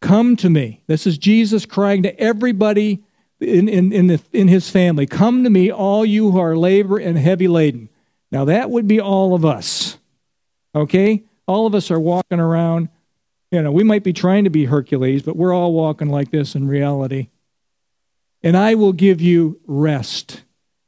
Come 0.01 0.35
to 0.37 0.49
me. 0.49 0.83
This 0.87 1.07
is 1.07 1.17
Jesus 1.17 1.65
crying 1.65 2.03
to 2.03 2.19
everybody 2.19 3.03
in, 3.39 3.67
in, 3.67 3.91
in, 3.91 4.07
the, 4.07 4.21
in 4.31 4.47
his 4.47 4.69
family. 4.69 5.05
Come 5.05 5.43
to 5.43 5.49
me, 5.49 5.71
all 5.71 6.05
you 6.05 6.31
who 6.31 6.39
are 6.39 6.55
labor 6.55 6.97
and 6.97 7.17
heavy 7.17 7.47
laden. 7.47 7.89
Now, 8.31 8.45
that 8.45 8.69
would 8.69 8.87
be 8.87 8.99
all 8.99 9.33
of 9.33 9.45
us. 9.45 9.97
Okay? 10.75 11.23
All 11.47 11.67
of 11.67 11.75
us 11.75 11.91
are 11.91 11.99
walking 11.99 12.39
around. 12.39 12.89
You 13.51 13.61
know, 13.61 13.71
we 13.71 13.83
might 13.83 14.03
be 14.03 14.13
trying 14.13 14.45
to 14.45 14.49
be 14.49 14.65
Hercules, 14.65 15.21
but 15.23 15.35
we're 15.35 15.53
all 15.53 15.73
walking 15.73 16.09
like 16.09 16.31
this 16.31 16.55
in 16.55 16.67
reality. 16.67 17.29
And 18.41 18.57
I 18.57 18.75
will 18.75 18.93
give 18.93 19.21
you 19.21 19.59
rest. 19.65 20.43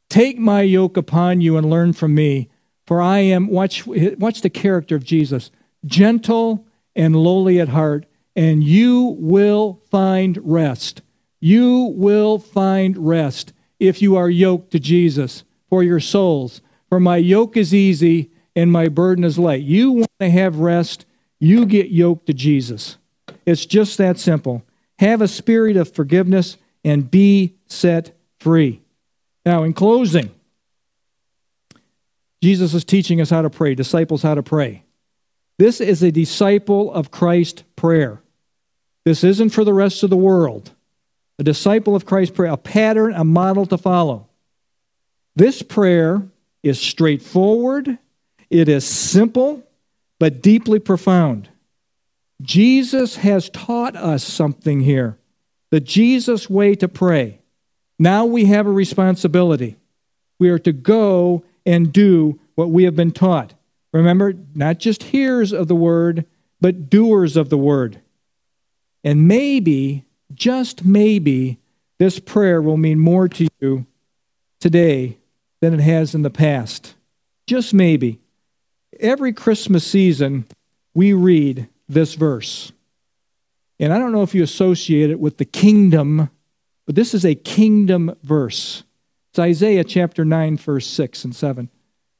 Take 0.09 0.37
my 0.37 0.61
yoke 0.61 0.97
upon 0.97 1.41
you 1.41 1.57
and 1.57 1.69
learn 1.69 1.93
from 1.93 2.15
me, 2.15 2.49
for 2.85 3.01
I 3.01 3.19
am, 3.19 3.47
watch, 3.47 3.85
watch 3.85 4.41
the 4.41 4.49
character 4.49 4.95
of 4.95 5.03
Jesus, 5.03 5.51
gentle 5.85 6.65
and 6.95 7.15
lowly 7.15 7.59
at 7.59 7.69
heart, 7.69 8.05
and 8.35 8.63
you 8.63 9.15
will 9.19 9.81
find 9.89 10.39
rest. 10.43 11.01
You 11.39 11.93
will 11.95 12.39
find 12.39 12.97
rest 12.97 13.53
if 13.79 14.01
you 14.01 14.15
are 14.15 14.29
yoked 14.29 14.71
to 14.71 14.79
Jesus 14.79 15.43
for 15.69 15.83
your 15.83 15.99
souls. 15.99 16.61
For 16.89 16.99
my 16.99 17.17
yoke 17.17 17.57
is 17.57 17.73
easy 17.73 18.31
and 18.55 18.71
my 18.71 18.87
burden 18.87 19.23
is 19.23 19.37
light. 19.37 19.63
You 19.63 19.91
want 19.91 20.11
to 20.19 20.29
have 20.29 20.57
rest, 20.57 21.05
you 21.39 21.65
get 21.65 21.89
yoked 21.89 22.27
to 22.27 22.33
Jesus. 22.33 22.97
It's 23.45 23.65
just 23.65 23.97
that 23.97 24.17
simple. 24.17 24.63
Have 24.99 25.21
a 25.21 25.27
spirit 25.27 25.77
of 25.77 25.91
forgiveness 25.91 26.57
and 26.83 27.09
be 27.09 27.55
set 27.67 28.15
free. 28.39 28.81
Now, 29.45 29.63
in 29.63 29.73
closing, 29.73 30.31
Jesus 32.41 32.73
is 32.73 32.83
teaching 32.83 33.21
us 33.21 33.29
how 33.29 33.41
to 33.41 33.49
pray, 33.49 33.75
disciples 33.75 34.21
how 34.21 34.35
to 34.35 34.43
pray. 34.43 34.83
This 35.57 35.81
is 35.81 36.03
a 36.03 36.11
disciple 36.11 36.93
of 36.93 37.11
Christ 37.11 37.63
prayer. 37.75 38.21
This 39.03 39.23
isn't 39.23 39.49
for 39.49 39.63
the 39.63 39.73
rest 39.73 40.03
of 40.03 40.09
the 40.09 40.17
world. 40.17 40.71
A 41.37 41.43
disciple 41.43 41.95
of 41.95 42.05
Christ 42.05 42.33
prayer, 42.33 42.51
a 42.51 42.57
pattern, 42.57 43.13
a 43.13 43.23
model 43.23 43.65
to 43.67 43.77
follow. 43.77 44.27
This 45.35 45.61
prayer 45.61 46.23
is 46.63 46.79
straightforward, 46.79 47.97
it 48.59 48.69
is 48.69 48.85
simple, 48.85 49.63
but 50.19 50.41
deeply 50.41 50.79
profound. 50.79 51.49
Jesus 52.41 53.17
has 53.17 53.49
taught 53.49 53.95
us 53.95 54.23
something 54.23 54.81
here 54.81 55.17
the 55.71 55.79
Jesus 55.81 56.49
way 56.49 56.75
to 56.75 56.87
pray. 56.87 57.39
Now 57.99 58.25
we 58.25 58.45
have 58.45 58.67
a 58.67 58.71
responsibility. 58.71 59.75
We 60.39 60.49
are 60.49 60.59
to 60.59 60.71
go 60.71 61.43
and 61.65 61.91
do 61.91 62.39
what 62.55 62.69
we 62.69 62.83
have 62.83 62.95
been 62.95 63.11
taught. 63.11 63.53
Remember, 63.91 64.33
not 64.53 64.79
just 64.79 65.03
hearers 65.03 65.51
of 65.51 65.67
the 65.67 65.75
word, 65.75 66.25
but 66.61 66.89
doers 66.89 67.35
of 67.35 67.49
the 67.49 67.57
word. 67.57 67.99
And 69.03 69.27
maybe, 69.27 70.05
just 70.33 70.85
maybe, 70.85 71.59
this 71.97 72.19
prayer 72.19 72.61
will 72.61 72.77
mean 72.77 72.99
more 72.99 73.27
to 73.27 73.47
you 73.59 73.85
today 74.59 75.17
than 75.61 75.73
it 75.73 75.81
has 75.81 76.15
in 76.15 76.21
the 76.21 76.29
past. 76.29 76.95
Just 77.47 77.73
maybe. 77.73 78.19
Every 78.99 79.33
Christmas 79.33 79.85
season, 79.85 80.45
we 80.93 81.13
read 81.13 81.67
this 81.87 82.13
verse. 82.15 82.71
And 83.79 83.91
I 83.93 83.99
don't 83.99 84.11
know 84.11 84.23
if 84.23 84.33
you 84.33 84.43
associate 84.43 85.09
it 85.09 85.19
with 85.19 85.37
the 85.37 85.45
kingdom, 85.45 86.29
but 86.85 86.95
this 86.95 87.13
is 87.13 87.25
a 87.25 87.35
kingdom 87.35 88.15
verse. 88.23 88.83
It's 89.31 89.39
Isaiah 89.39 89.83
chapter 89.83 90.23
9, 90.23 90.57
verse 90.57 90.87
6 90.87 91.25
and 91.25 91.35
7. 91.35 91.69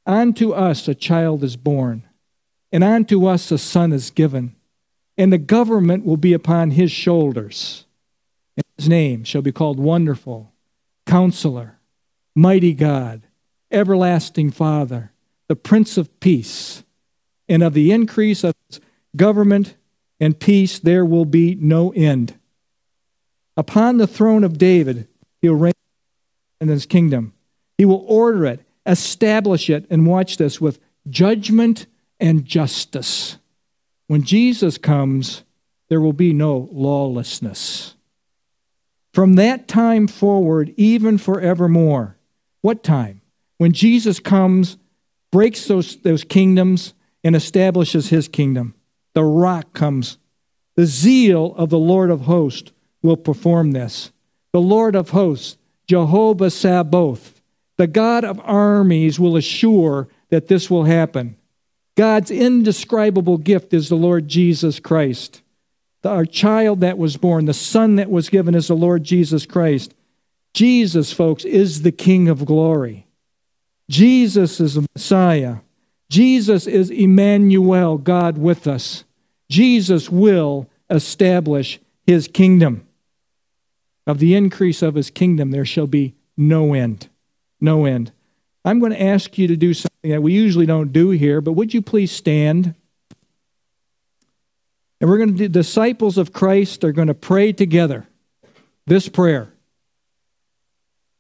Unto 0.06 0.52
us 0.52 0.88
a 0.88 0.96
child 0.96 1.44
is 1.44 1.56
born, 1.56 2.04
and 2.72 2.84
unto 2.84 3.26
us 3.26 3.52
a 3.52 3.58
son 3.58 3.94
is 3.94 4.12
given, 4.12 4.56
and 5.18 5.32
the 5.32 5.38
government 5.38 6.06
will 6.06 6.18
be 6.18 6.34
upon 6.34 6.72
his 6.72 6.92
shoulders. 6.92 7.86
And 8.58 8.66
his 8.78 8.90
name 8.90 9.24
shall 9.24 9.42
be 9.42 9.52
called 9.52 9.80
Wonderful, 9.80 10.52
Counselor, 11.06 11.80
Mighty 12.36 12.74
God, 12.74 13.24
Everlasting 13.72 14.52
Father, 14.52 15.12
the 15.48 15.56
Prince 15.56 15.98
of 15.98 16.20
Peace. 16.20 16.84
And 17.48 17.62
of 17.62 17.74
the 17.74 17.92
increase 17.92 18.44
of 18.44 18.56
his 18.70 18.80
government 19.16 19.76
and 20.20 20.40
peace 20.40 20.80
there 20.80 21.06
will 21.06 21.26
be 21.26 21.56
no 21.56 21.92
end. 21.92 22.40
Upon 23.58 23.98
the 23.98 24.08
throne 24.08 24.44
of 24.44 24.58
David, 24.58 25.08
he'll 25.42 25.56
reign 25.56 25.74
in 26.60 26.68
his 26.68 26.86
kingdom. 26.86 27.34
He 27.78 27.86
will 27.86 28.04
order 28.08 28.46
it 28.46 28.66
establish 28.86 29.70
it, 29.70 29.86
and 29.90 30.06
watch 30.06 30.38
this, 30.38 30.62
with 30.62 30.80
judgment 31.10 31.88
and 32.20 32.46
justice. 32.46 33.38
When 34.08 34.24
Jesus 34.24 34.78
comes, 34.78 35.44
there 35.90 36.02
will 36.02 36.14
be 36.14 36.34
no 36.34 36.70
lawlessness. 36.72 37.96
From 39.14 39.34
that 39.36 39.68
time 39.68 40.08
forward, 40.08 40.74
even 40.78 41.18
forevermore, 41.18 42.18
What 42.62 42.84
time? 42.84 43.22
When 43.58 43.74
Jesus 43.74 44.20
comes, 44.20 44.78
breaks 45.36 45.68
those, 45.68 45.98
those 45.98 46.24
kingdoms, 46.24 46.94
and 47.22 47.36
establishes 47.36 48.08
his 48.08 48.30
kingdom. 48.30 48.74
The 49.16 49.24
rock 49.26 49.74
comes. 49.74 50.18
The 50.76 50.86
zeal 50.86 51.54
of 51.58 51.70
the 51.70 51.78
Lord 51.78 52.10
of 52.10 52.22
hosts 52.22 52.72
will 53.02 53.18
perform 53.18 53.74
this. 53.74 54.14
The 54.54 54.62
Lord 54.62 54.96
of 54.96 55.10
hosts, 55.10 55.58
Jehovah 55.88 56.50
Sabaoth, 56.50 57.42
the 57.76 57.86
God 57.86 58.24
of 58.24 58.40
armies, 58.46 59.20
will 59.20 59.36
assure 59.36 60.08
that 60.30 60.48
this 60.48 60.70
will 60.70 60.86
happen. 60.86 61.36
God's 61.96 62.32
indescribable 62.32 63.38
gift 63.38 63.74
is 63.74 63.90
the 63.90 63.96
Lord 63.98 64.30
Jesus 64.30 64.80
Christ. 64.80 65.42
The, 66.02 66.12
our 66.12 66.24
child 66.24 66.80
that 66.80 66.98
was 66.98 67.18
born, 67.18 67.44
the 67.44 67.54
son 67.54 67.98
that 67.98 68.10
was 68.10 68.30
given 68.30 68.56
is 68.56 68.70
the 68.70 68.74
Lord 68.78 69.04
Jesus 69.04 69.46
Christ. 69.46 69.96
Jesus, 70.54 71.12
folks, 71.12 71.44
is 71.44 71.82
the 71.82 71.92
King 71.92 72.30
of 72.30 72.46
glory. 72.46 73.06
Jesus 73.90 74.60
is 74.60 74.76
the 74.76 74.88
Messiah. 74.96 75.58
Jesus 76.10 76.68
is 76.68 76.90
Emmanuel, 76.90 77.98
God 77.98 78.38
with 78.38 78.68
us. 78.68 79.04
Jesus 79.50 80.10
will 80.10 80.70
establish 80.90 81.80
his 82.06 82.28
kingdom. 82.28 82.88
Of 84.08 84.20
the 84.20 84.36
increase 84.36 84.82
of 84.82 84.96
his 84.96 85.10
kingdom, 85.10 85.50
there 85.50 85.66
shall 85.66 85.88
be 85.88 86.14
no 86.38 86.74
end. 86.74 87.10
No 87.60 87.86
end. 87.86 88.12
I'm 88.64 88.80
going 88.80 88.92
to 88.92 89.02
ask 89.02 89.38
you 89.38 89.48
to 89.48 89.56
do 89.56 89.74
something 89.74 90.12
that 90.12 90.22
we 90.22 90.34
usually 90.34 90.66
don't 90.66 90.94
do 90.94 91.10
here, 91.10 91.42
but 91.42 91.54
would 91.54 91.74
you 91.74 91.82
please 91.82 92.12
stand? 92.12 92.76
And 95.02 95.10
we're 95.10 95.18
going 95.18 95.32
to 95.32 95.38
do, 95.38 95.48
disciples 95.48 96.18
of 96.18 96.34
Christ 96.34 96.84
are 96.84 96.92
going 96.92 97.08
to 97.08 97.14
pray 97.16 97.52
together 97.52 98.08
this 98.86 99.10
prayer. 99.10 99.50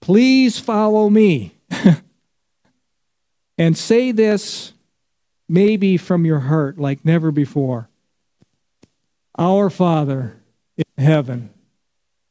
Please 0.01 0.59
follow 0.59 1.09
me. 1.09 1.54
And 3.57 3.77
say 3.77 4.11
this 4.11 4.73
maybe 5.47 5.97
from 5.97 6.25
your 6.25 6.39
heart 6.39 6.77
like 6.77 7.05
never 7.05 7.31
before. 7.31 7.89
Our 9.37 9.69
Father 9.69 10.37
in 10.77 11.03
heaven, 11.03 11.51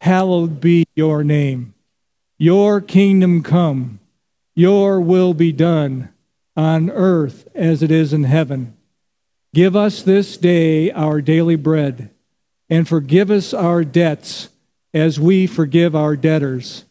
hallowed 0.00 0.60
be 0.60 0.86
your 0.94 1.22
name. 1.22 1.74
Your 2.38 2.80
kingdom 2.80 3.42
come 3.42 4.00
your 4.54 5.00
will 5.00 5.34
be 5.34 5.52
done 5.52 6.10
on 6.56 6.90
earth 6.90 7.48
as 7.54 7.82
it 7.82 7.90
is 7.90 8.12
in 8.12 8.24
heaven. 8.24 8.76
Give 9.52 9.74
us 9.74 10.02
this 10.02 10.36
day 10.36 10.90
our 10.92 11.20
daily 11.20 11.56
bread, 11.56 12.10
and 12.70 12.88
forgive 12.88 13.30
us 13.30 13.52
our 13.52 13.84
debts 13.84 14.48
as 14.92 15.18
we 15.18 15.46
forgive 15.46 15.96
our 15.96 16.16
debtors. 16.16 16.84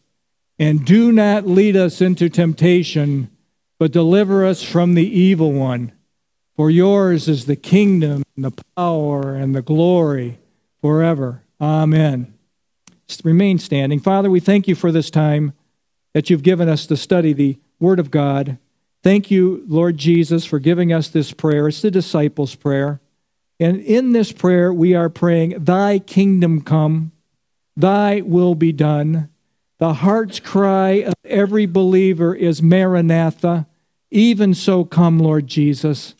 And 0.59 0.85
do 0.85 1.11
not 1.11 1.47
lead 1.47 1.75
us 1.75 2.01
into 2.01 2.29
temptation, 2.29 3.29
but 3.79 3.91
deliver 3.91 4.45
us 4.45 4.63
from 4.63 4.93
the 4.93 5.07
evil 5.07 5.51
one. 5.51 5.91
For 6.55 6.69
yours 6.69 7.27
is 7.27 7.45
the 7.45 7.55
kingdom, 7.55 8.23
and 8.35 8.45
the 8.45 8.63
power, 8.75 9.33
and 9.33 9.55
the 9.55 9.61
glory 9.61 10.39
forever. 10.81 11.43
Amen. 11.59 12.33
Remain 13.23 13.59
standing. 13.59 13.99
Father, 13.99 14.29
we 14.29 14.39
thank 14.39 14.67
you 14.67 14.75
for 14.75 14.91
this 14.91 15.09
time 15.09 15.53
that 16.13 16.29
you've 16.29 16.43
given 16.43 16.69
us 16.69 16.85
to 16.87 16.97
study 16.97 17.33
the 17.33 17.57
Word 17.79 17.99
of 17.99 18.11
God. 18.11 18.57
Thank 19.01 19.29
you, 19.29 19.63
Lord 19.67 19.97
Jesus, 19.97 20.45
for 20.45 20.59
giving 20.59 20.93
us 20.93 21.09
this 21.09 21.31
prayer. 21.31 21.67
It's 21.67 21.81
the 21.81 21.91
disciples' 21.91 22.55
prayer. 22.55 23.01
And 23.59 23.81
in 23.81 24.13
this 24.13 24.31
prayer, 24.31 24.73
we 24.73 24.95
are 24.95 25.09
praying, 25.09 25.63
Thy 25.63 25.99
kingdom 25.99 26.61
come, 26.61 27.11
Thy 27.75 28.21
will 28.21 28.55
be 28.55 28.71
done. 28.71 29.29
The 29.83 29.95
heart's 29.95 30.39
cry 30.39 31.03
of 31.03 31.13
every 31.25 31.65
believer 31.65 32.33
is 32.33 32.63
Maranatha. 32.63 33.67
Even 34.11 34.53
so, 34.53 34.85
come, 34.85 35.19
Lord 35.19 35.47
Jesus. 35.47 36.15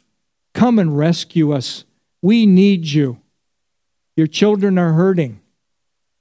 Come 0.53 0.79
and 0.79 0.97
rescue 0.97 1.53
us. 1.53 1.85
We 2.21 2.45
need 2.45 2.87
you. 2.87 3.21
Your 4.17 4.27
children 4.27 4.77
are 4.77 4.91
hurting. 4.91 5.39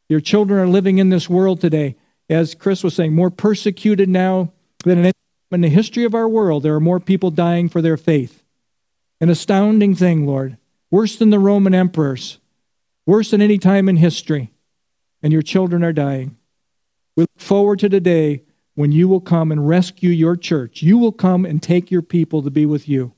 Your 0.08 0.20
children 0.20 0.60
are 0.60 0.68
living 0.68 0.98
in 0.98 1.08
this 1.08 1.28
world 1.28 1.60
today 1.60 1.96
as 2.30 2.54
Chris 2.54 2.84
was 2.84 2.94
saying, 2.94 3.12
more 3.12 3.28
persecuted 3.28 4.08
now 4.08 4.52
than 4.84 5.10
in 5.50 5.60
the 5.62 5.68
history 5.68 6.04
of 6.04 6.14
our 6.14 6.28
world. 6.28 6.62
There 6.62 6.76
are 6.76 6.80
more 6.80 7.00
people 7.00 7.32
dying 7.32 7.68
for 7.68 7.82
their 7.82 7.96
faith. 7.96 8.44
An 9.20 9.30
astounding 9.30 9.96
thing, 9.96 10.28
Lord. 10.28 10.58
Worse 10.92 11.16
than 11.16 11.30
the 11.30 11.40
Roman 11.40 11.74
emperors, 11.74 12.38
worse 13.04 13.32
than 13.32 13.42
any 13.42 13.58
time 13.58 13.88
in 13.88 13.96
history. 13.96 14.52
And 15.24 15.32
your 15.32 15.42
children 15.42 15.82
are 15.82 15.92
dying. 15.92 16.36
We 17.16 17.22
look 17.22 17.40
forward 17.40 17.78
to 17.80 17.88
the 17.88 18.00
day 18.00 18.42
when 18.74 18.92
you 18.92 19.08
will 19.08 19.20
come 19.20 19.52
and 19.52 19.68
rescue 19.68 20.10
your 20.10 20.36
church. 20.36 20.82
You 20.82 20.98
will 20.98 21.12
come 21.12 21.44
and 21.44 21.62
take 21.62 21.90
your 21.90 22.02
people 22.02 22.42
to 22.42 22.50
be 22.50 22.66
with 22.66 22.88
you. 22.88 23.12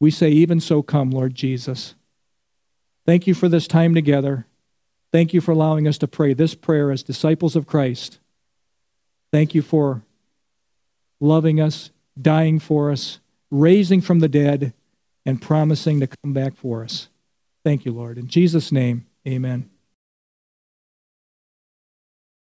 We 0.00 0.10
say, 0.10 0.30
even 0.30 0.60
so, 0.60 0.82
come, 0.82 1.10
Lord 1.10 1.34
Jesus. 1.34 1.94
Thank 3.06 3.26
you 3.26 3.34
for 3.34 3.48
this 3.48 3.66
time 3.66 3.94
together. 3.94 4.46
Thank 5.12 5.32
you 5.32 5.40
for 5.40 5.52
allowing 5.52 5.88
us 5.88 5.98
to 5.98 6.08
pray 6.08 6.34
this 6.34 6.54
prayer 6.54 6.90
as 6.90 7.02
disciples 7.02 7.56
of 7.56 7.66
Christ. 7.66 8.18
Thank 9.32 9.54
you 9.54 9.62
for 9.62 10.02
loving 11.20 11.60
us, 11.60 11.90
dying 12.20 12.58
for 12.58 12.90
us, 12.90 13.18
raising 13.50 14.00
from 14.00 14.20
the 14.20 14.28
dead, 14.28 14.72
and 15.24 15.42
promising 15.42 16.00
to 16.00 16.06
come 16.06 16.32
back 16.32 16.56
for 16.56 16.82
us. 16.84 17.08
Thank 17.64 17.84
you, 17.84 17.92
Lord. 17.92 18.18
In 18.18 18.28
Jesus' 18.28 18.70
name, 18.70 19.06
amen. 19.26 19.68